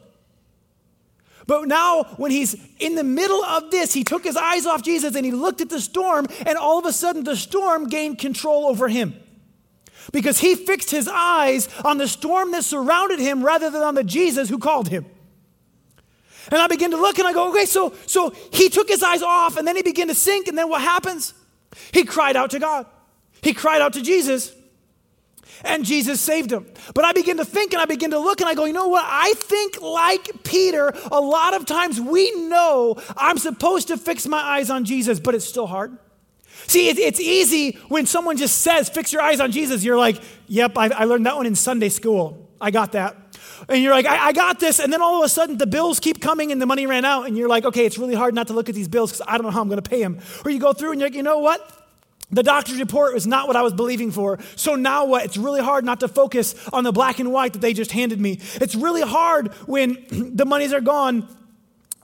But 1.47 1.67
now, 1.67 2.05
when 2.19 2.31
he's 2.31 2.57
in 2.79 2.95
the 2.95 3.05
middle 3.05 3.43
of 3.43 3.71
this, 3.71 3.95
he 3.95 4.05
took 4.05 4.23
his 4.23 4.37
eyes 4.37 4.67
off 4.67 4.83
Jesus 4.83 5.15
and 5.15 5.25
he 5.25 5.33
looked 5.33 5.63
at 5.63 5.71
the 5.71 5.81
storm, 5.81 6.27
and 6.45 6.59
all 6.59 6.79
of 6.79 6.85
a 6.85 6.93
sudden, 6.93 7.25
the 7.25 7.37
storm 7.37 7.89
gained 7.89 8.19
control 8.19 8.67
over 8.67 8.89
him 8.89 9.15
because 10.13 10.39
he 10.39 10.55
fixed 10.55 10.91
his 10.91 11.09
eyes 11.09 11.69
on 11.85 11.99
the 11.99 12.09
storm 12.09 12.53
that 12.53 12.65
surrounded 12.65 13.19
him 13.19 13.43
rather 13.43 13.71
than 13.71 13.83
on 13.83 13.95
the 13.95 14.05
Jesus 14.05 14.49
who 14.49 14.59
called 14.59 14.89
him. 14.89 15.07
And 16.51 16.61
I 16.61 16.67
begin 16.67 16.91
to 16.93 16.97
look 16.97 17.19
and 17.19 17.29
I 17.29 17.33
go, 17.33 17.51
okay, 17.51 17.67
so, 17.67 17.95
so 18.07 18.31
he 18.53 18.69
took 18.69 18.89
his 18.89 19.03
eyes 19.03 19.23
off 19.23 19.57
and 19.57 19.67
then 19.67 19.77
he 19.77 19.83
began 19.83 20.09
to 20.09 20.15
sink. 20.15 20.49
And 20.49 20.57
then 20.57 20.69
what 20.69 20.81
happens? 20.81 21.35
He 21.93 22.05
cried 22.05 22.37
out 22.37 22.51
to 22.51 22.59
God. 22.59 22.87
He 23.43 23.53
cried 23.55 23.81
out 23.81 23.93
to 23.95 24.03
Jesus 24.03 24.55
and 25.65 25.85
Jesus 25.85 26.21
saved 26.21 26.53
him. 26.53 26.67
But 26.95 27.05
I 27.05 27.13
begin 27.13 27.39
to 27.39 27.45
think 27.45 27.73
and 27.73 27.83
I 27.83 27.85
begin 27.85 28.11
to 28.13 28.19
look 28.19 28.41
and 28.41 28.49
I 28.49 28.55
go, 28.55 28.65
you 28.65 28.73
know 28.73 28.89
what? 28.89 29.05
I 29.07 29.35
think, 29.37 29.81
like 29.81 30.45
Peter, 30.45 30.93
a 31.11 31.21
lot 31.21 31.55
of 31.55 31.67
times 31.67 32.01
we 32.01 32.31
know 32.49 32.97
I'm 33.17 33.39
supposed 33.39 33.89
to 33.89 33.97
fix 33.97 34.27
my 34.27 34.39
eyes 34.41 34.71
on 34.71 34.85
Jesus, 34.85 35.21
but 35.21 35.35
it's 35.35 35.45
still 35.45 35.67
hard. 35.67 35.97
See, 36.67 36.89
it's 36.89 37.21
easy 37.21 37.79
when 37.89 38.05
someone 38.05 38.37
just 38.37 38.59
says, 38.59 38.91
fix 38.91 39.13
your 39.13 39.23
eyes 39.23 39.41
on 39.41 39.53
Jesus. 39.53 39.83
You're 39.83 39.97
like, 39.97 40.21
yep, 40.49 40.77
I, 40.77 41.05
learned 41.05 41.25
that 41.27 41.37
one 41.37 41.47
in 41.47 41.55
Sunday 41.55 41.89
school. 41.89 42.47
I 42.61 42.71
got 42.71 42.93
that. 42.93 43.17
And 43.69 43.83
you're 43.83 43.93
like, 43.93 44.07
I, 44.07 44.29
I, 44.29 44.33
got 44.33 44.61
this. 44.61 44.79
And 44.79 44.93
then 44.93 45.03
all 45.03 45.19
of 45.19 45.25
a 45.25 45.29
sudden, 45.29 45.59
the 45.59 45.67
bills 45.67 46.01
keep 46.01 46.21
coming 46.21 46.53
and 46.53 46.61
the 46.61 46.67
money 46.67 46.87
ran 46.87 47.05
out. 47.05 47.27
And 47.27 47.37
you're 47.37 47.49
like, 47.49 47.65
okay, 47.65 47.85
it's 47.87 47.99
really 47.99 48.15
hard 48.15 48.35
not 48.35 48.49
to 48.49 48.53
look 48.53 48.69
at 48.69 48.75
these 48.75 48.89
bills 48.89 49.13
because 49.13 49.27
I 49.27 49.37
don't 49.37 49.45
know 49.45 49.51
how 49.51 49.61
I'm 49.61 49.69
going 49.69 49.83
to 49.83 49.89
pay 49.89 50.03
them. 50.03 50.21
Or 50.45 50.51
you 50.51 50.59
go 50.59 50.73
through 50.73 50.93
and 50.93 51.01
you're 51.01 51.09
like, 51.09 51.17
you 51.17 51.23
know 51.23 51.39
what? 51.39 51.75
The 52.31 52.43
doctor's 52.43 52.79
report 52.79 53.15
was 53.15 53.27
not 53.27 53.47
what 53.47 53.57
I 53.57 53.63
was 53.63 53.73
believing 53.73 54.11
for. 54.11 54.39
So 54.55 54.75
now 54.75 55.07
what? 55.07 55.25
It's 55.25 55.39
really 55.39 55.63
hard 55.63 55.85
not 55.85 56.01
to 56.01 56.09
focus 56.09 56.55
on 56.73 56.85
the 56.85 56.93
black 56.93 57.21
and 57.21 57.33
white 57.33 57.55
that 57.55 57.61
they 57.61 57.73
just 57.73 57.91
handed 57.91 58.21
me. 58.21 58.41
It's 58.57 58.75
really 58.75 59.01
hard 59.03 59.49
when 59.67 59.97
the 60.11 60.45
monies 60.45 60.73
are 60.73 60.83
gone 60.83 61.27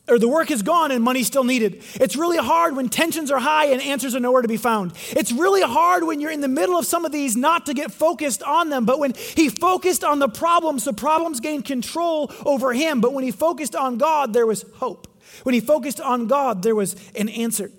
or 0.06 0.18
the 0.18 0.28
work 0.28 0.50
is 0.50 0.62
gone 0.62 0.90
and 0.90 1.02
money's 1.02 1.26
still 1.26 1.44
needed. 1.44 1.82
It's 1.94 2.14
really 2.14 2.36
hard 2.36 2.76
when 2.76 2.90
tensions 2.90 3.30
are 3.30 3.38
high 3.38 3.66
and 3.66 3.80
answers 3.80 4.14
are 4.14 4.20
nowhere 4.20 4.42
to 4.42 4.48
be 4.48 4.58
found. 4.58 4.92
It's 5.10 5.32
really 5.32 5.62
hard 5.62 6.04
when 6.04 6.20
you're 6.20 6.30
in 6.30 6.42
the 6.42 6.48
middle 6.48 6.76
of 6.78 6.84
some 6.84 7.04
of 7.04 7.12
these 7.12 7.36
not 7.36 7.66
to 7.66 7.74
get 7.74 7.90
focused 7.90 8.42
on 8.42 8.68
them. 8.68 8.84
But 8.84 8.98
when 8.98 9.14
he 9.14 9.48
focused 9.48 10.04
on 10.04 10.18
the 10.18 10.28
problems, 10.28 10.84
the 10.84 10.92
problems 10.92 11.40
gained 11.40 11.64
control 11.64 12.30
over 12.44 12.74
him. 12.74 13.00
But 13.00 13.14
when 13.14 13.24
he 13.24 13.30
focused 13.30 13.74
on 13.74 13.96
God, 13.96 14.34
there 14.34 14.46
was 14.46 14.64
hope. 14.74 15.08
When 15.42 15.54
he 15.54 15.60
focused 15.60 16.00
on 16.00 16.26
God, 16.26 16.62
there 16.62 16.74
was 16.74 16.96
an 17.16 17.30
answer. 17.30 17.70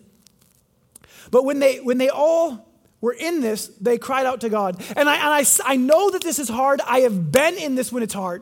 But 1.30 1.46
when 1.46 1.60
they 1.60 1.78
when 1.78 2.00
they 2.00 2.10
all 2.10 2.68
were 3.02 3.14
in 3.14 3.42
this, 3.42 3.68
they 3.80 4.00
cried 4.00 4.26
out 4.26 4.42
to 4.42 4.50
God. 4.50 4.82
And 4.96 5.08
I, 5.08 5.16
and 5.16 5.48
I, 5.48 5.74
I 5.74 5.76
know 5.76 6.10
that 6.10 6.24
this 6.24 6.40
is 6.40 6.50
hard. 6.50 6.82
I 6.82 7.02
have 7.02 7.32
been 7.32 7.56
in 7.56 7.76
this 7.76 7.92
when 7.92 8.02
it's 8.02 8.14
hard. 8.14 8.42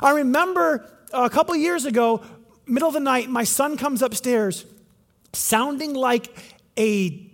I 0.00 0.10
remember 0.12 0.86
a 1.12 1.30
couple 1.30 1.56
years 1.56 1.86
ago, 1.86 2.22
middle 2.70 2.88
of 2.88 2.94
the 2.94 3.00
night, 3.00 3.28
my 3.28 3.44
son 3.44 3.76
comes 3.76 4.02
upstairs 4.02 4.64
sounding 5.32 5.94
like 5.94 6.28
a 6.78 7.30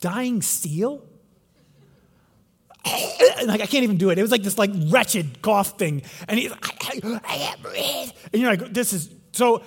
dying 0.00 0.42
seal. 0.42 1.04
like 3.46 3.60
I 3.62 3.66
can't 3.66 3.84
even 3.84 3.96
do 3.96 4.10
it. 4.10 4.18
It 4.18 4.22
was 4.22 4.30
like 4.30 4.42
this 4.42 4.58
like 4.58 4.70
wretched 4.88 5.40
cough 5.40 5.78
thing, 5.78 6.02
and 6.28 6.38
he's 6.38 6.52
I, 6.52 6.56
I, 6.82 7.20
I 7.24 7.36
can't 7.36 7.62
breathe. 7.62 8.10
And 8.32 8.42
you're 8.42 8.50
like, 8.54 8.74
this 8.74 8.92
is 8.92 9.10
so 9.32 9.62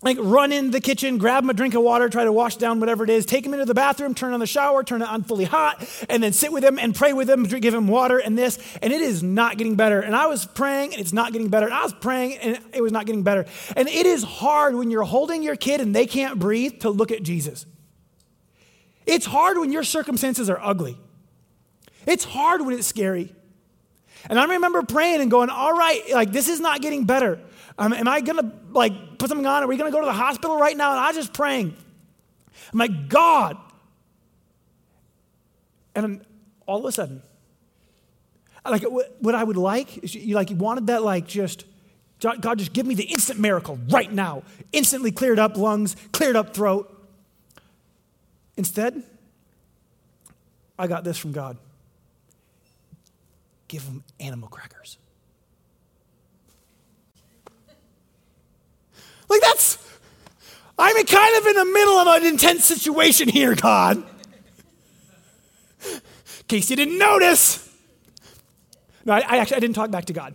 like 0.00 0.16
run 0.20 0.52
in 0.52 0.70
the 0.70 0.80
kitchen, 0.80 1.18
grab 1.18 1.42
him 1.42 1.50
a 1.50 1.54
drink 1.54 1.74
of 1.74 1.82
water, 1.82 2.08
try 2.08 2.22
to 2.22 2.30
wash 2.30 2.56
down 2.56 2.78
whatever 2.78 3.02
it 3.02 3.10
is, 3.10 3.26
take 3.26 3.44
him 3.44 3.52
into 3.52 3.64
the 3.64 3.74
bathroom, 3.74 4.14
turn 4.14 4.32
on 4.32 4.38
the 4.38 4.46
shower, 4.46 4.84
turn 4.84 5.02
it 5.02 5.08
on 5.08 5.24
fully 5.24 5.44
hot, 5.44 5.84
and 6.08 6.22
then 6.22 6.32
sit 6.32 6.52
with 6.52 6.62
him 6.62 6.78
and 6.78 6.94
pray 6.94 7.12
with 7.12 7.28
him, 7.28 7.42
give 7.44 7.74
him 7.74 7.88
water 7.88 8.18
and 8.18 8.38
this, 8.38 8.58
and 8.80 8.92
it 8.92 9.00
is 9.00 9.24
not 9.24 9.58
getting 9.58 9.74
better. 9.74 10.00
And 10.00 10.14
I 10.14 10.26
was 10.26 10.46
praying 10.46 10.92
and 10.92 11.00
it's 11.00 11.12
not 11.12 11.32
getting 11.32 11.48
better. 11.48 11.66
And 11.66 11.74
I 11.74 11.82
was 11.82 11.92
praying 11.94 12.38
and 12.38 12.60
it 12.72 12.80
was 12.80 12.92
not 12.92 13.06
getting 13.06 13.24
better. 13.24 13.44
And 13.74 13.88
it 13.88 14.06
is 14.06 14.22
hard 14.22 14.76
when 14.76 14.90
you're 14.90 15.02
holding 15.02 15.42
your 15.42 15.56
kid 15.56 15.80
and 15.80 15.94
they 15.94 16.06
can't 16.06 16.38
breathe 16.38 16.80
to 16.80 16.90
look 16.90 17.10
at 17.10 17.24
Jesus. 17.24 17.66
It's 19.04 19.26
hard 19.26 19.58
when 19.58 19.72
your 19.72 19.84
circumstances 19.84 20.48
are 20.48 20.60
ugly. 20.62 20.96
It's 22.06 22.24
hard 22.24 22.64
when 22.64 22.78
it's 22.78 22.86
scary. 22.86 23.34
And 24.30 24.38
I 24.38 24.44
remember 24.44 24.82
praying 24.82 25.22
and 25.22 25.30
going, 25.30 25.50
all 25.50 25.76
right, 25.76 26.02
like 26.12 26.30
this 26.30 26.48
is 26.48 26.60
not 26.60 26.82
getting 26.82 27.04
better. 27.04 27.40
Um, 27.78 27.92
am 27.92 28.06
I 28.06 28.20
going 28.20 28.38
to 28.38 28.52
like 28.70 28.92
put 29.18 29.28
something 29.28 29.46
on? 29.46 29.62
Are 29.62 29.66
we 29.66 29.76
going 29.76 29.90
to 29.90 29.94
go 29.94 30.00
to 30.00 30.06
the 30.06 30.12
hospital 30.12 30.58
right 30.58 30.76
now? 30.76 30.90
And 30.92 31.00
I 31.00 31.08
was 31.08 31.16
just 31.16 31.32
praying. 31.32 31.76
I'm 32.72 32.78
like, 32.78 33.08
God. 33.08 33.56
And 35.94 36.24
all 36.66 36.78
of 36.78 36.84
a 36.84 36.92
sudden, 36.92 37.22
like 38.70 38.82
what 38.82 39.34
I 39.34 39.42
would 39.42 39.56
like 39.56 39.98
is 40.04 40.14
you 40.14 40.34
like 40.34 40.50
you 40.50 40.56
wanted 40.56 40.88
that 40.88 41.02
like 41.02 41.26
just 41.26 41.64
God 42.20 42.58
just 42.58 42.72
give 42.72 42.86
me 42.86 42.94
the 42.94 43.04
instant 43.04 43.38
miracle 43.38 43.78
right 43.88 44.12
now. 44.12 44.42
Instantly 44.72 45.12
cleared 45.12 45.38
up 45.38 45.56
lungs, 45.56 45.96
cleared 46.12 46.36
up 46.36 46.54
throat. 46.54 46.94
Instead, 48.56 49.02
I 50.78 50.86
got 50.88 51.04
this 51.04 51.16
from 51.16 51.32
God. 51.32 51.56
Give 53.68 53.84
them 53.84 54.02
animal 54.18 54.48
crackers. 54.48 54.98
Like 59.28 59.40
that's, 59.40 59.78
I'm 60.78 60.94
kind 61.04 61.36
of 61.36 61.46
in 61.46 61.56
the 61.56 61.64
middle 61.64 61.98
of 61.98 62.22
an 62.22 62.26
intense 62.26 62.64
situation 62.64 63.28
here, 63.28 63.54
God. 63.54 64.04
In 65.84 66.00
case 66.46 66.70
you 66.70 66.76
didn't 66.76 66.98
notice. 66.98 67.68
No, 69.04 69.12
I, 69.12 69.18
I 69.20 69.36
actually 69.38 69.56
I 69.56 69.60
didn't 69.60 69.76
talk 69.76 69.90
back 69.90 70.06
to 70.06 70.12
God. 70.12 70.34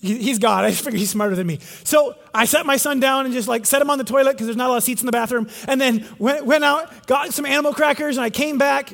He, 0.00 0.16
he's 0.18 0.38
God. 0.38 0.64
I 0.64 0.70
figure 0.70 0.98
he's 0.98 1.10
smarter 1.10 1.34
than 1.34 1.46
me. 1.46 1.58
So 1.84 2.14
I 2.32 2.44
set 2.44 2.66
my 2.66 2.76
son 2.76 3.00
down 3.00 3.24
and 3.26 3.34
just 3.34 3.48
like 3.48 3.66
set 3.66 3.82
him 3.82 3.90
on 3.90 3.98
the 3.98 4.04
toilet 4.04 4.32
because 4.32 4.46
there's 4.46 4.56
not 4.56 4.68
a 4.68 4.72
lot 4.72 4.78
of 4.78 4.84
seats 4.84 5.02
in 5.02 5.06
the 5.06 5.12
bathroom. 5.12 5.48
And 5.66 5.80
then 5.80 6.06
went, 6.18 6.46
went 6.46 6.64
out, 6.64 7.06
got 7.06 7.34
some 7.34 7.46
animal 7.46 7.72
crackers, 7.72 8.16
and 8.16 8.24
I 8.24 8.30
came 8.30 8.58
back 8.58 8.92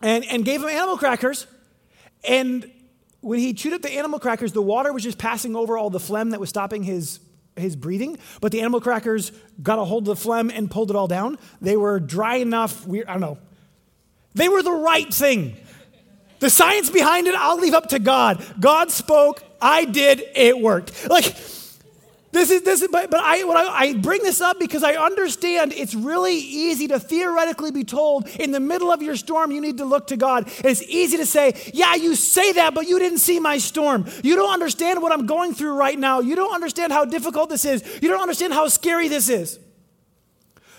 and, 0.00 0.24
and 0.26 0.44
gave 0.44 0.62
him 0.62 0.68
animal 0.68 0.96
crackers. 0.96 1.46
And 2.24 2.70
when 3.20 3.38
he 3.38 3.52
chewed 3.52 3.72
up 3.72 3.82
the 3.82 3.92
animal 3.92 4.18
crackers, 4.18 4.52
the 4.52 4.62
water 4.62 4.92
was 4.92 5.02
just 5.02 5.18
passing 5.18 5.56
over 5.56 5.76
all 5.76 5.90
the 5.90 6.00
phlegm 6.00 6.30
that 6.30 6.40
was 6.40 6.48
stopping 6.48 6.84
his 6.84 7.20
his 7.60 7.76
breathing, 7.76 8.18
but 8.40 8.52
the 8.52 8.60
animal 8.60 8.80
crackers 8.80 9.32
got 9.62 9.78
a 9.78 9.84
hold 9.84 10.08
of 10.08 10.16
the 10.16 10.22
phlegm 10.22 10.50
and 10.50 10.70
pulled 10.70 10.90
it 10.90 10.96
all 10.96 11.08
down. 11.08 11.38
They 11.60 11.76
were 11.76 12.00
dry 12.00 12.36
enough, 12.36 12.86
we, 12.86 13.04
I 13.04 13.12
don't 13.12 13.20
know. 13.20 13.38
They 14.34 14.48
were 14.48 14.62
the 14.62 14.72
right 14.72 15.12
thing. 15.12 15.56
The 16.40 16.50
science 16.50 16.90
behind 16.90 17.26
it, 17.26 17.34
I'll 17.34 17.58
leave 17.58 17.74
up 17.74 17.88
to 17.88 17.98
God. 17.98 18.44
God 18.60 18.90
spoke, 18.90 19.42
I 19.60 19.84
did, 19.84 20.22
it 20.34 20.58
worked. 20.58 21.08
Like, 21.08 21.34
this 22.30 22.50
is 22.50 22.62
this 22.62 22.82
is, 22.82 22.88
but, 22.88 23.10
but 23.10 23.20
I, 23.20 23.40
I, 23.40 23.78
I 23.78 23.94
bring 23.94 24.22
this 24.22 24.40
up 24.40 24.58
because 24.58 24.82
I 24.82 24.94
understand 24.94 25.72
it's 25.72 25.94
really 25.94 26.36
easy 26.36 26.86
to 26.88 27.00
theoretically 27.00 27.70
be 27.70 27.84
told 27.84 28.28
in 28.28 28.50
the 28.50 28.60
middle 28.60 28.92
of 28.92 29.00
your 29.00 29.16
storm 29.16 29.50
you 29.50 29.62
need 29.62 29.78
to 29.78 29.86
look 29.86 30.08
to 30.08 30.16
God. 30.16 30.50
it's 30.62 30.82
easy 30.82 31.16
to 31.16 31.26
say, 31.26 31.54
yeah, 31.72 31.94
you 31.94 32.14
say 32.14 32.52
that, 32.52 32.74
but 32.74 32.86
you 32.86 32.98
didn't 32.98 33.18
see 33.18 33.40
my 33.40 33.56
storm. 33.56 34.04
You 34.22 34.36
don't 34.36 34.52
understand 34.52 35.00
what 35.00 35.10
I'm 35.10 35.26
going 35.26 35.54
through 35.54 35.74
right 35.74 35.98
now. 35.98 36.20
You 36.20 36.36
don't 36.36 36.54
understand 36.54 36.92
how 36.92 37.06
difficult 37.06 37.48
this 37.48 37.64
is. 37.64 37.82
You 38.02 38.08
don't 38.08 38.20
understand 38.20 38.52
how 38.52 38.68
scary 38.68 39.08
this 39.08 39.30
is. 39.30 39.58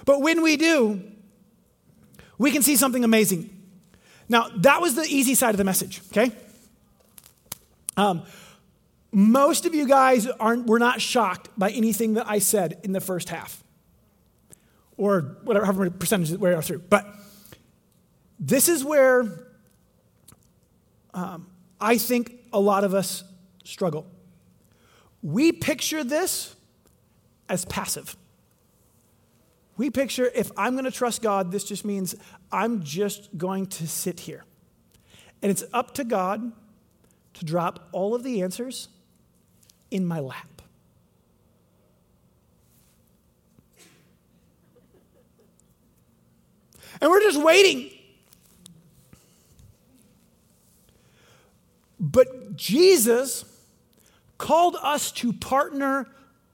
But 0.06 0.22
when 0.22 0.44
we 0.44 0.56
do, 0.56 1.02
we 2.38 2.52
can 2.52 2.62
see 2.62 2.76
something 2.76 3.04
amazing. 3.04 3.50
Now, 4.30 4.50
that 4.58 4.82
was 4.82 4.94
the 4.94 5.04
easy 5.04 5.34
side 5.34 5.52
of 5.52 5.58
the 5.58 5.64
message, 5.64 6.02
okay? 6.12 6.32
Um, 7.98 8.22
most 9.12 9.66
of 9.66 9.74
you 9.74 9.88
guys 9.88 10.28
aren't, 10.28 10.68
were 10.68 10.80
not 10.80 11.02
shocked 11.02 11.50
by 11.58 11.72
anything 11.72 12.14
that 12.14 12.30
I 12.30 12.40
said 12.40 12.80
in 12.84 12.92
the 12.92 13.02
first 13.02 13.30
half, 13.30 13.64
or 14.98 15.38
whatever, 15.44 15.66
however 15.66 15.90
percentages 15.90 16.38
we 16.38 16.50
are 16.52 16.62
through. 16.62 16.80
But 16.90 17.08
this 18.40 18.70
is 18.70 18.84
where 18.84 19.48
um, 21.14 21.48
I 21.82 21.98
think 21.98 22.34
a 22.54 22.60
lot 22.60 22.84
of 22.84 22.94
us 22.94 23.24
struggle. 23.64 24.06
We 25.24 25.52
picture 25.52 26.04
this 26.04 26.56
as 27.50 27.66
passive. 27.66 28.16
We 29.76 29.90
picture 29.90 30.30
if 30.36 30.52
I'm 30.58 30.74
going 30.74 30.86
to 30.86 30.92
trust 30.92 31.22
God, 31.22 31.52
this 31.52 31.64
just 31.64 31.84
means 31.84 32.16
I'm 32.52 32.84
just 32.84 33.38
going 33.38 33.68
to 33.68 33.88
sit 33.88 34.20
here. 34.22 34.46
And 35.42 35.50
it's 35.50 35.64
up 35.74 35.94
to 35.96 36.04
God 36.04 36.52
to 37.36 37.46
drop 37.46 37.88
all 37.92 38.14
of 38.14 38.24
the 38.24 38.42
answers 38.42 38.90
in 39.92 40.06
my 40.06 40.20
lap. 40.20 40.48
And 47.02 47.10
we're 47.10 47.22
just 47.22 47.42
waiting. 47.42 47.92
But 52.00 52.56
Jesus 52.56 53.46
called 54.38 54.76
us 54.82 55.12
to 55.14 55.34
partner 55.34 56.08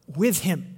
with 0.08 0.40
him. 0.40 0.75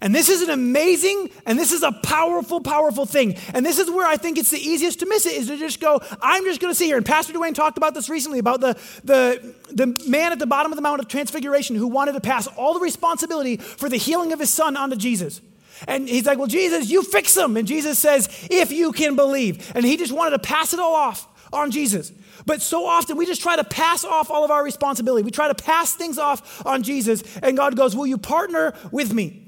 And 0.00 0.14
this 0.14 0.28
is 0.28 0.42
an 0.42 0.50
amazing 0.50 1.30
and 1.46 1.58
this 1.58 1.72
is 1.72 1.82
a 1.82 1.92
powerful, 1.92 2.60
powerful 2.60 3.06
thing. 3.06 3.36
And 3.54 3.64
this 3.64 3.78
is 3.78 3.90
where 3.90 4.06
I 4.06 4.16
think 4.16 4.38
it's 4.38 4.50
the 4.50 4.58
easiest 4.58 5.00
to 5.00 5.06
miss 5.06 5.26
it 5.26 5.34
is 5.34 5.46
to 5.48 5.56
just 5.56 5.80
go, 5.80 6.00
I'm 6.20 6.44
just 6.44 6.60
going 6.60 6.70
to 6.70 6.74
sit 6.74 6.86
here. 6.86 6.96
And 6.96 7.06
Pastor 7.06 7.32
Dwayne 7.32 7.54
talked 7.54 7.78
about 7.78 7.94
this 7.94 8.08
recently 8.08 8.38
about 8.38 8.60
the, 8.60 8.74
the, 9.04 9.54
the 9.70 9.86
man 10.08 10.32
at 10.32 10.38
the 10.38 10.46
bottom 10.46 10.72
of 10.72 10.76
the 10.76 10.82
Mount 10.82 11.00
of 11.00 11.08
Transfiguration 11.08 11.76
who 11.76 11.86
wanted 11.86 12.12
to 12.12 12.20
pass 12.20 12.46
all 12.46 12.74
the 12.74 12.80
responsibility 12.80 13.56
for 13.56 13.88
the 13.88 13.96
healing 13.96 14.32
of 14.32 14.40
his 14.40 14.50
son 14.50 14.76
onto 14.76 14.96
Jesus. 14.96 15.40
And 15.86 16.08
he's 16.08 16.26
like, 16.26 16.38
Well, 16.38 16.46
Jesus, 16.46 16.90
you 16.90 17.02
fix 17.02 17.36
him. 17.36 17.56
And 17.56 17.66
Jesus 17.66 17.98
says, 17.98 18.28
If 18.50 18.72
you 18.72 18.92
can 18.92 19.16
believe. 19.16 19.72
And 19.74 19.84
he 19.84 19.96
just 19.96 20.12
wanted 20.12 20.30
to 20.30 20.38
pass 20.38 20.72
it 20.72 20.80
all 20.80 20.94
off 20.94 21.28
on 21.52 21.70
Jesus. 21.70 22.12
But 22.44 22.62
so 22.62 22.86
often 22.86 23.16
we 23.16 23.26
just 23.26 23.42
try 23.42 23.56
to 23.56 23.64
pass 23.64 24.04
off 24.04 24.30
all 24.30 24.44
of 24.44 24.50
our 24.50 24.62
responsibility. 24.62 25.24
We 25.24 25.30
try 25.30 25.48
to 25.48 25.54
pass 25.54 25.94
things 25.94 26.18
off 26.18 26.64
on 26.64 26.82
Jesus, 26.82 27.22
and 27.38 27.56
God 27.56 27.76
goes, 27.76 27.96
Will 27.96 28.06
you 28.06 28.18
partner 28.18 28.74
with 28.90 29.12
me? 29.12 29.45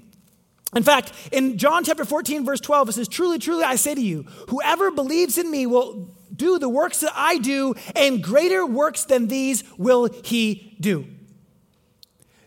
In 0.75 0.83
fact, 0.83 1.13
in 1.33 1.57
John 1.57 1.83
chapter 1.85 2.05
14, 2.05 2.45
verse 2.45 2.61
12, 2.61 2.91
it 2.91 2.93
says, 2.93 3.09
Truly, 3.09 3.39
truly, 3.39 3.65
I 3.65 3.77
say 3.77 3.95
to 3.95 4.01
you, 4.01 4.25
whoever 4.49 4.91
believes 4.91 5.39
in 5.39 5.51
me 5.51 5.67
will 5.67 6.15
do 6.35 6.59
the 6.59 6.69
works 6.69 7.01
that 7.01 7.13
I 7.15 7.39
do, 7.39 7.75
and 7.97 8.23
greater 8.23 8.67
works 8.67 9.05
than 9.05 9.29
these 9.29 9.65
will 9.79 10.09
he 10.25 10.77
do. 10.81 11.07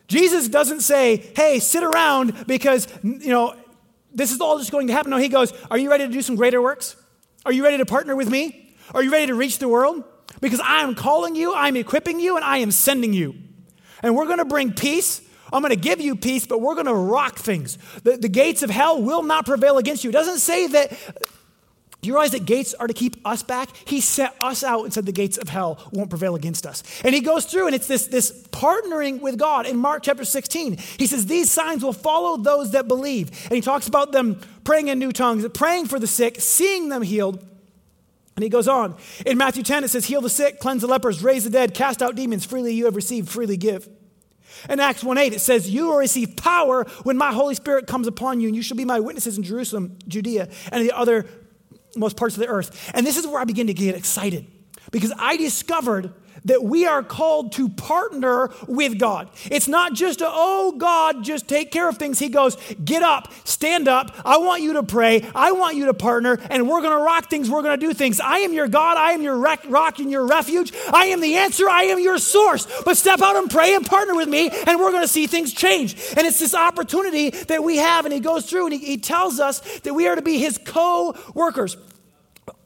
Jesus 0.07 0.47
doesn't 0.49 0.81
say, 0.81 1.31
Hey, 1.35 1.59
sit 1.59 1.83
around 1.83 2.45
because, 2.45 2.87
you 3.03 3.29
know, 3.29 3.55
this 4.13 4.31
is 4.31 4.39
all 4.39 4.59
just 4.59 4.71
going 4.71 4.87
to 4.87 4.93
happen. 4.93 5.09
No, 5.09 5.17
he 5.17 5.29
goes, 5.29 5.53
Are 5.71 5.77
you 5.77 5.89
ready 5.89 6.05
to 6.05 6.11
do 6.11 6.21
some 6.21 6.35
greater 6.35 6.61
works? 6.61 6.95
Are 7.45 7.51
you 7.51 7.63
ready 7.63 7.77
to 7.77 7.85
partner 7.85 8.15
with 8.15 8.29
me? 8.29 8.75
Are 8.93 9.01
you 9.01 9.11
ready 9.11 9.27
to 9.27 9.35
reach 9.35 9.57
the 9.57 9.67
world? 9.67 10.03
Because 10.41 10.59
I 10.59 10.81
am 10.81 10.95
calling 10.95 11.35
you, 11.35 11.53
I'm 11.53 11.75
equipping 11.75 12.19
you, 12.19 12.35
and 12.35 12.45
I 12.45 12.57
am 12.59 12.71
sending 12.71 13.13
you. 13.13 13.35
And 14.03 14.15
we're 14.15 14.25
going 14.25 14.37
to 14.37 14.45
bring 14.45 14.73
peace. 14.73 15.21
I'm 15.51 15.61
going 15.61 15.71
to 15.71 15.79
give 15.79 15.99
you 15.99 16.15
peace, 16.15 16.45
but 16.45 16.61
we're 16.61 16.75
going 16.75 16.85
to 16.87 16.93
rock 16.93 17.37
things. 17.37 17.77
The, 18.03 18.17
the 18.17 18.29
gates 18.29 18.63
of 18.63 18.69
hell 18.69 19.01
will 19.01 19.23
not 19.23 19.45
prevail 19.45 19.77
against 19.77 20.03
you. 20.03 20.09
It 20.09 20.13
doesn't 20.13 20.39
say 20.39 20.67
that. 20.67 20.91
Do 22.01 22.07
you 22.07 22.13
realize 22.13 22.31
that 22.31 22.45
gates 22.45 22.73
are 22.73 22.87
to 22.87 22.95
keep 22.95 23.15
us 23.27 23.43
back? 23.43 23.69
He 23.85 24.01
set 24.01 24.35
us 24.41 24.63
out 24.63 24.85
and 24.85 24.93
said 24.93 25.05
the 25.05 25.11
gates 25.11 25.37
of 25.37 25.49
hell 25.49 25.87
won't 25.91 26.09
prevail 26.09 26.33
against 26.33 26.65
us. 26.65 26.81
And 27.03 27.13
he 27.13 27.21
goes 27.21 27.45
through, 27.45 27.67
and 27.67 27.75
it's 27.75 27.85
this, 27.85 28.07
this 28.07 28.31
partnering 28.47 29.21
with 29.21 29.37
God. 29.37 29.67
In 29.67 29.77
Mark 29.77 30.01
chapter 30.01 30.25
16, 30.25 30.77
he 30.97 31.05
says, 31.05 31.27
These 31.27 31.51
signs 31.51 31.83
will 31.83 31.93
follow 31.93 32.37
those 32.37 32.71
that 32.71 32.87
believe. 32.87 33.29
And 33.45 33.53
he 33.53 33.61
talks 33.61 33.87
about 33.87 34.13
them 34.13 34.41
praying 34.63 34.87
in 34.87 34.97
new 34.97 35.11
tongues, 35.11 35.47
praying 35.49 35.87
for 35.87 35.99
the 35.99 36.07
sick, 36.07 36.41
seeing 36.41 36.89
them 36.89 37.03
healed. 37.03 37.45
And 38.35 38.43
he 38.43 38.49
goes 38.49 38.67
on. 38.67 38.95
In 39.23 39.37
Matthew 39.37 39.61
10, 39.61 39.83
it 39.83 39.89
says, 39.89 40.05
Heal 40.05 40.21
the 40.21 40.29
sick, 40.29 40.59
cleanse 40.59 40.81
the 40.81 40.87
lepers, 40.87 41.21
raise 41.21 41.43
the 41.43 41.51
dead, 41.51 41.75
cast 41.75 42.01
out 42.01 42.15
demons. 42.15 42.45
Freely 42.45 42.73
you 42.73 42.85
have 42.85 42.95
received, 42.95 43.29
freely 43.29 43.57
give. 43.57 43.87
In 44.69 44.79
Acts 44.79 45.03
1 45.03 45.17
8, 45.17 45.33
it 45.33 45.41
says, 45.41 45.69
You 45.69 45.87
will 45.87 45.97
receive 45.97 46.35
power 46.35 46.85
when 47.03 47.17
my 47.17 47.31
Holy 47.31 47.55
Spirit 47.55 47.87
comes 47.87 48.07
upon 48.07 48.39
you, 48.39 48.47
and 48.47 48.55
you 48.55 48.61
shall 48.61 48.77
be 48.77 48.85
my 48.85 48.99
witnesses 48.99 49.37
in 49.37 49.43
Jerusalem, 49.43 49.97
Judea, 50.07 50.49
and 50.71 50.83
the 50.83 50.95
other 50.95 51.25
most 51.95 52.17
parts 52.17 52.35
of 52.35 52.41
the 52.41 52.47
earth. 52.47 52.91
And 52.93 53.05
this 53.05 53.17
is 53.17 53.27
where 53.27 53.39
I 53.39 53.45
begin 53.45 53.67
to 53.67 53.73
get 53.73 53.95
excited 53.95 54.47
because 54.91 55.13
I 55.17 55.37
discovered 55.37 56.13
that 56.45 56.63
we 56.63 56.85
are 56.85 57.03
called 57.03 57.51
to 57.53 57.69
partner 57.69 58.49
with 58.67 58.97
God. 58.97 59.29
It's 59.45 59.67
not 59.67 59.93
just 59.93 60.21
a, 60.21 60.27
oh, 60.27 60.73
God, 60.77 61.23
just 61.23 61.47
take 61.47 61.71
care 61.71 61.87
of 61.87 61.97
things. 61.97 62.19
He 62.19 62.29
goes, 62.29 62.57
get 62.83 63.03
up, 63.03 63.31
stand 63.43 63.87
up. 63.87 64.15
I 64.25 64.37
want 64.37 64.61
you 64.61 64.73
to 64.73 64.83
pray. 64.83 65.29
I 65.35 65.51
want 65.51 65.75
you 65.75 65.85
to 65.85 65.93
partner, 65.93 66.39
and 66.49 66.67
we're 66.67 66.81
going 66.81 66.97
to 66.97 67.03
rock 67.03 67.29
things. 67.29 67.49
We're 67.49 67.61
going 67.61 67.79
to 67.79 67.85
do 67.85 67.93
things. 67.93 68.19
I 68.19 68.39
am 68.39 68.53
your 68.53 68.67
God. 68.67 68.97
I 68.97 69.11
am 69.11 69.21
your 69.21 69.37
rec- 69.37 69.65
rock 69.67 69.99
and 69.99 70.09
your 70.09 70.25
refuge. 70.25 70.73
I 70.91 71.07
am 71.07 71.21
the 71.21 71.35
answer. 71.35 71.69
I 71.69 71.83
am 71.83 71.99
your 71.99 72.17
source. 72.17 72.67
But 72.83 72.97
step 72.97 73.21
out 73.21 73.35
and 73.35 73.49
pray 73.49 73.75
and 73.75 73.85
partner 73.85 74.15
with 74.15 74.29
me, 74.29 74.49
and 74.49 74.79
we're 74.79 74.91
going 74.91 75.03
to 75.03 75.07
see 75.07 75.27
things 75.27 75.53
change. 75.53 75.95
And 76.17 76.25
it's 76.25 76.39
this 76.39 76.55
opportunity 76.55 77.29
that 77.29 77.63
we 77.63 77.77
have, 77.77 78.05
and 78.05 78.13
he 78.13 78.19
goes 78.19 78.49
through 78.49 78.67
and 78.67 78.73
he, 78.73 78.79
he 78.79 78.97
tells 78.97 79.39
us 79.39 79.59
that 79.81 79.93
we 79.93 80.07
are 80.07 80.15
to 80.15 80.21
be 80.21 80.39
his 80.39 80.57
co 80.57 81.15
workers. 81.33 81.77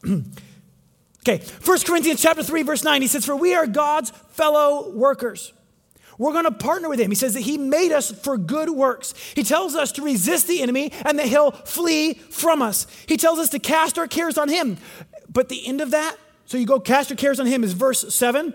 Okay, 1.28 1.44
1 1.64 1.78
Corinthians 1.80 2.22
chapter 2.22 2.44
3, 2.44 2.62
verse 2.62 2.84
9, 2.84 3.02
he 3.02 3.08
says, 3.08 3.24
For 3.24 3.34
we 3.34 3.52
are 3.52 3.66
God's 3.66 4.10
fellow 4.30 4.90
workers. 4.92 5.52
We're 6.18 6.30
going 6.30 6.44
to 6.44 6.52
partner 6.52 6.88
with 6.88 7.00
him. 7.00 7.10
He 7.10 7.16
says 7.16 7.34
that 7.34 7.40
he 7.40 7.58
made 7.58 7.90
us 7.90 8.12
for 8.12 8.38
good 8.38 8.70
works. 8.70 9.12
He 9.34 9.42
tells 9.42 9.74
us 9.74 9.90
to 9.92 10.02
resist 10.02 10.46
the 10.46 10.62
enemy 10.62 10.92
and 11.04 11.18
that 11.18 11.26
he'll 11.26 11.50
flee 11.50 12.14
from 12.14 12.62
us. 12.62 12.86
He 13.06 13.16
tells 13.16 13.40
us 13.40 13.48
to 13.50 13.58
cast 13.58 13.98
our 13.98 14.06
cares 14.06 14.38
on 14.38 14.48
him. 14.48 14.78
But 15.28 15.48
the 15.48 15.66
end 15.66 15.80
of 15.80 15.90
that, 15.90 16.16
so 16.44 16.58
you 16.58 16.64
go 16.64 16.78
cast 16.78 17.10
your 17.10 17.16
cares 17.16 17.40
on 17.40 17.46
him 17.46 17.64
is 17.64 17.72
verse 17.72 18.14
7. 18.14 18.54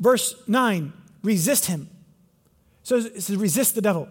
Verse 0.00 0.34
9, 0.48 0.92
resist 1.22 1.66
him. 1.66 1.90
So 2.82 2.96
it 2.96 3.22
says 3.22 3.36
resist 3.36 3.74
the 3.74 3.82
devil. 3.82 4.08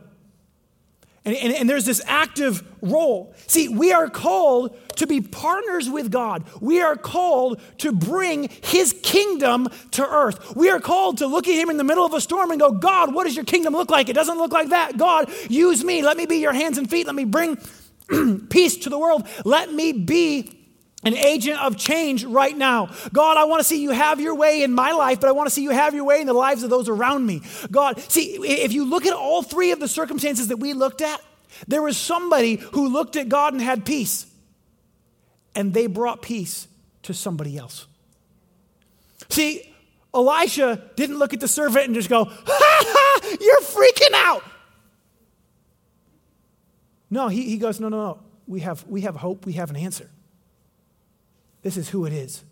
And, 1.24 1.36
and, 1.36 1.54
and, 1.54 1.70
there's 1.70 1.86
this 1.86 2.02
active 2.08 2.64
role. 2.82 3.36
See, 3.46 3.68
we 3.68 3.94
are 3.94 4.10
called 4.10 4.76
to 4.96 5.06
be 5.06 5.22
partners 5.22 5.88
with 5.88 6.12
God. 6.12 6.44
We 6.60 6.82
are 6.82 6.96
called 6.96 7.62
to 7.80 7.92
bring 7.92 8.50
His 8.64 8.96
kingdom 9.04 9.70
to 9.92 10.04
earth. 10.04 10.56
We 10.56 10.72
are 10.72 10.80
called 10.80 11.20
to 11.20 11.28
look 11.28 11.48
at 11.48 11.54
Him 11.54 11.70
in 11.70 11.78
the 11.78 11.84
middle 11.84 12.04
of 12.04 12.14
a 12.16 12.22
storm 12.22 12.50
and 12.50 12.60
go, 12.60 12.72
God, 12.72 13.14
what 13.14 13.26
does 13.26 13.36
your 13.36 13.46
kingdom 13.46 13.74
look 13.74 13.92
like? 13.92 14.10
It 14.10 14.14
doesn't 14.14 14.38
look 14.40 14.52
like 14.52 14.70
that. 14.70 14.98
God, 14.98 15.32
use 15.48 15.84
me. 15.84 16.02
Let 16.02 16.18
me 16.18 16.26
be 16.26 16.38
your 16.38 16.54
hands 16.54 16.80
and 16.80 16.90
feet. 16.90 17.06
Let 17.06 17.14
me 17.14 17.26
bring 17.26 17.60
peace 18.50 18.78
to 18.78 18.90
the 18.90 18.98
world. 18.98 19.28
Let 19.46 19.72
me 19.72 19.92
be 19.92 20.61
an 21.04 21.16
agent 21.16 21.60
of 21.60 21.78
change 21.78 22.24
right 22.24 22.56
now. 22.56 22.90
God, 23.12 23.38
I 23.38 23.46
want 23.46 23.60
to 23.60 23.64
see 23.64 23.82
you 23.82 23.92
have 23.92 24.20
your 24.20 24.36
way 24.36 24.64
in 24.64 24.72
my 24.72 24.92
life, 24.92 25.20
but 25.20 25.30
I 25.30 25.32
want 25.32 25.48
to 25.48 25.54
see 25.54 25.64
you 25.64 25.72
have 25.72 25.96
your 25.96 26.04
way 26.04 26.22
in 26.22 26.28
the 26.28 26.34
lives 26.34 26.64
of 26.64 26.70
those 26.70 26.88
around 26.88 27.26
me. 27.26 27.42
God, 27.72 28.00
see, 28.12 28.36
if 28.36 28.72
you 28.72 28.86
look 28.86 29.06
at 29.06 29.14
all 29.14 29.42
three 29.42 29.72
of 29.72 29.80
the 29.80 29.88
circumstances 29.88 30.50
that 30.50 30.58
we 30.58 30.74
looked 30.74 31.02
at, 31.02 31.20
there 31.68 31.82
was 31.82 31.98
somebody 31.98 32.56
who 32.56 32.90
looked 32.90 33.16
at 33.16 33.30
God 33.30 33.54
and 33.54 33.62
had 33.62 33.86
peace, 33.86 34.26
and 35.56 35.74
they 35.74 35.88
brought 35.88 36.22
peace 36.22 36.68
to 37.04 37.14
somebody 37.14 37.58
else. 37.58 37.88
See, 39.30 39.74
Elisha 40.14 40.90
didn't 40.96 41.18
look 41.18 41.34
at 41.34 41.40
the 41.40 41.48
servant 41.48 41.86
and 41.86 41.96
just 41.96 42.10
go, 42.10 42.26
ha 42.26 42.42
ha, 42.46 43.38
you're 43.40 43.62
freaking 43.62 44.14
out. 44.14 44.44
No, 47.10 47.28
he, 47.28 47.44
he 47.44 47.58
goes, 47.58 47.80
no, 47.80 47.90
no, 47.90 47.98
no. 47.98 48.20
We 48.48 48.62
have, 48.62 48.86
we 48.88 49.02
have 49.02 49.16
hope, 49.16 49.46
we 49.46 49.54
have 49.54 49.70
an 49.70 49.78
answer. 49.78 50.10
This 51.62 51.78
is 51.78 51.90
who 51.90 52.06
it 52.06 52.14
is. 52.14 52.44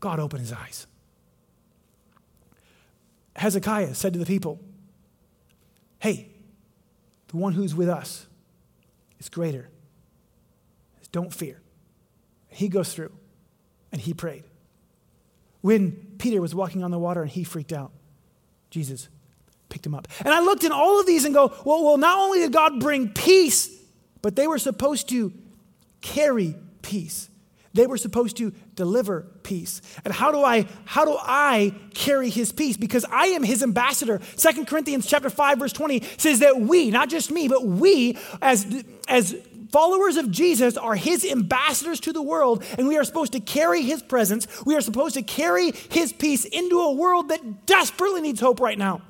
God 0.00 0.20
opened 0.20 0.40
his 0.40 0.52
eyes. 0.52 0.86
Hezekiah 3.34 3.94
said 3.94 4.12
to 4.12 4.18
the 4.18 4.26
people, 4.26 4.60
Hey, 5.98 6.28
the 7.28 7.36
one 7.36 7.52
who's 7.52 7.74
with 7.74 7.88
us 7.88 8.26
is 9.18 9.28
greater. 9.28 9.68
Don't 11.16 11.32
fear. 11.32 11.62
He 12.48 12.68
goes 12.68 12.92
through 12.92 13.10
and 13.90 14.02
he 14.02 14.12
prayed. 14.12 14.44
When 15.62 15.92
Peter 16.18 16.42
was 16.42 16.54
walking 16.54 16.84
on 16.84 16.90
the 16.90 16.98
water 16.98 17.22
and 17.22 17.30
he 17.30 17.42
freaked 17.42 17.72
out, 17.72 17.90
Jesus 18.68 19.08
picked 19.70 19.86
him 19.86 19.94
up. 19.94 20.08
And 20.26 20.34
I 20.34 20.40
looked 20.40 20.62
in 20.62 20.72
all 20.72 21.00
of 21.00 21.06
these 21.06 21.24
and 21.24 21.32
go, 21.32 21.54
well, 21.64 21.82
well, 21.82 21.96
not 21.96 22.18
only 22.18 22.40
did 22.40 22.52
God 22.52 22.80
bring 22.80 23.08
peace, 23.08 23.74
but 24.20 24.36
they 24.36 24.46
were 24.46 24.58
supposed 24.58 25.08
to 25.08 25.32
carry 26.02 26.54
peace. 26.82 27.30
They 27.76 27.86
were 27.86 27.98
supposed 27.98 28.38
to 28.38 28.52
deliver 28.74 29.22
peace. 29.42 29.82
And 30.04 30.12
how 30.12 30.32
do 30.32 30.42
I 30.42 30.66
how 30.84 31.04
do 31.04 31.16
I 31.20 31.74
carry 31.94 32.30
his 32.30 32.50
peace? 32.50 32.76
Because 32.76 33.04
I 33.10 33.26
am 33.26 33.42
his 33.42 33.62
ambassador. 33.62 34.20
Second 34.34 34.66
Corinthians 34.66 35.06
chapter 35.06 35.30
5 35.30 35.58
verse 35.58 35.72
20 35.72 36.02
says 36.16 36.40
that 36.40 36.58
we, 36.58 36.90
not 36.90 37.08
just 37.08 37.30
me, 37.30 37.48
but 37.48 37.64
we 37.64 38.18
as 38.40 38.84
as 39.08 39.36
followers 39.70 40.16
of 40.16 40.30
Jesus 40.30 40.76
are 40.76 40.94
his 40.94 41.24
ambassadors 41.24 42.00
to 42.00 42.12
the 42.12 42.22
world 42.22 42.64
and 42.78 42.88
we 42.88 42.96
are 42.96 43.04
supposed 43.04 43.32
to 43.32 43.40
carry 43.40 43.82
his 43.82 44.02
presence. 44.02 44.46
We 44.64 44.74
are 44.74 44.80
supposed 44.80 45.14
to 45.14 45.22
carry 45.22 45.72
his 45.72 46.12
peace 46.12 46.44
into 46.46 46.80
a 46.80 46.92
world 46.92 47.28
that 47.28 47.66
desperately 47.66 48.22
needs 48.22 48.40
hope 48.40 48.60
right 48.60 48.78
now. 48.78 49.02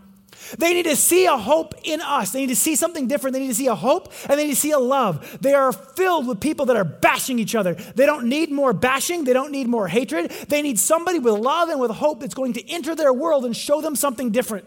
They 0.59 0.75
need 0.75 0.85
to 0.85 0.97
see 0.97 1.27
a 1.27 1.37
hope 1.37 1.75
in 1.85 2.01
us. 2.01 2.31
They 2.31 2.41
need 2.41 2.49
to 2.49 2.57
see 2.57 2.77
something 2.77 3.09
different. 3.09 3.35
They 3.35 3.41
need 3.41 3.49
to 3.49 3.55
see 3.55 3.67
a 3.67 3.75
hope 3.75 4.13
and 4.29 4.39
they 4.39 4.45
need 4.45 4.55
to 4.55 4.61
see 4.61 4.71
a 4.71 4.79
love. 4.79 5.39
They 5.41 5.55
are 5.55 5.73
filled 5.73 6.27
with 6.27 6.41
people 6.41 6.67
that 6.67 6.77
are 6.77 6.85
bashing 6.85 7.39
each 7.39 7.55
other. 7.55 7.75
They 7.75 8.07
don't 8.07 8.29
need 8.29 8.51
more 8.51 8.73
bashing. 8.73 9.25
They 9.25 9.33
don't 9.33 9.51
need 9.51 9.67
more 9.67 9.89
hatred. 9.89 10.31
They 10.49 10.63
need 10.63 10.79
somebody 10.79 11.19
with 11.19 11.35
love 11.35 11.69
and 11.69 11.81
with 11.81 11.91
hope 11.91 12.21
that's 12.21 12.35
going 12.35 12.55
to 12.55 12.71
enter 12.71 12.95
their 12.95 13.13
world 13.13 13.45
and 13.45 13.57
show 13.57 13.81
them 13.81 13.97
something 13.97 14.31
different. 14.31 14.65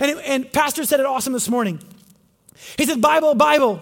And, 0.00 0.18
and 0.20 0.52
Pastor 0.52 0.84
said 0.84 1.00
it 1.00 1.06
awesome 1.06 1.32
this 1.32 1.48
morning. 1.48 1.80
He 2.78 2.86
said, 2.86 3.00
Bible, 3.00 3.34
Bible, 3.34 3.80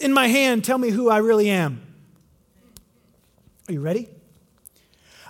in 0.00 0.12
my 0.12 0.28
hand, 0.28 0.64
tell 0.64 0.78
me 0.78 0.90
who 0.90 1.08
I 1.08 1.18
really 1.18 1.48
am. 1.48 1.80
Are 3.68 3.72
you 3.72 3.80
ready? 3.80 4.08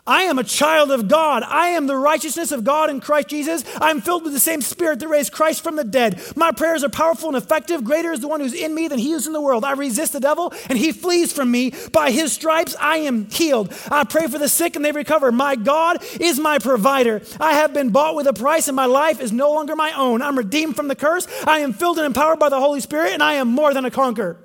I 0.05 0.23
am 0.23 0.41
a 0.41 0.45
child 0.45 0.91
of 0.91 1.07
God. 1.07 1.45
I 1.45 1.69
am 1.69 1.87
the 1.87 1.97
righteousness 1.97 2.51
of 2.51 2.65
God 2.65 2.91
in 2.91 2.99
Christ 3.01 3.29
Jesus. 3.29 3.65
I 3.81 3.91
am 3.91 4.01
filled 4.01 4.25
with 4.25 4.33
the 4.33 4.41
same 4.41 4.61
spirit 4.61 4.99
that 4.99 5.07
raised 5.07 5.33
Christ 5.33 5.63
from 5.63 5.77
the 5.77 5.85
dead. 5.85 6.21
My 6.35 6.51
prayers 6.51 6.83
are 6.83 6.89
powerful 6.89 7.29
and 7.29 7.37
effective. 7.37 7.85
Greater 7.85 8.11
is 8.11 8.19
the 8.19 8.27
one 8.27 8.41
who's 8.41 8.53
in 8.53 8.75
me 8.75 8.89
than 8.89 8.99
he 8.99 9.13
who's 9.13 9.29
in 9.29 9.33
the 9.33 9.41
world. 9.41 9.65
I 9.65 9.73
resist 9.75 10.13
the 10.13 10.19
devil 10.19 10.53
and 10.69 10.77
he 10.77 10.91
flees 10.91 11.33
from 11.33 11.53
me. 11.53 11.73
By 11.93 12.11
his 12.11 12.33
stripes 12.33 12.75
I 12.81 12.97
am 12.99 13.31
healed. 13.31 13.73
I 13.93 14.03
pray 14.03 14.27
for 14.27 14.39
the 14.39 14.49
sick 14.49 14.75
and 14.75 14.85
they 14.85 14.91
recover. 14.91 15.31
My 15.31 15.55
God 15.55 16.03
is 16.19 16.41
my 16.41 16.59
provider. 16.59 17.23
I 17.39 17.53
have 17.55 17.73
been 17.73 17.91
bought 17.91 18.17
with 18.17 18.27
a 18.27 18.33
price 18.33 18.67
and 18.67 18.75
my 18.75 18.87
life 18.87 19.21
is 19.21 19.31
no 19.31 19.53
longer 19.53 19.77
my 19.77 19.93
own. 19.93 20.21
I'm 20.21 20.37
redeemed 20.37 20.75
from 20.75 20.89
the 20.89 20.97
curse. 20.97 21.29
I 21.47 21.61
am 21.61 21.73
filled 21.73 21.99
and 21.99 22.07
empowered 22.07 22.41
by 22.41 22.49
the 22.49 22.59
Holy 22.59 22.81
Spirit 22.81 23.13
and 23.13 23.23
I 23.23 23.35
am 23.35 23.47
more 23.47 23.73
than 23.73 23.85
a 23.85 23.91
conqueror. 23.91 24.37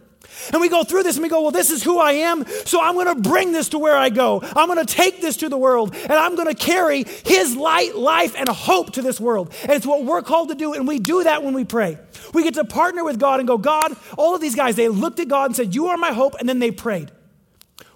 And 0.51 0.61
we 0.61 0.69
go 0.69 0.83
through 0.83 1.03
this 1.03 1.15
and 1.15 1.23
we 1.23 1.29
go, 1.29 1.41
well, 1.41 1.51
this 1.51 1.69
is 1.69 1.83
who 1.83 1.99
I 1.99 2.13
am, 2.13 2.45
so 2.65 2.81
I'm 2.81 2.95
going 2.95 3.07
to 3.07 3.29
bring 3.29 3.51
this 3.51 3.69
to 3.69 3.79
where 3.79 3.95
I 3.95 4.09
go. 4.09 4.41
I'm 4.55 4.67
going 4.67 4.85
to 4.85 4.93
take 4.93 5.21
this 5.21 5.37
to 5.37 5.49
the 5.49 5.57
world, 5.57 5.95
and 5.95 6.13
I'm 6.13 6.35
going 6.35 6.47
to 6.47 6.55
carry 6.55 7.03
His 7.25 7.55
light, 7.55 7.95
life, 7.95 8.35
and 8.37 8.47
hope 8.49 8.93
to 8.93 9.01
this 9.01 9.19
world. 9.19 9.53
And 9.63 9.71
it's 9.71 9.85
what 9.85 10.03
we're 10.03 10.21
called 10.21 10.49
to 10.49 10.55
do, 10.55 10.73
and 10.73 10.87
we 10.87 10.99
do 10.99 11.23
that 11.23 11.43
when 11.43 11.53
we 11.53 11.65
pray. 11.65 11.97
We 12.33 12.43
get 12.43 12.55
to 12.55 12.65
partner 12.65 13.03
with 13.03 13.19
God 13.19 13.39
and 13.39 13.47
go, 13.47 13.57
God, 13.57 13.95
all 14.17 14.35
of 14.35 14.41
these 14.41 14.55
guys, 14.55 14.75
they 14.75 14.89
looked 14.89 15.19
at 15.19 15.27
God 15.27 15.45
and 15.45 15.55
said, 15.55 15.73
You 15.75 15.87
are 15.87 15.97
my 15.97 16.11
hope, 16.11 16.35
and 16.39 16.47
then 16.47 16.59
they 16.59 16.71
prayed. 16.71 17.11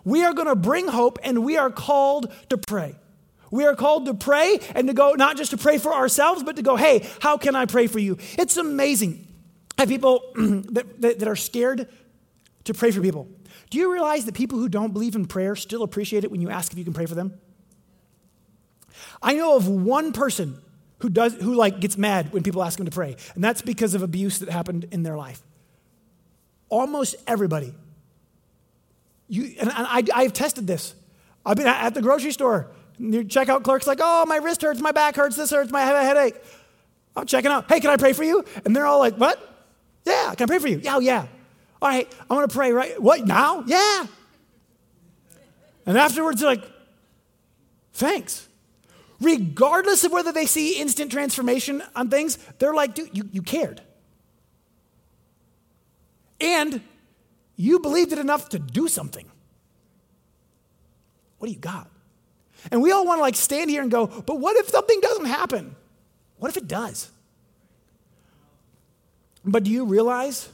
We 0.04 0.24
are 0.24 0.34
going 0.34 0.48
to 0.48 0.56
bring 0.56 0.88
hope, 0.88 1.20
and 1.24 1.44
we 1.44 1.58
are 1.58 1.70
called 1.70 2.34
to 2.50 2.58
pray. 2.58 2.96
We 3.52 3.66
are 3.66 3.76
called 3.76 4.06
to 4.06 4.14
pray 4.14 4.60
and 4.74 4.88
to 4.88 4.94
go, 4.94 5.12
not 5.12 5.38
just 5.38 5.52
to 5.52 5.58
pray 5.58 5.78
for 5.78 5.94
ourselves, 5.94 6.42
but 6.42 6.56
to 6.56 6.62
go, 6.62 6.78
hey, 6.78 7.08
how 7.20 7.38
can 7.38 7.56
I 7.56 7.66
pray 7.66 7.88
for 7.88 8.00
you? 8.00 8.18
It's 8.40 8.56
amazing. 8.56 9.28
I 9.78 9.84
have 9.84 9.90
people 9.90 10.24
that, 10.36 11.02
that, 11.02 11.20
that 11.20 11.28
are 11.28 11.36
scared 11.36 11.88
to 12.66 12.74
pray 12.74 12.92
for 12.92 13.02
people. 13.02 13.28
Do 13.70 13.78
you 13.78 13.92
realize 13.92 14.26
that 14.26 14.36
people 14.36 14.60
who 14.60 14.70
don't 14.70 14.94
believe 14.94 15.16
in 15.16 15.26
prayer 15.26 15.56
still 15.56 15.84
appreciate 15.84 16.24
it 16.24 16.32
when 16.32 16.42
you 16.42 16.50
ask 16.50 16.72
if 16.72 16.78
you 16.78 16.84
can 16.84 16.94
pray 16.94 17.06
for 17.06 17.16
them? 17.16 17.40
I 19.22 19.34
know 19.34 19.56
of 19.56 19.68
one 19.68 20.14
person 20.14 20.60
who 21.00 21.10
does 21.10 21.34
who 21.36 21.56
like 21.56 21.80
gets 21.80 21.98
mad 21.98 22.32
when 22.34 22.44
people 22.44 22.64
ask 22.64 22.80
him 22.80 22.86
to 22.86 22.92
pray, 22.92 23.16
and 23.36 23.44
that's 23.44 23.62
because 23.62 23.94
of 23.94 24.04
abuse 24.04 24.40
that 24.40 24.50
happened 24.50 24.88
in 24.92 25.04
their 25.04 25.18
life. 25.18 25.42
Almost 26.70 27.16
everybody. 27.28 27.74
You 29.28 29.56
and 29.60 29.70
I, 29.74 30.04
I've 30.14 30.34
tested 30.34 30.68
this. 30.68 30.94
I've 31.46 31.58
been 31.58 31.68
at 31.68 31.94
the 31.94 32.02
grocery 32.02 32.32
store. 32.32 32.72
The 33.00 33.24
checkout 33.24 33.64
clerk's 33.64 33.88
like, 33.88 34.00
"Oh, 34.02 34.26
my 34.28 34.38
wrist 34.38 34.62
hurts, 34.62 34.80
my 34.80 34.92
back 34.92 35.16
hurts, 35.16 35.36
this 35.36 35.50
hurts, 35.50 35.72
my 35.72 35.82
headache." 35.82 36.36
I'm 37.16 37.26
checking 37.26 37.52
out. 37.52 37.70
Hey, 37.70 37.80
can 37.80 37.90
I 37.90 37.98
pray 37.98 38.14
for 38.14 38.24
you? 38.24 38.46
And 38.64 38.76
they're 38.76 38.86
all 38.86 39.00
like, 39.00 39.16
"What? 39.16 39.40
Yeah, 40.06 40.34
can 40.36 40.46
I 40.46 40.48
pray 40.48 40.60
for 40.60 40.68
you? 40.68 40.80
Yeah, 40.84 40.98
oh, 40.98 41.00
yeah." 41.00 41.28
All 41.82 41.90
right, 41.90 42.08
I'm 42.22 42.36
going 42.36 42.48
to 42.48 42.54
pray 42.54 42.72
right. 42.72 43.02
What, 43.02 43.26
now? 43.26 43.64
Yeah. 43.66 44.06
And 45.86 45.98
afterwards, 45.98 46.42
they're 46.42 46.50
like, 46.50 46.64
thanks. 47.94 48.48
Regardless 49.20 50.04
of 50.04 50.12
whether 50.12 50.32
they 50.32 50.46
see 50.46 50.80
instant 50.80 51.12
transformation 51.12 51.82
on 51.96 52.10
things, 52.10 52.38
they're 52.60 52.74
like, 52.74 52.94
dude, 52.94 53.16
you, 53.18 53.30
you 53.32 53.42
cared. 53.42 53.82
And 56.40 56.82
you 57.56 57.80
believed 57.80 58.12
it 58.12 58.20
enough 58.20 58.50
to 58.50 58.60
do 58.60 58.88
something. 58.88 59.30
What 61.38 61.48
do 61.48 61.54
you 61.54 61.60
got? 61.60 61.88
And 62.72 62.82
we 62.82 62.92
all 62.92 63.06
want 63.06 63.18
to 63.18 63.22
like 63.22 63.36
stand 63.36 63.70
here 63.72 63.82
and 63.82 63.90
go, 63.90 64.06
but 64.06 64.40
what 64.40 64.56
if 64.58 64.70
something 64.70 65.00
doesn't 65.02 65.26
happen? 65.26 65.76
What 66.38 66.50
if 66.50 66.58
it 66.58 66.68
does? 66.68 67.10
But 69.44 69.64
do 69.64 69.72
you 69.72 69.86
realize 69.86 70.50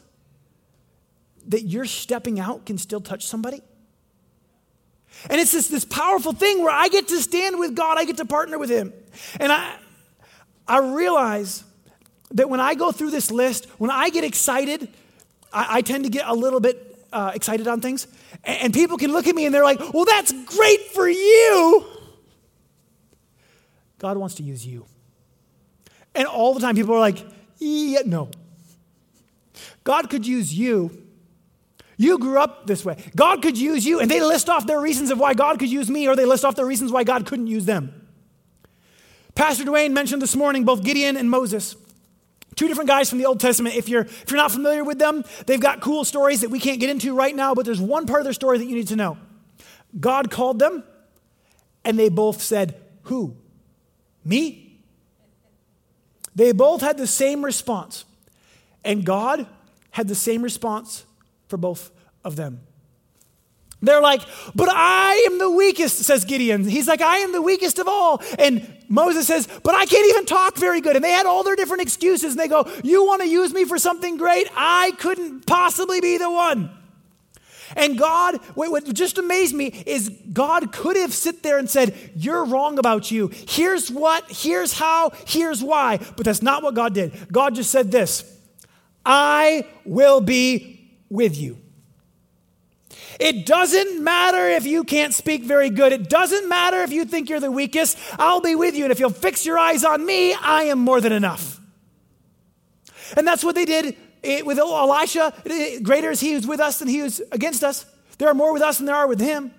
that 1.48 1.64
your 1.64 1.86
stepping 1.86 2.40
out 2.40 2.66
can 2.66 2.78
still 2.78 3.02
touch 3.02 3.26
somebody? 3.26 3.62
And 5.30 5.42
it's 5.42 5.52
this, 5.52 5.68
this 5.68 5.86
powerful 5.86 6.34
thing 6.34 6.62
where 6.62 6.74
I 6.74 6.90
get 6.90 7.08
to 7.08 7.22
stand 7.22 7.60
with 7.60 7.76
God, 7.76 7.98
I 7.98 8.06
get 8.06 8.18
to 8.18 8.26
partner 8.26 8.60
with 8.60 8.70
Him. 8.70 8.94
And 9.40 9.52
I, 9.52 9.76
I 10.68 10.80
realize 10.80 11.64
that 12.32 12.50
when 12.50 12.60
I 12.60 12.76
go 12.76 12.92
through 12.92 13.12
this 13.12 13.32
list, 13.32 13.66
when 13.78 13.90
I 13.90 14.10
get 14.10 14.24
excited, 14.24 14.90
I, 15.52 15.78
I 15.78 15.82
tend 15.82 16.04
to 16.04 16.10
get 16.10 16.28
a 16.28 16.34
little 16.34 16.60
bit 16.60 17.06
uh, 17.12 17.32
excited 17.34 17.68
on 17.68 17.82
things. 17.82 18.08
And, 18.44 18.64
and 18.64 18.74
people 18.74 18.98
can 18.98 19.12
look 19.12 19.28
at 19.28 19.36
me 19.36 19.46
and 19.46 19.56
they're 19.56 19.64
like, 19.64 19.80
well, 19.94 20.06
that's 20.06 20.32
great 20.46 20.82
for 20.92 21.08
you. 21.08 21.86
God 23.98 24.18
wants 24.18 24.36
to 24.36 24.44
use 24.44 24.66
you. 24.66 24.86
And 26.14 26.28
all 26.28 26.54
the 26.54 26.60
time, 26.60 26.76
people 26.76 26.94
are 26.94 27.00
like, 27.00 27.26
yeah, 27.58 28.02
no. 28.06 28.30
God 29.84 30.10
could 30.10 30.28
use 30.28 30.54
you 30.54 31.07
you 31.98 32.20
grew 32.20 32.40
up 32.40 32.68
this 32.68 32.86
way. 32.86 32.96
God 33.16 33.42
could 33.42 33.58
use 33.58 33.86
you, 33.86 34.00
and 34.00 34.10
they 34.10 34.22
list 34.22 34.50
off 34.50 34.68
their 34.68 34.80
reasons 34.80 35.10
of 35.10 35.20
why 35.20 35.34
God 35.34 35.60
could 35.60 35.70
use 35.70 35.90
me, 35.90 36.08
or 36.08 36.16
they 36.16 36.26
list 36.26 36.46
off 36.46 36.56
their 36.56 36.66
reasons 36.66 36.92
why 36.92 37.04
God 37.04 37.26
couldn't 37.26 37.48
use 37.48 37.66
them. 37.66 38.08
Pastor 39.34 39.64
Dwayne 39.64 39.92
mentioned 39.92 40.22
this 40.22 40.36
morning 40.36 40.64
both 40.64 40.84
Gideon 40.84 41.18
and 41.18 41.30
Moses. 41.30 41.76
Two 42.56 42.68
different 42.68 42.88
guys 42.88 43.10
from 43.10 43.20
the 43.20 43.26
Old 43.26 43.40
Testament. 43.40 43.76
If 43.76 43.90
you're, 43.90 44.02
if 44.02 44.26
you're 44.30 44.38
not 44.38 44.52
familiar 44.52 44.84
with 44.84 45.00
them, 45.00 45.24
they've 45.46 45.60
got 45.60 45.80
cool 45.80 46.06
stories 46.06 46.42
that 46.42 46.50
we 46.50 46.60
can't 46.60 46.80
get 46.80 46.90
into 46.90 47.16
right 47.16 47.36
now, 47.36 47.54
but 47.54 47.66
there's 47.66 47.82
one 47.82 48.06
part 48.06 48.22
of 48.22 48.24
their 48.26 48.34
story 48.34 48.58
that 48.58 48.66
you 48.66 48.76
need 48.76 48.88
to 48.88 48.96
know. 48.96 49.18
God 50.00 50.30
called 50.30 50.60
them, 50.60 50.84
and 51.84 51.98
they 51.98 52.10
both 52.10 52.42
said, 52.42 52.76
Who? 53.04 53.36
Me? 54.24 54.80
They 56.36 56.52
both 56.52 56.82
had 56.82 56.98
the 56.98 57.08
same 57.08 57.44
response. 57.44 58.06
And 58.84 59.04
God 59.04 59.48
had 59.92 60.08
the 60.08 60.16
same 60.16 60.44
response 60.44 61.06
for 61.48 61.58
both 61.58 61.92
of 62.24 62.36
them. 62.36 62.62
They're 63.80 64.02
like, 64.02 64.22
but 64.56 64.70
I 64.72 65.28
am 65.30 65.38
the 65.38 65.52
weakest, 65.52 65.98
says 66.00 66.26
Gideon. 66.26 66.68
He's 66.68 66.88
like, 66.88 67.02
I 67.02 67.18
am 67.18 67.32
the 67.32 67.44
weakest 67.44 67.78
of 67.78 67.88
all. 67.88 68.24
And 68.40 68.76
Moses 68.90 69.28
says, 69.28 69.48
but 69.64 69.76
I 69.76 69.86
can't 69.86 70.08
even 70.10 70.26
talk 70.26 70.58
very 70.58 70.82
good. 70.82 70.96
And 70.96 71.06
they 71.06 71.12
had 71.12 71.28
all 71.28 71.44
their 71.44 71.56
different 71.56 71.84
excuses. 71.84 72.32
And 72.32 72.40
they 72.40 72.48
go, 72.48 72.68
You 72.84 73.06
want 73.06 73.22
to 73.22 73.28
use 73.28 73.54
me 73.54 73.66
for 73.66 73.78
something 73.78 74.18
great? 74.18 74.48
I 74.56 74.94
couldn't 74.98 75.46
possibly 75.46 76.02
be 76.02 76.18
the 76.18 76.30
one. 76.30 76.72
And 77.76 77.98
God, 77.98 78.38
what 78.56 78.92
just 78.94 79.18
amazed 79.20 79.54
me 79.54 79.68
is 79.86 80.10
God 80.32 80.72
could 80.72 80.96
have 80.96 81.14
sit 81.14 81.44
there 81.44 81.60
and 81.60 81.70
said, 81.70 81.94
You're 82.16 82.46
wrong 82.46 82.80
about 82.80 83.12
you. 83.12 83.30
Here's 83.48 83.92
what, 83.92 84.24
here's 84.30 84.74
how, 84.74 85.12
here's 85.28 85.62
why. 85.62 85.98
But 85.98 86.26
that's 86.26 86.42
not 86.42 86.64
what 86.64 86.74
God 86.74 86.96
did. 86.96 87.32
God 87.32 87.54
just 87.54 87.70
said 87.70 87.92
this 87.92 88.40
I 89.06 89.68
will 89.86 90.20
be 90.22 90.77
with 91.10 91.38
you. 91.38 91.60
It 93.20 93.46
doesn't 93.46 94.04
matter 94.04 94.48
if 94.50 94.66
you 94.66 94.84
can't 94.84 95.14
speak 95.14 95.44
very 95.44 95.70
good. 95.70 95.92
It 95.92 96.10
doesn't 96.10 96.48
matter 96.48 96.82
if 96.84 96.92
you 96.92 97.06
think 97.06 97.30
you're 97.30 97.40
the 97.40 97.52
weakest. 97.52 97.98
I'll 98.20 98.42
be 98.42 98.56
with 98.56 98.76
you. 98.76 98.86
And 98.86 98.92
if 98.92 99.00
you'll 99.00 99.10
fix 99.10 99.46
your 99.46 99.58
eyes 99.58 99.84
on 99.84 100.06
me, 100.06 100.34
I 100.34 100.64
am 100.64 100.80
more 100.80 101.02
than 101.02 101.12
enough. 101.12 101.60
And 103.16 103.28
that's 103.28 103.44
what 103.44 103.56
they 103.56 103.66
did 103.66 103.96
eh, 104.24 104.42
with 104.42 104.60
Elisha. 104.60 105.34
Eh, 105.46 105.80
greater 105.80 106.12
is 106.12 106.20
he 106.20 106.34
who's 106.34 106.46
with 106.46 106.60
us 106.60 106.80
than 106.80 106.88
he 106.88 107.00
who's 107.00 107.22
against 107.32 107.64
us. 107.64 107.86
There 108.18 108.30
are 108.30 108.34
more 108.34 108.54
with 108.54 108.62
us 108.62 108.78
than 108.78 108.86
there 108.86 108.96
are 108.96 109.08
with 109.08 109.20
him. 109.20 109.52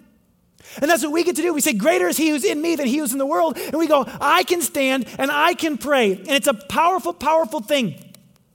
And 0.80 0.90
that's 0.90 1.02
what 1.02 1.12
we 1.12 1.24
get 1.24 1.36
to 1.36 1.42
do. 1.42 1.54
We 1.54 1.60
say, 1.60 1.72
Greater 1.72 2.08
is 2.08 2.16
he 2.16 2.28
who's 2.30 2.44
in 2.44 2.60
me 2.60 2.76
than 2.76 2.86
he 2.86 2.98
who's 2.98 3.12
in 3.12 3.18
the 3.18 3.26
world. 3.26 3.56
And 3.56 3.74
we 3.74 3.86
go, 3.86 4.04
I 4.20 4.42
can 4.44 4.60
stand 4.60 5.06
and 5.18 5.30
I 5.30 5.54
can 5.54 5.78
pray. 5.78 6.12
And 6.12 6.28
it's 6.28 6.46
a 6.46 6.54
powerful, 6.54 7.12
powerful 7.12 7.60
thing. 7.60 7.94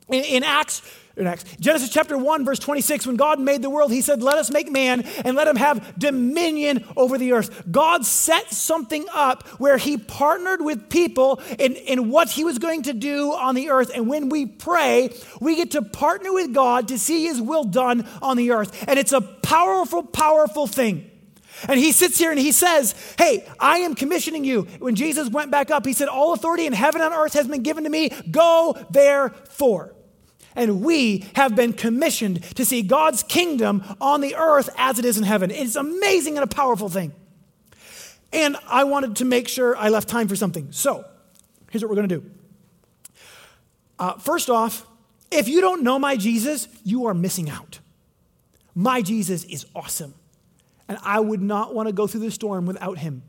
In, 0.10 0.24
in 0.24 0.44
Acts 0.44 0.82
in 1.16 1.28
Acts. 1.28 1.46
Genesis 1.60 1.90
chapter 1.90 2.18
1, 2.18 2.44
verse 2.44 2.58
26, 2.58 3.06
when 3.06 3.18
God 3.18 3.40
made 3.40 3.62
the 3.62 3.70
world, 3.70 3.92
he 3.92 4.02
said, 4.02 4.24
Let 4.24 4.40
us 4.40 4.50
make 4.50 4.72
man 4.72 5.02
and 5.24 5.38
let 5.38 5.48
him 5.48 5.58
have 5.58 5.98
dominion 5.98 6.86
over 6.98 7.20
the 7.20 7.34
earth. 7.34 7.72
God 7.72 8.04
set 8.04 8.52
something 8.52 9.06
up 9.14 9.48
where 9.60 9.78
he 9.78 9.98
partnered 9.98 10.62
with 10.62 10.90
people 10.90 11.40
in, 11.60 11.74
in 11.74 12.10
what 12.10 12.30
he 12.32 12.44
was 12.44 12.58
going 12.58 12.84
to 12.84 12.94
do 12.94 13.32
on 13.32 13.54
the 13.54 13.70
earth. 13.70 13.92
And 13.94 14.08
when 14.08 14.30
we 14.30 14.48
pray, 14.48 15.14
we 15.40 15.56
get 15.56 15.72
to 15.72 15.84
partner 15.84 16.34
with 16.34 16.52
God 16.52 16.88
to 16.88 16.98
see 16.98 17.26
his 17.26 17.40
will 17.40 17.66
done 17.66 18.08
on 18.22 18.36
the 18.36 18.52
earth. 18.52 18.84
And 18.88 18.98
it's 18.98 19.14
a 19.14 19.22
powerful, 19.22 20.02
powerful 20.02 20.66
thing. 20.66 21.12
And 21.68 21.80
he 21.80 21.92
sits 21.92 22.18
here 22.18 22.32
and 22.32 22.40
he 22.40 22.52
says, 22.52 22.96
Hey, 23.20 23.48
I 23.60 23.80
am 23.80 23.94
commissioning 23.94 24.44
you. 24.44 24.64
When 24.80 24.96
Jesus 24.96 25.30
went 25.30 25.52
back 25.52 25.70
up, 25.70 25.86
he 25.86 25.94
said, 25.94 26.08
All 26.08 26.34
authority 26.34 26.66
in 26.66 26.74
heaven 26.74 27.02
and 27.02 27.14
earth 27.14 27.34
has 27.34 27.48
been 27.48 27.62
given 27.62 27.84
to 27.84 27.90
me. 27.92 28.10
Go 28.32 28.76
therefore. 28.90 29.94
And 30.56 30.82
we 30.82 31.26
have 31.36 31.56
been 31.56 31.74
commissioned 31.74 32.44
to 32.56 32.66
see 32.66 32.82
God's 32.82 33.24
kingdom 33.24 33.84
on 34.00 34.22
the 34.22 34.36
earth 34.36 34.70
as 34.78 35.00
it 35.00 35.06
is 35.06 35.18
in 35.18 35.24
heaven. 35.24 35.52
It's 35.52 35.76
amazing 35.76 36.38
and 36.38 36.44
a 36.44 36.48
powerful 36.48 36.90
thing. 36.90 37.14
And 38.32 38.58
I 38.68 38.84
wanted 38.84 39.18
to 39.18 39.26
make 39.26 39.48
sure 39.48 39.76
I 39.78 39.90
left 39.90 40.10
time 40.10 40.28
for 40.28 40.36
something. 40.36 40.72
So 40.72 41.06
here's 41.72 41.84
what 41.84 41.90
we're 41.90 41.96
going 41.96 42.10
to 42.10 42.20
do. 42.20 42.32
Uh, 44.00 44.14
first 44.18 44.50
off, 44.50 44.86
if 45.32 45.48
you 45.48 45.62
don't 45.62 45.84
know 45.84 45.98
my 45.98 46.16
Jesus, 46.16 46.68
you 46.84 47.06
are 47.08 47.14
missing 47.14 47.50
out. 47.50 47.80
My 48.76 49.02
Jesus 49.02 49.44
is 49.46 49.66
awesome. 49.76 50.14
And 50.88 50.98
I 51.04 51.20
would 51.20 51.42
not 51.42 51.74
want 51.74 51.88
to 51.88 51.94
go 51.94 52.08
through 52.08 52.22
the 52.22 52.32
storm 52.32 52.66
without 52.66 52.98
him. 52.98 53.24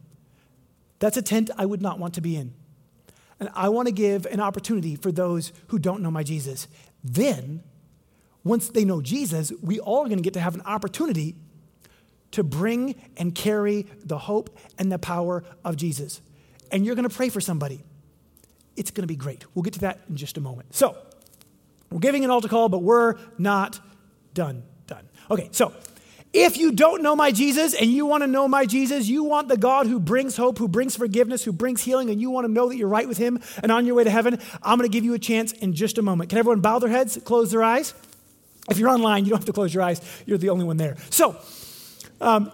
That's 0.98 1.16
a 1.16 1.22
tent 1.22 1.50
I 1.56 1.66
would 1.66 1.82
not 1.82 1.98
want 1.98 2.14
to 2.14 2.20
be 2.20 2.36
in. 2.36 2.54
And 3.40 3.50
I 3.54 3.68
want 3.68 3.88
to 3.88 3.92
give 3.92 4.26
an 4.26 4.40
opportunity 4.40 4.96
for 4.96 5.12
those 5.12 5.52
who 5.68 5.78
don't 5.78 6.02
know 6.02 6.10
my 6.10 6.22
Jesus. 6.22 6.66
Then, 7.04 7.62
once 8.42 8.70
they 8.70 8.84
know 8.84 9.02
Jesus, 9.02 9.52
we 9.62 9.78
all 9.78 10.00
are 10.00 10.08
going 10.08 10.16
to 10.16 10.22
get 10.22 10.34
to 10.34 10.40
have 10.40 10.54
an 10.54 10.62
opportunity 10.62 11.36
to 12.30 12.42
bring 12.42 12.94
and 13.16 13.34
carry 13.34 13.86
the 14.04 14.18
hope 14.18 14.58
and 14.78 14.90
the 14.90 14.98
power 14.98 15.44
of 15.64 15.76
Jesus. 15.76 16.20
And 16.72 16.84
you're 16.84 16.96
going 16.96 17.08
to 17.08 17.14
pray 17.14 17.28
for 17.28 17.40
somebody. 17.40 17.84
It's 18.74 18.90
going 18.90 19.02
to 19.02 19.06
be 19.06 19.16
great. 19.16 19.44
We'll 19.54 19.62
get 19.62 19.74
to 19.74 19.80
that 19.80 20.00
in 20.08 20.16
just 20.16 20.36
a 20.36 20.40
moment. 20.40 20.74
So, 20.74 20.96
we're 21.90 22.00
giving 22.00 22.24
an 22.24 22.30
altar 22.30 22.48
call, 22.48 22.68
but 22.68 22.82
we're 22.82 23.14
not 23.38 23.78
done. 24.32 24.64
Done. 24.86 25.08
Okay, 25.30 25.48
so 25.52 25.72
if 26.34 26.56
you 26.56 26.72
don't 26.72 27.00
know 27.00 27.14
my 27.14 27.30
Jesus 27.30 27.74
and 27.74 27.88
you 27.88 28.06
want 28.06 28.24
to 28.24 28.26
know 28.26 28.48
my 28.48 28.66
Jesus, 28.66 29.06
you 29.06 29.22
want 29.22 29.46
the 29.46 29.56
God 29.56 29.86
who 29.86 30.00
brings 30.00 30.36
hope, 30.36 30.58
who 30.58 30.66
brings 30.66 30.96
forgiveness, 30.96 31.44
who 31.44 31.52
brings 31.52 31.82
healing, 31.82 32.10
and 32.10 32.20
you 32.20 32.28
want 32.28 32.44
to 32.44 32.52
know 32.52 32.68
that 32.68 32.76
you're 32.76 32.88
right 32.88 33.06
with 33.06 33.18
him 33.18 33.40
and 33.62 33.70
on 33.70 33.86
your 33.86 33.94
way 33.94 34.02
to 34.02 34.10
heaven, 34.10 34.40
I'm 34.60 34.76
going 34.76 34.90
to 34.90 34.92
give 34.92 35.04
you 35.04 35.14
a 35.14 35.18
chance 35.18 35.52
in 35.52 35.74
just 35.74 35.96
a 35.96 36.02
moment. 36.02 36.30
Can 36.30 36.38
everyone 36.38 36.60
bow 36.60 36.80
their 36.80 36.90
heads, 36.90 37.16
close 37.24 37.52
their 37.52 37.62
eyes? 37.62 37.94
If 38.68 38.78
you're 38.78 38.88
online, 38.88 39.24
you 39.24 39.30
don't 39.30 39.38
have 39.38 39.46
to 39.46 39.52
close 39.52 39.72
your 39.72 39.84
eyes. 39.84 40.00
You're 40.26 40.38
the 40.38 40.50
only 40.50 40.64
one 40.64 40.76
there. 40.76 40.96
So, 41.10 41.36
um, 42.20 42.50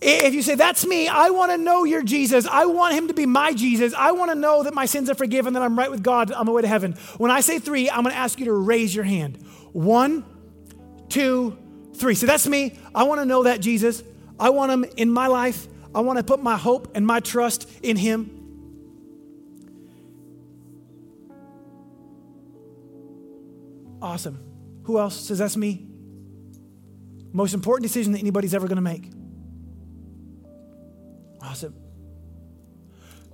if 0.00 0.34
you 0.34 0.42
say, 0.42 0.56
That's 0.56 0.84
me, 0.84 1.06
I 1.06 1.30
want 1.30 1.52
to 1.52 1.58
know 1.58 1.84
your 1.84 2.02
Jesus. 2.02 2.46
I 2.46 2.66
want 2.66 2.94
him 2.94 3.08
to 3.08 3.14
be 3.14 3.26
my 3.26 3.52
Jesus. 3.52 3.94
I 3.94 4.10
want 4.12 4.32
to 4.32 4.34
know 4.34 4.64
that 4.64 4.74
my 4.74 4.86
sins 4.86 5.08
are 5.08 5.14
forgiven, 5.14 5.52
that 5.52 5.62
I'm 5.62 5.78
right 5.78 5.90
with 5.90 6.02
God 6.02 6.32
on 6.32 6.46
my 6.46 6.52
way 6.52 6.62
to 6.62 6.68
heaven. 6.68 6.94
When 7.18 7.30
I 7.30 7.40
say 7.40 7.60
three, 7.60 7.90
I'm 7.90 8.02
going 8.02 8.14
to 8.14 8.18
ask 8.18 8.40
you 8.40 8.46
to 8.46 8.52
raise 8.52 8.94
your 8.94 9.04
hand. 9.04 9.38
One, 9.72 10.24
two, 11.08 11.58
three. 11.98 12.14
So 12.14 12.26
that's 12.26 12.46
me. 12.46 12.78
I 12.94 13.04
want 13.04 13.20
to 13.20 13.24
know 13.24 13.42
that 13.44 13.60
Jesus. 13.60 14.02
I 14.38 14.50
want 14.50 14.72
him 14.72 14.84
in 14.96 15.10
my 15.10 15.26
life. 15.26 15.66
I 15.94 16.00
want 16.00 16.18
to 16.18 16.24
put 16.24 16.42
my 16.42 16.56
hope 16.56 16.92
and 16.94 17.06
my 17.06 17.20
trust 17.20 17.68
in 17.82 17.96
him. 17.96 18.34
Awesome. 24.00 24.38
Who 24.84 24.98
else 24.98 25.16
says 25.26 25.38
that's 25.38 25.56
me? 25.56 25.86
Most 27.32 27.52
important 27.52 27.82
decision 27.82 28.12
that 28.12 28.20
anybody's 28.20 28.54
ever 28.54 28.68
going 28.68 28.76
to 28.76 28.82
make. 28.82 29.10
Awesome. 31.42 31.74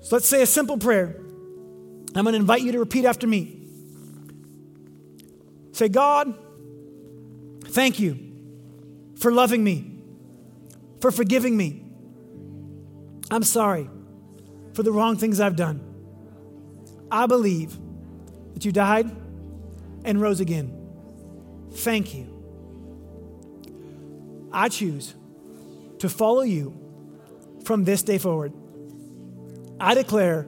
So 0.00 0.16
let's 0.16 0.28
say 0.28 0.42
a 0.42 0.46
simple 0.46 0.78
prayer. 0.78 1.16
I'm 2.16 2.24
going 2.24 2.32
to 2.32 2.38
invite 2.38 2.62
you 2.62 2.72
to 2.72 2.78
repeat 2.78 3.04
after 3.04 3.26
me. 3.26 3.60
Say, 5.72 5.88
God, 5.88 6.34
thank 7.64 7.98
you 7.98 8.23
for 9.18 9.32
loving 9.32 9.62
me, 9.62 10.02
for 11.00 11.10
forgiving 11.10 11.56
me. 11.56 11.84
I'm 13.30 13.42
sorry 13.42 13.88
for 14.74 14.82
the 14.82 14.92
wrong 14.92 15.16
things 15.16 15.40
I've 15.40 15.56
done. 15.56 15.80
I 17.10 17.26
believe 17.26 17.78
that 18.54 18.64
you 18.64 18.72
died 18.72 19.10
and 20.04 20.20
rose 20.20 20.40
again. 20.40 20.72
Thank 21.72 22.14
you. 22.14 22.30
I 24.52 24.68
choose 24.68 25.14
to 25.98 26.08
follow 26.08 26.42
you 26.42 26.78
from 27.64 27.84
this 27.84 28.02
day 28.02 28.18
forward. 28.18 28.52
I 29.80 29.94
declare 29.94 30.46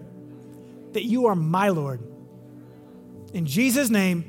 that 0.92 1.04
you 1.04 1.26
are 1.26 1.34
my 1.34 1.68
Lord. 1.68 2.00
In 3.32 3.46
Jesus' 3.46 3.90
name, 3.90 4.24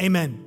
amen. 0.00 0.41